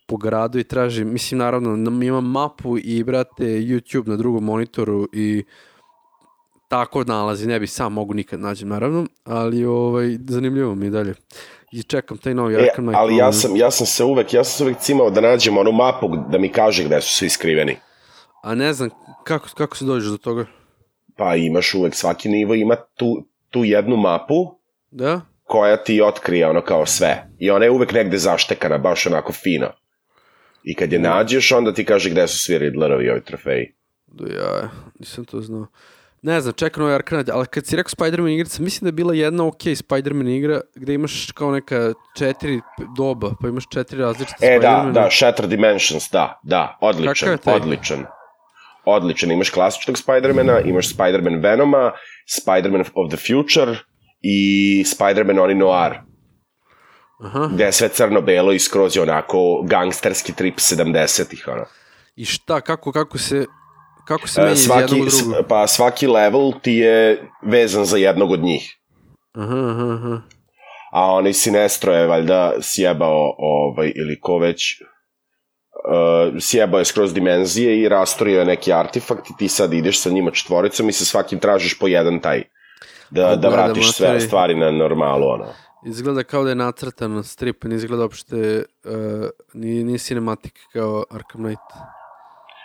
po 0.07 0.17
gradu 0.17 0.59
i 0.59 0.63
tražim, 0.63 1.13
mislim 1.13 1.37
naravno 1.37 2.03
imam 2.05 2.31
mapu 2.31 2.77
i 2.77 3.03
brate 3.03 3.43
YouTube 3.43 4.07
na 4.07 4.15
drugom 4.15 4.43
monitoru 4.43 5.07
i 5.13 5.43
tako 6.67 7.03
nalazi, 7.03 7.47
ne 7.47 7.59
bi 7.59 7.67
sam 7.67 7.93
mogu 7.93 8.13
nikad 8.13 8.39
nađem 8.39 8.69
naravno, 8.69 9.05
ali 9.23 9.65
ovaj, 9.65 10.17
zanimljivo 10.27 10.75
mi 10.75 10.85
je 10.85 10.89
dalje. 10.89 11.13
I 11.71 11.83
čekam 11.83 12.17
taj 12.17 12.33
novi 12.33 12.55
E, 12.55 12.57
Arkham 12.57 12.89
ali 12.95 13.15
ja 13.15 13.25
ono, 13.25 13.33
sam, 13.33 13.55
ja 13.55 13.71
sam 13.71 13.87
se 13.87 14.03
uvek, 14.03 14.33
ja 14.33 14.43
sam 14.43 14.57
se 14.57 14.63
uvek 14.63 14.77
cimao 14.77 15.09
da 15.09 15.21
nađem 15.21 15.57
onu 15.57 15.71
mapu 15.71 16.07
da 16.29 16.37
mi 16.37 16.51
kaže 16.51 16.83
gde 16.83 17.01
su 17.01 17.13
svi 17.13 17.29
skriveni. 17.29 17.77
A 18.43 18.55
ne 18.55 18.73
znam, 18.73 18.89
kako, 19.23 19.47
kako 19.57 19.77
se 19.77 19.85
dođeš 19.85 20.09
do 20.09 20.17
toga? 20.17 20.45
Pa 21.17 21.35
imaš 21.35 21.73
uvek, 21.73 21.95
svaki 21.95 22.29
nivo 22.29 22.53
ima 22.53 22.75
tu, 22.95 23.25
tu 23.49 23.63
jednu 23.63 23.95
mapu 23.95 24.57
Da? 24.91 25.21
koja 25.43 25.83
ti 25.83 26.01
otkrije 26.01 26.47
ono 26.47 26.61
kao 26.61 26.85
sve. 26.85 27.27
I 27.39 27.51
ona 27.51 27.65
je 27.65 27.71
uvek 27.71 27.91
negde 27.91 28.17
zaštekana, 28.17 28.77
baš 28.77 29.07
onako 29.07 29.33
fino. 29.33 29.67
I 30.69 30.75
kad 30.75 30.93
je 30.93 30.99
nađeš, 30.99 31.51
onda 31.51 31.73
ti 31.73 31.85
kaže 31.85 32.09
gde 32.09 32.27
su 32.27 32.37
svi 32.39 32.57
Riddlerovi 32.57 33.09
ovi 33.09 33.23
trofeji. 33.23 33.65
Do 34.07 34.25
ja, 34.25 34.69
nisam 34.99 35.25
to 35.25 35.41
znao. 35.41 35.67
Ne 36.21 36.41
znam, 36.41 36.53
čekam 36.53 36.83
ovaj 36.83 36.99
Knight, 37.01 37.29
ali 37.29 37.45
kad 37.45 37.65
si 37.65 37.75
rekao 37.75 37.89
Spider-Man 37.89 38.33
igrica, 38.33 38.63
mislim 38.63 38.85
da 38.85 38.87
je 38.87 38.91
bila 38.91 39.13
jedna 39.13 39.47
ok 39.47 39.61
Spider-Man 39.61 40.27
igra 40.27 40.61
gde 40.75 40.93
imaš 40.93 41.31
kao 41.31 41.51
neka 41.51 41.93
četiri 42.17 42.59
doba, 42.97 43.31
pa 43.41 43.47
imaš 43.47 43.63
četiri 43.73 43.99
različite 43.99 44.45
E, 44.45 44.59
da, 44.59 44.67
Spider-mana. 44.67 44.91
da, 44.91 45.07
Shattered 45.11 45.49
Dimensions, 45.49 46.09
da, 46.11 46.39
da, 46.43 46.77
odličan, 46.81 47.37
odličan. 47.45 48.05
Odličan, 48.85 49.31
imaš 49.31 49.49
klasičnog 49.49 49.97
Spidermana, 49.97 50.59
imaš 50.59 50.95
Spider-Man 50.95 51.41
Venoma, 51.41 51.91
Spider-Man 52.39 52.81
of 52.81 53.09
the 53.13 53.17
Future 53.27 53.75
i 54.21 54.39
Spider-Man 54.87 55.39
Oni 55.39 55.55
Noir. 55.55 55.91
Aha. 57.19 57.49
gde 57.53 57.63
je 57.63 57.71
sve 57.71 57.89
crno-belo 57.89 58.51
i 58.51 58.59
skroz 58.59 58.95
je 58.95 59.01
onako 59.01 59.37
gangsterski 59.63 60.33
trip 60.33 60.55
70-ih, 60.55 61.47
ono. 61.47 61.65
I 62.15 62.25
šta, 62.25 62.61
kako, 62.61 62.91
kako 62.91 63.17
se, 63.17 63.45
kako 64.05 64.27
se 64.27 64.41
E, 64.41 64.43
menja 64.43 64.53
iz 64.53 64.67
jednog 64.67 64.79
svaki, 64.79 65.01
u 65.01 65.09
s- 65.09 65.23
drugo? 65.23 65.43
pa 65.43 65.67
svaki 65.67 66.07
level 66.07 66.51
ti 66.61 66.73
je 66.73 67.21
vezan 67.43 67.85
za 67.85 67.97
jednog 67.97 68.31
od 68.31 68.39
njih. 68.39 68.77
Aha, 69.33 69.69
aha, 69.69 69.93
aha. 69.93 70.21
A 70.91 71.05
onaj 71.05 71.33
Sinestro 71.33 71.93
je 71.93 72.07
valjda 72.07 72.53
sjebao, 72.61 73.35
ovaj, 73.37 73.91
ili 73.95 74.19
ko 74.19 74.37
već, 74.37 74.81
uh, 74.81 74.87
sjebao 76.41 76.79
je 76.79 76.85
skroz 76.85 77.13
dimenzije 77.13 77.79
i 77.79 77.89
rastorio 77.89 78.39
je 78.39 78.45
neki 78.45 78.73
artefakt 78.73 79.29
i 79.29 79.37
ti 79.37 79.47
sad 79.47 79.73
ideš 79.73 80.01
sa 80.01 80.09
njima 80.09 80.31
četvoricom 80.31 80.89
i 80.89 80.93
sa 80.93 81.05
svakim 81.05 81.39
tražiš 81.39 81.79
po 81.79 81.87
jedan 81.87 82.19
taj. 82.19 82.43
Da, 83.09 83.35
da 83.35 83.49
vratiš 83.49 83.91
sve 83.91 84.19
stvari 84.19 84.55
na 84.55 84.71
normalu, 84.71 85.25
ono. 85.27 85.45
Izgleda 85.85 86.23
kao 86.23 86.43
da 86.43 86.49
je 86.49 86.55
nacrtan 86.55 87.13
na 87.13 87.23
strip, 87.23 87.63
ne 87.63 87.75
izgleda 87.75 88.03
uopšte, 88.03 88.63
uh, 88.85 88.91
ni, 89.53 89.83
ni 89.83 89.99
cinematik 89.99 90.59
kao 90.73 91.03
Arkham 91.09 91.43
Knight. 91.43 91.61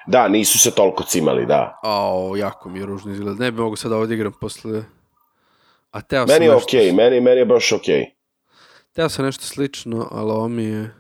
Da, 0.07 0.29
nisu 0.29 0.59
se 0.59 0.71
toliko 0.71 1.05
cimali, 1.05 1.47
da. 1.47 1.79
Ao, 1.83 2.37
jako 2.37 2.69
mi 2.69 2.79
je 2.79 2.87
ružno 2.87 3.13
izgleda. 3.13 3.45
Ne 3.45 3.51
bi 3.51 3.61
mogu 3.61 3.77
sad 3.77 3.91
da 3.91 3.97
ovdje 3.97 4.15
igram 4.15 4.33
posle... 4.41 4.85
A 5.91 6.01
teo 6.01 6.27
sam 6.27 6.35
Meni 6.35 6.47
je 6.47 6.53
nešto, 6.53 6.67
okej, 6.67 6.93
meni, 6.93 7.21
meni 7.21 7.41
je 7.41 7.47
baš 7.47 7.73
okej. 7.73 8.05
teo 8.93 9.09
sam 9.09 9.25
nešto 9.25 9.45
slično, 9.45 10.09
ali 10.11 10.31
ovo 10.31 10.49
mi 10.49 10.65
je... 10.65 10.91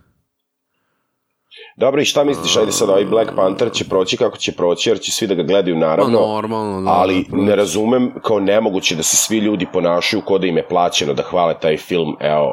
Dobro, 1.76 2.00
i 2.00 2.05
šta 2.05 2.24
misliš, 2.24 2.57
ajde 2.57 2.72
sad 2.72 2.88
ovaj 2.88 3.05
Black 3.05 3.30
Panther 3.36 3.72
će 3.72 3.84
proći 3.84 4.16
kako 4.16 4.36
će 4.36 4.53
proći, 4.53 4.90
jer 4.90 5.00
će 5.00 5.12
svi 5.12 5.26
da 5.26 5.34
ga 5.34 5.42
gledaju 5.42 5.76
Pa 5.80 5.86
naravno, 5.86 6.18
normalno, 6.18 6.82
da. 6.82 6.90
ali 6.90 7.24
da, 7.28 7.36
ne 7.36 7.57
razumem 7.57 8.12
kao 8.22 8.40
nemoguće 8.40 8.96
da 8.96 9.03
se 9.03 9.16
svi 9.16 9.38
ljudi 9.38 9.66
ponašaju 9.72 10.22
ko 10.26 10.38
da 10.38 10.46
im 10.46 10.57
je 10.57 10.68
plaćeno 10.68 11.14
da 11.14 11.22
hvale 11.22 11.55
taj 11.61 11.76
film, 11.76 12.16
evo, 12.20 12.53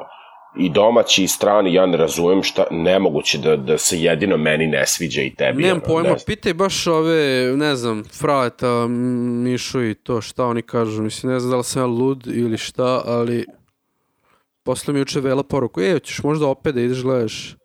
i 0.57 0.69
domaći 0.69 1.23
i 1.23 1.27
strani, 1.27 1.73
ja 1.73 1.85
ne 1.85 1.97
razumem 1.97 2.43
šta, 2.43 2.63
nemoguće 2.71 3.37
da, 3.37 3.55
da 3.55 3.77
se 3.77 4.01
jedino 4.01 4.37
meni 4.37 4.67
ne 4.67 4.87
sviđa 4.87 5.21
i 5.21 5.35
tebi. 5.35 5.63
Nemam 5.63 5.81
ono, 5.85 5.93
pojma, 5.93 6.09
ne 6.09 6.15
pitaj 6.25 6.53
baš 6.53 6.87
ove, 6.87 7.53
ne 7.55 7.75
znam, 7.75 8.03
Fraleta, 8.03 8.87
Mišu 8.87 9.83
i 9.83 9.93
to, 9.93 10.21
šta 10.21 10.45
oni 10.45 10.61
kažu. 10.61 11.03
Mislim, 11.03 11.33
ne 11.33 11.39
znam 11.39 11.51
da 11.51 11.57
li 11.57 11.63
sam 11.63 11.81
ja 11.81 11.85
lud 11.85 12.27
ili 12.27 12.57
šta, 12.57 13.01
ali 13.05 13.45
posle 14.63 14.93
mi 14.93 14.99
juče 14.99 15.19
vela 15.19 15.43
poruku, 15.43 15.81
e, 15.81 15.99
ćeš 15.99 16.23
možda 16.23 16.47
opet 16.47 16.75
da 16.75 16.81
ideš 16.81 17.01
gledaš 17.01 17.58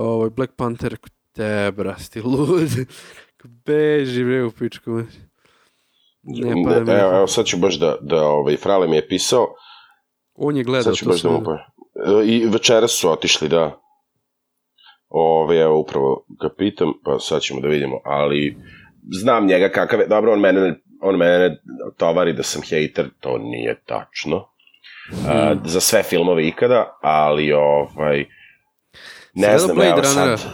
ovaj 0.00 0.30
Black 0.30 0.52
Panther, 0.56 0.96
te 1.32 1.72
bra, 1.76 1.98
si 1.98 2.12
ti 2.12 2.20
lud. 2.20 2.70
Beži, 3.66 4.24
bre, 4.24 4.44
u 4.44 4.50
pičku. 4.50 5.02
Ne, 6.22 6.64
pa 6.64 6.80
Ne, 6.80 7.00
evo, 7.00 7.16
evo, 7.16 7.26
sad 7.26 7.44
ću 7.46 7.56
baš 7.56 7.78
da, 7.78 7.96
da 8.00 8.24
ovaj, 8.24 8.56
Frale 8.56 8.88
mi 8.88 8.96
je 8.96 9.08
pisao, 9.08 9.54
On 10.34 10.56
je 10.56 10.64
gledao 10.64 10.82
sad 10.82 10.94
ću 10.94 11.04
to 11.04 11.10
baš 11.10 11.22
da 11.22 11.28
sve. 11.28 11.38
mu 11.38 11.44
pa... 11.44 11.58
I 12.24 12.46
večeras 12.46 12.90
su 12.90 13.10
otišli, 13.10 13.48
da. 13.48 13.80
Ove, 15.08 15.56
evo, 15.56 15.78
upravo 15.78 16.26
ga 16.42 16.48
pitam, 16.58 16.92
pa 17.04 17.18
sad 17.18 17.42
ćemo 17.42 17.60
da 17.60 17.68
vidimo, 17.68 18.00
ali 18.04 18.56
znam 19.10 19.46
njega 19.46 19.68
kakav 19.68 20.00
je, 20.00 20.06
dobro, 20.06 20.32
on 20.32 20.40
mene, 20.40 20.80
on 21.02 21.16
mene 21.16 21.62
tovari 21.96 22.32
da 22.32 22.42
sam 22.42 22.62
hejter, 22.62 23.08
to 23.20 23.38
nije 23.38 23.82
tačno. 23.86 24.46
Hmm. 25.10 25.60
za 25.64 25.80
sve 25.80 26.02
filmove 26.02 26.46
ikada, 26.46 26.98
ali 27.02 27.52
ovaj, 27.52 28.24
ne 29.34 29.58
znam, 29.58 29.76
Blade 29.76 29.90
evo 29.90 30.00
Runnera? 30.00 30.36
sad. 30.36 30.50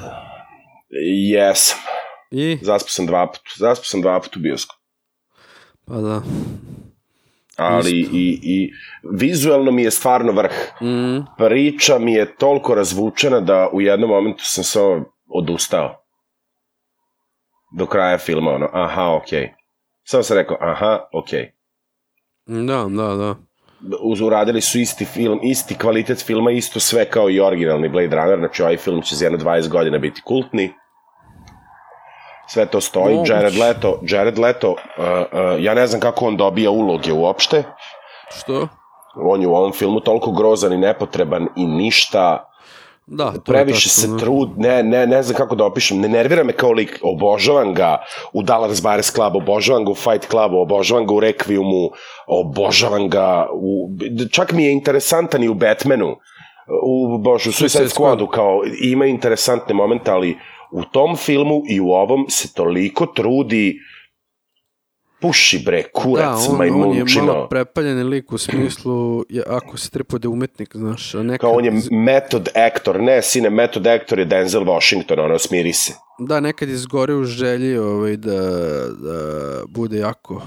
Jesam. 1.30 1.78
I, 2.30 2.58
Zaspao 2.62 2.88
sam 2.88 3.06
dva 3.06 3.26
put, 3.26 3.40
zaspao 3.58 3.84
sam 3.84 4.00
dva 4.02 4.20
put 4.20 4.36
u 4.36 4.40
bioskopu. 4.40 4.80
pa 5.86 5.94
da. 5.94 6.22
Ali 7.56 8.00
Isto. 8.00 8.16
i, 8.16 8.40
i 8.42 8.72
vizuelno 9.12 9.70
mi 9.70 9.82
je 9.82 9.90
stvarno 9.90 10.32
vrh. 10.32 10.52
Mm, 10.82 11.18
priča 11.38 11.98
mi 11.98 12.12
je 12.12 12.36
toliko 12.36 12.74
razvučena 12.74 13.40
da 13.40 13.68
u 13.72 13.80
jednom 13.80 14.10
momentu 14.10 14.44
sam 14.44 14.64
samo 14.64 15.04
odustao. 15.28 16.02
Do 17.78 17.86
kraja 17.86 18.18
filma, 18.18 18.50
ono, 18.50 18.68
aha, 18.72 19.14
okej. 19.14 19.40
Okay. 19.42 19.48
Samo 20.04 20.22
sam 20.22 20.36
rekao, 20.36 20.56
aha, 20.60 21.00
okej. 21.12 21.52
da, 22.46 22.86
da, 22.88 23.14
da. 23.16 23.34
Uz 24.00 24.20
uradili 24.20 24.60
su 24.60 24.78
isti 24.78 25.04
film, 25.04 25.40
isti 25.42 25.78
kvalitet 25.78 26.26
filma, 26.26 26.50
isto 26.50 26.80
sve 26.80 27.04
kao 27.04 27.30
i 27.30 27.40
originalni 27.40 27.88
Blade 27.88 28.16
Runner, 28.16 28.38
znači 28.38 28.62
ovaj 28.62 28.76
film 28.76 29.02
će 29.02 29.16
za 29.16 29.24
jedno 29.24 29.38
20 29.38 29.68
godina 29.68 29.98
biti 29.98 30.22
kultni. 30.22 30.72
Sve 32.48 32.66
to 32.66 32.80
stoji. 32.80 33.14
Moguće. 33.14 33.32
Jared 33.32 33.54
Leto, 33.56 34.00
Jared 34.02 34.38
Leto, 34.38 34.70
uh, 34.70 34.76
uh, 34.76 35.64
ja 35.64 35.74
ne 35.74 35.86
znam 35.86 36.00
kako 36.00 36.26
on 36.26 36.36
dobija 36.36 36.70
uloge 36.70 37.12
uopšte. 37.12 37.64
Što? 38.38 38.68
On 39.16 39.42
je 39.42 39.48
u 39.48 39.54
ovom 39.54 39.72
filmu 39.72 40.00
toliko 40.00 40.32
grozan 40.32 40.72
i 40.72 40.78
nepotreban 40.78 41.48
i 41.56 41.66
ništa 41.66 42.50
Da, 43.06 43.30
to 43.30 43.36
je 43.36 43.40
previše 43.44 43.88
se 43.88 44.08
da. 44.08 44.16
trud, 44.16 44.50
ne, 44.56 44.82
ne, 44.82 45.06
ne 45.06 45.22
znam 45.22 45.36
kako 45.36 45.54
da 45.54 45.64
opišem, 45.64 46.00
ne 46.00 46.08
nervira 46.08 46.44
me 46.44 46.52
kao 46.52 46.72
lik, 46.72 46.98
obožavam 47.02 47.74
ga 47.74 48.04
u 48.32 48.42
Dallas 48.42 48.82
Buyers 48.82 49.14
Club, 49.14 49.36
obožavam 49.36 49.84
ga 49.84 49.90
u 49.90 49.94
Fight 49.94 50.30
Clubu, 50.30 50.56
obožavam 50.56 51.06
ga 51.06 51.14
u 51.14 51.20
Requiemu, 51.20 51.90
obožavam 52.26 53.08
ga 53.08 53.46
u, 53.52 53.90
čak 54.30 54.52
mi 54.52 54.64
je 54.64 54.72
interesantan 54.72 55.44
i 55.44 55.48
u 55.48 55.54
Batmanu, 55.54 56.16
u, 56.82 57.18
bože, 57.18 57.48
u 57.48 57.52
Suicide 57.52 57.68
Suicide 57.68 57.88
Squad. 57.88 58.18
Squadu, 58.18 58.30
kao 58.30 58.62
ima 58.82 59.06
interesantne 59.06 59.74
momente, 59.74 60.10
ali 60.10 60.36
u 60.72 60.82
tom 60.84 61.16
filmu 61.16 61.62
i 61.68 61.80
u 61.80 61.88
ovom 61.88 62.26
se 62.28 62.54
toliko 62.54 63.06
trudi 63.06 63.78
puši 65.20 65.58
bre, 65.58 65.82
kurac, 65.92 66.24
Da, 66.24 66.36
on, 66.36 66.50
on 66.50 66.56
majmunčino. 66.58 67.22
je 67.24 67.26
malo 67.26 67.48
prepaljeni 67.48 68.02
lik 68.02 68.32
u 68.32 68.38
smislu, 68.38 69.24
je, 69.28 69.42
ako 69.46 69.76
se 69.76 69.90
tripuje 69.90 70.18
da 70.18 70.26
je 70.26 70.30
umetnik, 70.30 70.76
znaš, 70.76 71.14
nekad... 71.14 71.40
Kao 71.40 71.52
on 71.52 71.64
je 71.64 71.72
method 71.90 72.48
actor, 72.54 73.00
ne 73.00 73.22
sine, 73.22 73.50
method 73.50 73.86
actor 73.86 74.18
je 74.18 74.24
Denzel 74.24 74.64
Washington, 74.64 75.20
ono, 75.20 75.38
smiri 75.38 75.72
se. 75.72 75.92
Da, 76.18 76.40
nekad 76.40 76.68
izgore 76.68 77.14
u 77.14 77.24
želji 77.24 77.78
ovaj, 77.78 78.16
da, 78.16 78.40
da 78.88 79.60
bude 79.68 79.98
jako... 79.98 80.42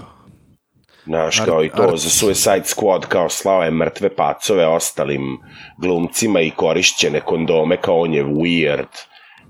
Znaš, 1.05 1.39
kao 1.45 1.63
i 1.63 1.69
to 1.69 1.83
art- 1.83 1.97
za 1.97 2.09
Suicide 2.09 2.63
Squad, 2.63 3.05
kao 3.07 3.29
slao 3.29 3.63
je 3.63 3.71
mrtve 3.71 4.15
pacove 4.15 4.67
ostalim 4.67 5.21
glumcima 5.77 6.41
i 6.41 6.51
korišćene 6.51 7.21
kondome, 7.21 7.81
kao 7.81 7.99
on 7.99 8.13
je 8.13 8.23
weird. 8.25 8.85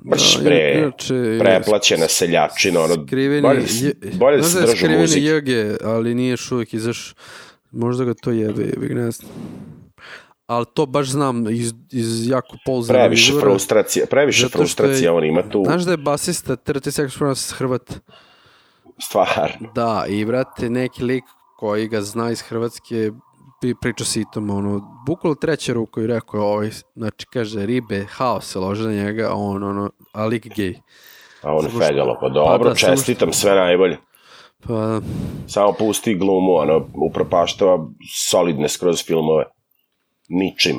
Baš 0.01 0.37
Da, 0.37 0.55
inače, 0.55 1.37
preplaćena 1.39 2.07
seljačina, 2.07 2.81
ono, 2.81 2.95
Skriveni, 2.97 3.41
bolje, 3.41 3.59
da 3.61 3.87
je- 4.07 4.13
bolje 4.13 4.37
da 4.37 4.43
se 4.43 4.57
je 4.57 4.61
držu 4.61 4.75
skriveni 4.75 5.01
muzike. 5.01 5.21
JG, 5.21 5.49
ali 5.83 6.15
nije 6.15 6.29
još 6.29 6.51
uvijek 6.51 6.73
izaš. 6.73 7.13
Možda 7.71 8.05
ga 8.05 8.13
to 8.13 8.31
jebe, 8.31 8.63
jebe 8.63 8.93
ne 8.95 9.11
znam. 9.11 9.31
Ali 10.47 10.65
to 10.73 10.85
baš 10.85 11.07
znam 11.07 11.49
iz, 11.49 11.73
iz 11.91 12.27
jako 12.27 12.57
pouzdanog 12.65 13.01
Previše 13.01 13.29
izvora. 13.29 13.45
frustracije, 13.45 14.05
previše 14.05 14.47
je- 15.01 15.11
on 15.11 15.23
ima 15.25 15.49
tu, 15.49 15.63
Znaš 15.65 15.83
da 15.83 15.91
je 15.91 15.97
basista 15.97 16.55
30 16.55 16.91
Seconds 16.91 17.17
from 17.17 17.31
Us 17.31 17.51
Hrvat? 17.51 17.93
stvarno. 19.01 19.71
Da, 19.75 20.05
i 20.09 20.23
vrate, 20.25 20.69
neki 20.69 21.03
lik 21.03 21.23
koji 21.57 21.87
ga 21.87 22.01
zna 22.01 22.31
iz 22.31 22.41
Hrvatske 22.41 23.11
pri- 23.61 23.75
priča 23.75 24.05
s 24.05 24.15
itom, 24.15 24.49
ono, 24.49 24.71
bukvalo 25.05 25.35
treće 25.35 25.73
ruko 25.73 26.01
i 26.01 26.07
rekao 26.07 26.37
je 26.37 26.43
ovaj, 26.43 26.69
znači 26.95 27.25
kaže 27.25 27.65
ribe, 27.65 28.05
haos 28.05 28.45
se 28.45 28.59
lože 28.59 28.83
na 28.83 28.93
njega, 28.93 29.29
a 29.29 29.35
on, 29.35 29.63
ono, 29.63 29.89
a 30.13 30.25
lik 30.25 30.47
gej. 30.47 30.75
A 31.41 31.53
on 31.53 31.69
što- 31.69 31.79
fegalo, 31.79 32.13
pa 32.13 32.19
Pa 32.19 32.29
dobro, 32.29 32.57
da, 32.59 32.63
samo 32.65 32.75
što- 32.75 32.87
čestitam, 32.89 33.33
sve 33.33 33.55
najbolje. 33.55 33.97
Pa, 34.61 35.01
Samo 35.47 35.73
pusti 35.73 36.15
glumu, 36.15 36.53
ono, 36.53 36.87
upropaštava 37.01 37.79
solidne 38.19 38.69
skroz 38.69 39.05
filmove. 39.05 39.45
Ničim. 40.29 40.75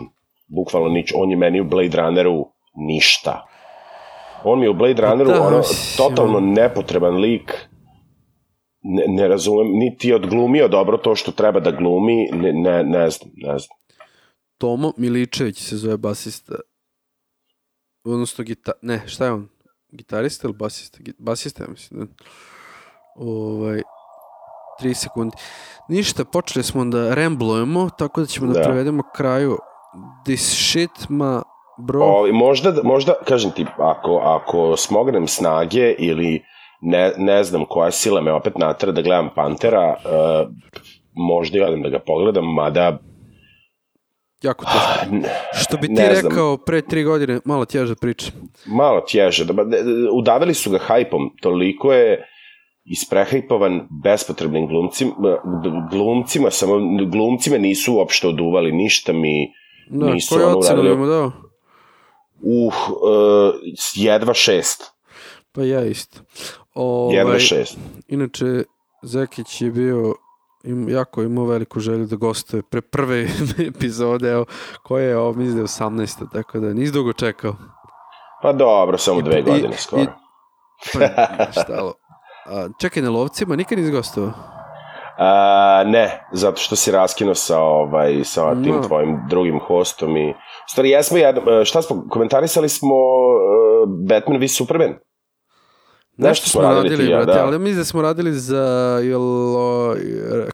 Bukvalno 0.49 0.89
nič. 0.89 1.13
On 1.17 1.31
je 1.31 1.37
meni 1.37 1.61
u 1.61 1.65
Blade 1.65 1.97
Runneru 1.97 2.47
ništa. 2.77 3.47
On 4.45 4.59
mi 4.59 4.67
je 4.67 4.71
u 4.71 4.75
Blade 4.75 5.03
Runneru, 5.03 5.31
da, 5.31 5.41
ono, 5.43 5.63
totalno 5.97 6.41
nepotreban 6.41 7.17
lik. 7.17 7.55
Ne, 8.83 9.05
ne 9.09 9.29
razumem, 9.29 9.67
niti 9.73 10.09
je 10.09 10.15
odglumio 10.15 10.69
dobro 10.69 10.97
to 10.97 11.15
što 11.15 11.33
treba 11.33 11.61
da 11.61 11.71
glumi, 11.71 12.29
ne, 12.33 12.53
ne, 12.53 12.85
ne 12.85 13.11
znam, 13.11 13.31
ne 13.35 13.59
znam. 13.59 13.79
Tomo 14.59 14.93
Miličević 14.97 15.63
se 15.63 15.77
zove 15.77 15.97
basista. 15.97 16.55
Odnosno 18.05 18.45
gita... 18.45 18.73
Ne, 18.83 19.03
šta 19.07 19.25
je 19.25 19.33
on? 19.33 19.49
Gitarista 19.93 20.49
ili 20.49 20.57
basista? 20.57 20.99
Basista, 21.19 21.65
ja 21.65 21.71
mislim. 21.71 22.01
Da. 22.01 22.25
Ovaj, 23.17 23.83
3 24.83 24.95
sekundi. 24.95 25.37
Ništa, 25.89 26.25
počeli 26.25 26.63
smo 26.63 26.85
da 26.85 27.15
ramblujemo, 27.15 27.91
tako 27.99 28.21
da 28.21 28.27
ćemo 28.27 28.53
da, 28.53 28.59
Da. 28.59 28.65
prevedemo 28.65 29.03
kraju. 29.17 29.59
This 30.25 30.71
shit, 30.71 31.09
ma, 31.09 31.43
bro. 31.79 32.01
O, 32.05 32.33
možda, 32.33 32.75
možda, 32.83 33.15
kažem 33.29 33.51
ti, 33.51 33.67
ako, 33.79 34.17
ako 34.17 34.77
smognem 34.77 35.29
snage 35.29 35.95
ili 35.99 36.43
ne, 36.83 37.13
ne 37.19 37.45
znam 37.45 37.65
koja 37.65 37.91
sila 37.91 38.21
me 38.21 38.33
opet 38.33 38.59
natara 38.59 38.93
da 38.93 39.03
gledam 39.03 39.29
Pantera, 39.35 39.97
uh, 39.97 40.49
možda 41.15 41.59
i 41.59 41.63
odem 41.63 41.83
da 41.83 41.89
ga 41.89 41.99
pogledam, 41.99 42.45
mada 42.47 42.99
jako 44.43 44.65
teško. 44.65 45.15
n- 45.15 45.25
Što 45.55 45.77
bi 45.77 45.87
ti 45.87 45.93
ne 45.93 46.15
znam. 46.15 46.31
rekao 46.31 46.57
pre 46.57 46.83
tri 46.83 47.05
godine, 47.05 47.41
malo 47.45 47.65
tježe 47.65 47.95
priča. 47.95 48.27
malo 48.67 49.01
tježe. 49.01 49.45
Da, 49.45 49.53
udavili 50.13 50.55
su 50.55 50.71
ga 50.71 50.79
hajpom, 50.79 51.31
toliko 51.41 51.93
je 51.93 52.27
isprehajpovan 52.85 53.81
bespotrebnim 54.03 54.67
glumcima, 54.67 55.13
glumcima, 55.91 56.51
samo 56.51 56.75
glumcima 57.07 57.59
nisu 57.59 57.95
uopšte 57.95 58.29
oduvali, 58.29 58.73
ništa 58.73 59.13
mi 59.13 59.53
Da, 59.89 60.07
nisu 60.07 60.35
koju 60.35 60.47
ono 60.47 60.59
uradili. 60.59 60.97
mu 60.97 61.07
dao? 61.07 61.33
Uh, 62.43 62.75
uh, 62.91 63.55
jedva 63.95 64.35
šest. 64.35 64.85
Pa 65.53 65.63
ja 65.63 65.85
isto. 65.85 66.21
Ovaj, 66.75 67.17
Jedva 67.17 67.39
šest. 67.39 67.79
Inače, 68.09 68.65
Zekić 69.03 69.61
je 69.61 69.71
bio 69.71 70.15
im, 70.65 70.89
jako 70.89 71.23
imao 71.23 71.45
veliku 71.45 71.81
želju 71.81 72.07
da 72.07 72.17
gostuje 72.17 72.63
pre 72.63 72.81
prve 72.83 73.27
epizode, 73.69 74.31
evo, 74.31 74.45
koja 74.83 75.05
je 75.05 75.19
ovo, 75.19 75.33
mislim 75.33 75.55
da 75.55 75.61
je 75.61 75.67
18. 75.67 76.25
Tako 76.33 76.61
da 76.61 76.73
nis 76.75 76.93
dugo 76.93 77.13
čekao. 77.13 77.55
Pa 78.43 78.53
dobro, 78.53 78.99
samo 78.99 79.21
dve 79.23 79.39
I- 79.39 79.43
godine 79.43 79.69
i- 79.71 79.79
skoro. 79.79 80.07
Pa, 80.93 81.01
šta 81.53 81.83
lo. 81.83 81.93
A, 82.47 82.69
čekaj, 82.81 83.03
na 83.03 83.11
lovcima 83.11 83.57
nikad 83.57 83.79
nisi 83.79 83.91
gostovao? 83.91 84.33
A, 85.19 85.83
ne, 85.87 86.27
zato 86.33 86.57
što 86.57 86.77
si 86.77 86.91
raskinuo 86.91 87.35
sa, 87.35 87.59
ovaj, 87.59 88.25
sa 88.25 88.55
tim 88.55 88.75
No. 88.75 88.83
tvojim 88.83 89.19
drugim 89.29 89.61
hostom 89.61 90.17
i... 90.17 90.31
U 90.31 90.35
stvari, 90.69 90.91
jesmo 90.91 91.19
jedno, 91.19 91.53
e, 91.53 91.65
šta 91.65 91.83
smo, 91.83 92.05
komentarisali 92.11 92.69
smo 92.69 92.95
uh, 92.95 93.01
Batman 94.09 94.39
v 94.39 94.49
Superman. 94.49 94.95
Nešto 96.21 96.49
smo 96.49 96.63
radili 96.63 97.11
ja, 97.11 97.17
brate, 97.17 97.33
da. 97.33 97.45
ali 97.47 97.59
mislim 97.59 97.77
da 97.79 97.85
smo 97.85 98.03
radili 98.03 98.33
za, 98.33 98.65
jel, 99.05 99.23
o, 99.57 99.95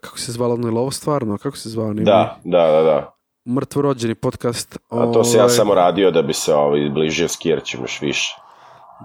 kako 0.00 0.18
se 0.18 0.32
zvalo, 0.32 0.54
ono, 0.54 0.68
je 0.68 0.72
li 0.72 0.78
ovo 0.78 0.90
stvarno, 0.90 1.38
kako 1.38 1.56
se 1.56 1.68
zvao? 1.68 1.94
Da, 1.94 2.38
da, 2.44 2.66
da, 2.66 2.82
da. 2.82 3.12
Mrtvorođeni 3.48 4.14
podcast. 4.14 4.78
A 4.90 5.12
to 5.12 5.24
se 5.24 5.36
ja 5.38 5.42
ovaj, 5.44 5.54
samo 5.54 5.74
radio 5.74 6.10
da 6.10 6.22
bi 6.22 6.32
se 6.32 6.54
ovaj, 6.54 6.90
bližio 6.90 7.28
s 7.28 7.36
Kirćem 7.36 7.80
još 7.80 8.00
više. 8.02 8.36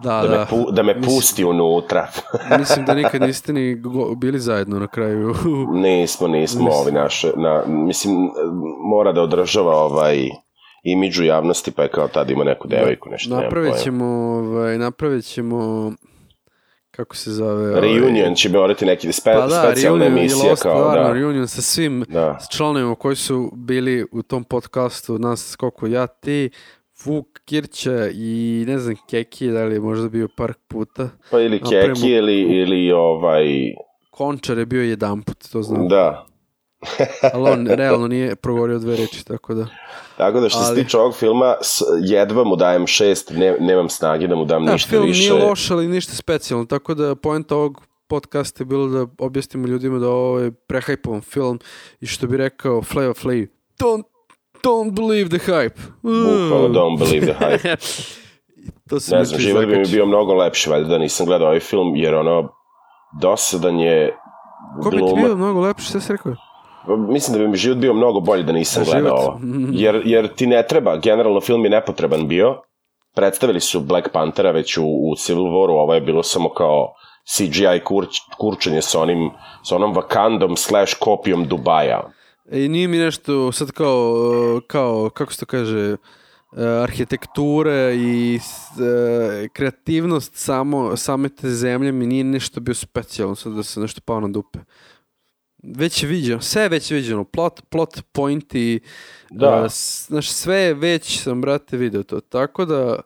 Da, 0.03 0.21
Da, 0.21 0.27
da. 0.27 0.37
me, 0.39 0.45
pu, 0.45 0.71
da 0.71 0.83
me 0.83 0.93
Mislim- 0.93 1.15
pusti 1.15 1.45
unutra. 1.45 2.07
Mislim 2.59 2.85
da 2.85 2.93
nikad 2.93 3.21
niste 3.21 3.53
ni 3.53 3.75
go- 3.75 4.15
bili 4.15 4.39
zajedno 4.39 4.79
na 4.79 4.87
kraju. 4.87 5.35
nismo, 5.83 6.27
nismo, 6.27 6.63
Mislim- 6.65 6.79
ovi 6.81 6.91
naše, 6.91 7.31
na, 7.35 7.63
mislim, 7.67 8.15
mora 8.89 9.11
da 9.11 9.21
održava 9.21 9.75
ovaj 9.75 10.29
imidžu 10.83 11.23
javnosti, 11.23 11.71
pa 11.71 11.83
je 11.83 11.89
kao 11.89 12.07
tad 12.07 12.29
ima 12.29 12.43
neku 12.43 12.67
devojku, 12.67 13.09
nešto. 13.09 13.35
napravit 13.35 13.73
ćemo, 13.83 14.05
ovaj, 14.05 14.77
napravit 14.77 15.25
ćemo, 15.25 15.91
kako 16.91 17.15
se 17.15 17.31
zove? 17.31 17.69
ovaj, 17.69 17.81
Reunion 17.81 18.35
će 18.35 18.49
morati 18.49 18.85
neki 18.85 19.11
spe, 19.11 19.33
Pa 19.33 19.47
da, 19.47 19.63
specijalna 19.65 20.05
emisija 20.05 20.49
Lost, 20.49 20.63
kao, 20.63 20.75
stvarno, 20.75 21.07
da, 21.07 21.13
reunion 21.13 21.47
sa 21.47 21.61
svim 21.61 22.05
da. 22.09 22.37
članovima 22.51 22.95
koji 22.95 23.15
su 23.15 23.51
bili 23.55 24.05
u 24.11 24.23
tom 24.23 24.43
podcastu, 24.43 25.19
nas 25.19 25.55
koliko 25.55 25.87
ja, 25.87 26.07
ti, 26.07 26.49
Vuk, 27.05 27.39
Kirća 27.45 28.09
i 28.13 28.65
ne 28.67 28.77
znam, 28.79 28.95
Keki, 29.09 29.47
da 29.47 29.63
li 29.63 29.73
je 29.73 29.79
možda 29.79 30.09
bio 30.09 30.27
par 30.37 30.53
puta. 30.67 31.09
Pa 31.31 31.41
ili 31.41 31.59
Keki 31.59 32.09
ili, 32.09 32.39
ili 32.41 32.91
ovaj, 32.91 33.45
Končar 34.09 34.57
je 34.57 34.65
bio 34.65 34.83
jedan 34.83 35.21
put, 35.21 35.37
to 35.51 35.61
znam. 35.61 35.87
da. 35.87 36.30
Ali 37.33 37.49
on 37.49 37.67
realno 37.67 38.07
nije 38.07 38.35
progovorio 38.35 38.79
dve 38.79 38.95
reči, 38.95 39.25
tako 39.25 39.53
da... 39.53 39.65
Tako 40.17 40.39
da 40.39 40.49
što 40.49 40.59
se 40.59 40.71
Ali- 40.71 40.83
tiče 40.83 40.97
ovog 40.97 41.15
filma, 41.15 41.55
jedva 42.03 42.43
mu 42.43 42.55
dajem 42.55 42.87
šest, 42.87 43.31
ne, 43.35 43.57
nemam 43.59 43.89
snage 43.89 44.27
da 44.27 44.35
mu 44.35 44.45
dam 44.45 44.65
Da, 44.65 44.73
ništa 44.73 44.89
film 44.89 45.05
više. 45.05 45.33
nije 45.33 45.45
loš, 45.45 45.71
ali 45.71 45.87
ništa 45.87 46.13
specijalno, 46.15 46.65
tako 46.65 46.93
da 46.93 47.15
poenta 47.15 47.55
ovog 47.55 47.81
podcasta 48.07 48.61
je 48.61 48.65
bilo 48.65 48.87
da 48.87 49.07
objasnimo 49.19 49.67
ljudima 49.67 49.99
da 49.99 50.09
ovo 50.09 50.39
je 50.39 50.51
prehajpovan 50.51 51.21
film 51.21 51.59
i 51.99 52.05
što 52.05 52.27
bi 52.27 52.37
rekao 52.37 52.81
Flava 52.81 53.13
Flav, 53.13 53.35
don't, 53.79 54.03
don't 54.63 54.91
believe 54.91 55.39
the 55.39 55.51
hype. 55.51 55.79
Bukvalno 56.01 56.67
don't 56.67 56.99
believe 56.99 57.33
the 57.33 57.45
hype. 57.45 57.75
to 58.89 58.99
se 58.99 59.15
Ne 59.15 59.25
znam, 59.25 59.39
život 59.39 59.65
bi 59.65 59.77
mi 59.77 59.87
bio 59.87 60.05
mnogo 60.05 60.33
lepši, 60.33 60.69
valjda 60.69 60.87
da 60.89 60.97
nisam 60.97 61.25
gledao 61.25 61.47
ovaj 61.47 61.59
film, 61.59 61.95
jer 61.95 62.15
ono, 62.15 62.49
dosadan 63.21 63.79
je 63.79 64.17
Ko 64.83 64.89
bi 64.89 64.97
ti 64.97 65.13
bio 65.15 65.35
mnogo 65.35 65.59
lepši, 65.61 65.87
šta 65.87 65.99
si 65.99 66.11
rekao? 66.11 66.35
Mislim 66.87 67.37
da 67.37 67.43
bi 67.43 67.49
mi 67.49 67.57
život 67.57 67.77
bio 67.77 67.93
mnogo 67.93 68.19
bolji 68.19 68.43
da 68.43 68.51
nisam 68.51 68.83
Da, 68.83 68.91
gledao 68.91 69.17
život. 69.17 69.27
ovo. 69.27 69.39
Jer, 69.71 70.01
jer 70.05 70.27
ti 70.35 70.47
ne 70.47 70.65
treba, 70.67 70.97
generalno 70.97 71.41
film 71.41 71.63
je 71.63 71.69
nepotreban 71.69 72.27
bio. 72.27 72.61
Predstavili 73.15 73.59
su 73.59 73.79
Black 73.79 74.09
Panthera 74.13 74.51
već 74.51 74.77
u, 74.77 74.83
u 74.85 75.15
Civil 75.17 75.43
Waru, 75.43 75.71
ovo 75.71 75.93
je 75.93 76.01
bilo 76.01 76.23
samo 76.23 76.49
kao 76.49 76.93
CGI 77.37 77.83
kurč, 77.83 78.09
kurčenje 78.37 78.81
sa, 78.81 78.99
onim, 79.01 79.29
sa 79.63 79.75
onom 79.75 79.95
Wakandom 79.95 80.55
slash 80.55 80.95
kopijom 80.99 81.47
Dubaja. 81.47 82.09
I 82.51 82.67
nije 82.67 82.87
mi 82.87 82.97
nešto 82.97 83.51
sad 83.51 83.71
kao, 83.71 84.13
uh, 84.55 84.61
kao 84.67 85.09
kako 85.09 85.33
se 85.33 85.39
to 85.39 85.45
kaže, 85.45 85.93
uh, 85.93 86.59
arhitekture 86.83 87.95
i 87.95 88.39
kreativnost 89.53 90.35
samo, 90.35 90.97
same 90.97 91.29
te 91.29 91.49
zemlje 91.49 91.91
mi 91.91 92.05
nije 92.07 92.23
nešto 92.23 92.59
bio 92.59 92.73
specijalno, 92.75 93.35
sad 93.35 93.53
da 93.53 93.63
se 93.63 93.79
nešto 93.79 94.01
pao 94.05 94.19
na 94.19 94.27
dupe. 94.27 94.59
Već 95.63 96.03
je 96.03 96.09
viđeno, 96.09 96.41
sve 96.41 96.61
je 96.61 96.69
već 96.69 96.91
viđeno, 96.91 97.23
plot, 97.23 97.61
plot 97.69 98.01
point 98.11 98.55
i 98.55 98.79
Da. 99.29 99.61
uh, 99.61 99.71
znaš, 100.07 100.29
sve 100.29 100.57
je 100.57 100.73
već 100.73 101.23
sam, 101.23 101.41
brate, 101.41 101.77
video 101.77 102.03
to. 102.03 102.19
Tako 102.19 102.65
da, 102.65 103.01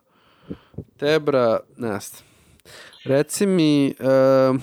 Tebra, 0.98 1.60
ne 1.76 2.00
znam. 2.00 2.22
Reci 3.04 3.46
mi, 3.46 3.94
uh, 4.00 4.60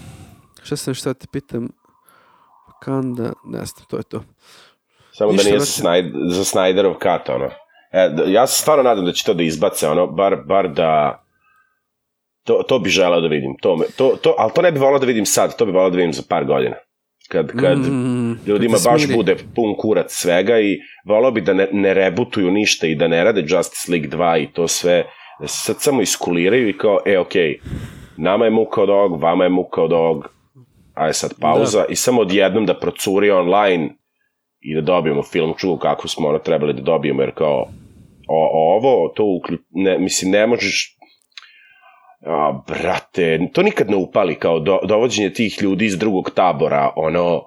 šta 0.63 0.75
sam 0.75 0.93
šta 0.93 1.13
te 1.13 1.27
pitam, 1.31 1.69
Kanda, 2.81 3.33
ne 3.45 3.65
znam, 3.65 3.85
to 3.89 3.97
je 3.97 4.03
to. 4.03 4.23
Samo 5.11 5.31
Ništa, 5.31 5.43
da 5.43 5.49
nije 5.49 5.59
za, 5.59 5.65
Snyder, 5.65 6.33
za 6.33 6.43
Snyderov 6.43 6.93
kat, 6.93 7.29
ono. 7.29 7.49
E, 7.91 8.09
da, 8.09 8.23
ja 8.23 8.47
se 8.47 8.61
stvarno 8.61 8.83
nadam 8.83 9.05
da 9.05 9.11
će 9.11 9.25
to 9.25 9.33
da 9.33 9.43
izbace, 9.43 9.89
ono, 9.89 10.07
bar, 10.07 10.35
bar 10.45 10.69
da... 10.69 11.19
To, 12.43 12.63
to 12.67 12.79
bi 12.79 12.89
želeo 12.89 13.21
da 13.21 13.27
vidim. 13.27 13.55
To, 13.61 13.75
me, 13.75 13.85
to, 13.97 14.17
to, 14.21 14.35
ali 14.37 14.51
to 14.55 14.61
ne 14.61 14.71
bi 14.71 14.79
volao 14.79 14.99
da 14.99 15.05
vidim 15.05 15.25
sad, 15.25 15.57
to 15.57 15.65
bi 15.65 15.71
volao 15.71 15.89
da 15.89 15.97
vidim 15.97 16.13
za 16.13 16.21
par 16.29 16.45
godina. 16.45 16.75
Kad, 17.27 17.51
kad 17.59 17.77
Mm, 17.77 18.39
ljudima 18.47 18.77
kad 18.77 18.93
baš 18.93 19.15
bude 19.15 19.35
pun 19.55 19.75
kurac 19.77 20.13
svega 20.13 20.59
i 20.59 20.79
volao 21.05 21.31
bi 21.31 21.41
da 21.41 21.53
ne, 21.53 21.67
ne 21.71 21.93
rebutuju 21.93 22.51
ništa 22.51 22.87
i 22.87 22.95
da 22.95 23.07
ne 23.07 23.23
rade 23.23 23.41
Justice 23.47 23.91
League 23.91 24.09
2 24.09 24.43
i 24.43 24.47
to 24.53 24.67
sve, 24.67 25.03
da 25.39 25.47
se 25.47 25.57
sad 25.63 25.81
samo 25.81 26.01
iskuliraju 26.01 26.69
i 26.69 26.77
kao, 26.77 26.99
e, 27.05 27.19
okej, 27.19 27.59
nama 28.17 28.45
je 28.45 28.51
muka 28.51 28.81
od 28.81 28.89
ovog, 28.89 29.21
vama 29.21 29.43
je 29.43 29.49
muka 29.49 29.81
od 29.81 29.93
ovog, 29.93 30.33
aj 30.93 31.13
sad 31.13 31.33
pauza 31.41 31.85
i 31.89 31.95
samo 31.95 32.21
odjednom 32.21 32.65
da 32.65 32.79
procuri 32.79 33.31
online 33.31 33.89
i 34.59 34.75
da 34.75 34.81
dobijemo 34.81 35.23
film 35.23 35.53
čuvu 35.57 35.77
kako 35.77 36.07
smo 36.07 36.27
ono 36.27 36.39
trebali 36.39 36.73
da 36.73 36.81
dobijemo, 36.81 37.21
jer 37.21 37.31
kao 37.31 37.67
o, 38.27 38.75
ovo, 38.75 39.13
to 39.15 39.23
uklju... 39.23 39.57
ne, 39.69 39.97
mislim, 39.97 40.31
ne 40.31 40.47
možeš 40.47 40.97
a, 42.25 42.63
brate, 42.67 43.39
to 43.53 43.63
nikad 43.63 43.89
ne 43.89 43.95
upali 43.95 44.35
kao 44.35 44.59
do, 44.59 44.79
dovođenje 44.87 45.33
tih 45.33 45.57
ljudi 45.61 45.85
iz 45.85 45.97
drugog 45.97 46.31
tabora, 46.35 46.89
ono, 46.95 47.41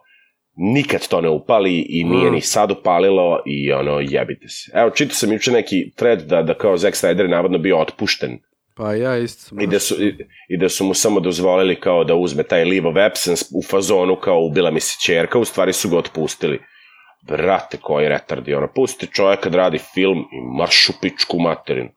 nikad 0.56 1.08
to 1.08 1.20
ne 1.20 1.28
upali 1.28 1.86
i 1.88 2.04
nije 2.04 2.30
Mm. 2.30 2.34
ni 2.34 2.40
sad 2.40 2.70
upalilo 2.70 3.42
i 3.46 3.72
ono, 3.72 4.00
jebite 4.00 4.48
se. 4.48 4.70
Evo, 4.74 4.90
čitao 4.90 5.14
sam 5.14 5.32
juče 5.32 5.50
neki 5.52 5.92
thread 5.96 6.22
da, 6.22 6.42
da 6.42 6.54
kao 6.54 6.76
Zack 6.76 6.96
Snyder 6.96 7.20
je 7.22 7.28
navodno 7.28 7.58
bio 7.58 7.78
otpušten 7.78 8.38
Pa 8.76 8.94
ja 8.94 9.16
isto 9.18 9.42
sam. 9.42 9.60
i 9.60 9.66
da, 9.66 9.78
su, 9.78 9.94
i, 10.04 10.14
i 10.48 10.58
da 10.58 10.68
su 10.68 10.84
mu 10.84 10.94
samo 10.94 11.20
dozvolili 11.20 11.80
kao 11.80 12.04
da 12.04 12.14
uzme 12.14 12.42
taj 12.42 12.64
leave 12.64 12.88
of 12.88 12.96
absence 12.96 13.44
u 13.54 13.62
fazonu 13.62 14.16
kao 14.16 14.40
ubila 14.44 14.70
mi 14.70 14.80
se 14.80 14.96
čerka, 15.04 15.38
u 15.38 15.44
stvari 15.44 15.72
su 15.72 15.88
ga 15.88 15.98
otpustili. 15.98 16.60
Brate, 17.22 17.76
koji 17.80 18.08
retardi, 18.08 18.54
ono, 18.54 18.68
pusti 18.74 19.06
čovjeka 19.06 19.50
da 19.50 19.56
radi 19.56 19.78
film 19.94 20.18
i 20.18 20.58
marš 20.58 20.88
u 20.88 20.92
pičku 21.02 21.38
materinu. 21.38 21.88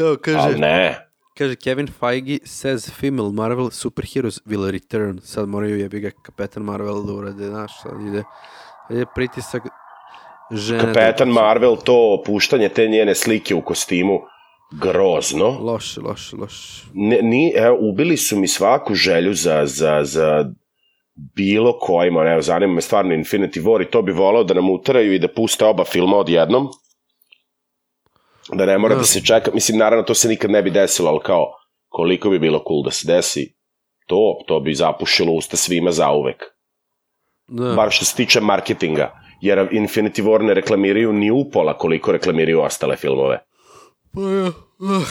Evo, 0.00 0.16
kaže, 0.22 0.38
Ali 0.38 0.58
ne, 0.58 0.98
kaže 1.34 1.56
Kevin 1.56 1.88
Feige 1.90 2.38
says 2.44 2.90
female 2.90 3.32
Marvel 3.32 3.66
superheroes 3.66 4.40
will 4.46 4.70
return. 4.70 5.20
Sad 5.22 5.48
moraju 5.48 5.78
jebi 5.78 6.00
ga 6.00 6.10
Kapetan 6.22 6.62
Marvel 6.62 7.02
da 7.04 7.12
urade, 7.12 7.46
znaš, 7.46 7.82
sad 7.82 8.06
ide, 8.08 8.24
ide 8.90 9.04
pritisak 9.14 9.62
žene. 10.52 10.78
da- 10.78 10.86
Kapetan 10.86 11.28
Marvel, 11.28 11.76
to 11.76 12.22
puštanje 12.26 12.68
te 12.68 12.88
njene 12.88 13.14
slike 13.14 13.54
u 13.54 13.60
kostimu, 13.60 14.20
grozno. 14.72 15.58
Loše, 15.60 16.00
loše, 16.00 16.36
loše. 16.36 16.86
Ne, 16.94 17.18
ni, 17.22 17.52
evo, 17.56 17.78
ubili 17.80 18.16
su 18.16 18.38
mi 18.38 18.48
svaku 18.48 18.94
želju 18.94 19.34
za, 19.34 19.62
za, 19.66 20.00
za 20.04 20.44
bilo 21.34 21.78
kojima, 21.78 22.22
evo, 22.22 22.42
zanima 22.42 22.72
me 22.72 22.80
stvarno 22.80 23.14
Infinity 23.14 23.62
War 23.62 23.82
i 23.82 23.90
to 23.90 24.02
bi 24.02 24.12
volao 24.12 24.44
da 24.44 24.54
nam 24.54 24.70
utaraju 24.70 25.12
i 25.14 25.18
da 25.18 25.28
puste 25.28 25.64
oba 25.64 25.84
filma 25.84 26.16
odjednom. 26.16 26.68
Da 28.52 28.66
ne 28.66 28.78
mora 28.78 28.94
Da. 28.94 28.98
da 28.98 29.04
se 29.06 29.20
čeka, 29.24 29.50
mislim, 29.54 29.78
naravno 29.78 30.02
to 30.02 30.14
se 30.14 30.28
nikad 30.28 30.50
ne 30.50 30.62
bi 30.62 30.70
desilo, 30.70 31.10
ali 31.10 31.20
kao, 31.24 31.46
koliko 31.88 32.30
bi 32.30 32.38
bilo 32.38 32.64
cool 32.68 32.82
da 32.84 32.90
se 32.90 33.06
desi, 33.06 33.54
to, 34.06 34.38
to 34.46 34.60
bi 34.60 34.74
zapušilo 34.74 35.32
usta 35.32 35.56
svima 35.56 35.92
zauvek. 35.92 36.42
Da. 37.48 37.74
bar 37.74 37.90
što 37.90 38.04
se 38.04 38.16
tiče 38.16 38.40
marketinga, 38.40 39.12
jer 39.40 39.58
Infinity 39.58 40.22
War 40.22 40.42
ne 40.42 40.54
reklamiraju 40.54 41.12
ni 41.12 41.30
upola 41.30 41.78
koliko 41.78 42.12
reklamiraju 42.12 42.60
ostale 42.60 42.96
filmove. 42.96 43.38
Pa 44.14 44.20
ja, 44.20 44.46
uh. 44.78 45.08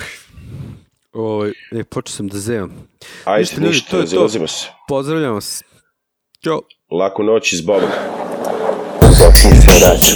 Ovaj, 1.13 1.49
e, 1.71 1.83
počeo 1.83 2.11
sam 2.13 2.27
da 2.27 2.37
zevam. 2.39 2.87
Ajde, 3.25 3.39
Ništa, 3.39 3.61
ništa, 3.61 3.91
to 3.91 3.97
je 3.97 4.01
to. 4.03 4.07
zilazimo 4.07 4.47
se. 4.47 4.67
Pozdravljam 4.87 5.33
vas. 5.33 5.63
Ćao. 6.43 6.61
Laku 6.91 7.23
noć 7.23 7.53
iz 7.53 7.61
Boga. 7.61 7.87
Se 9.35 9.49
vraća 9.79 10.15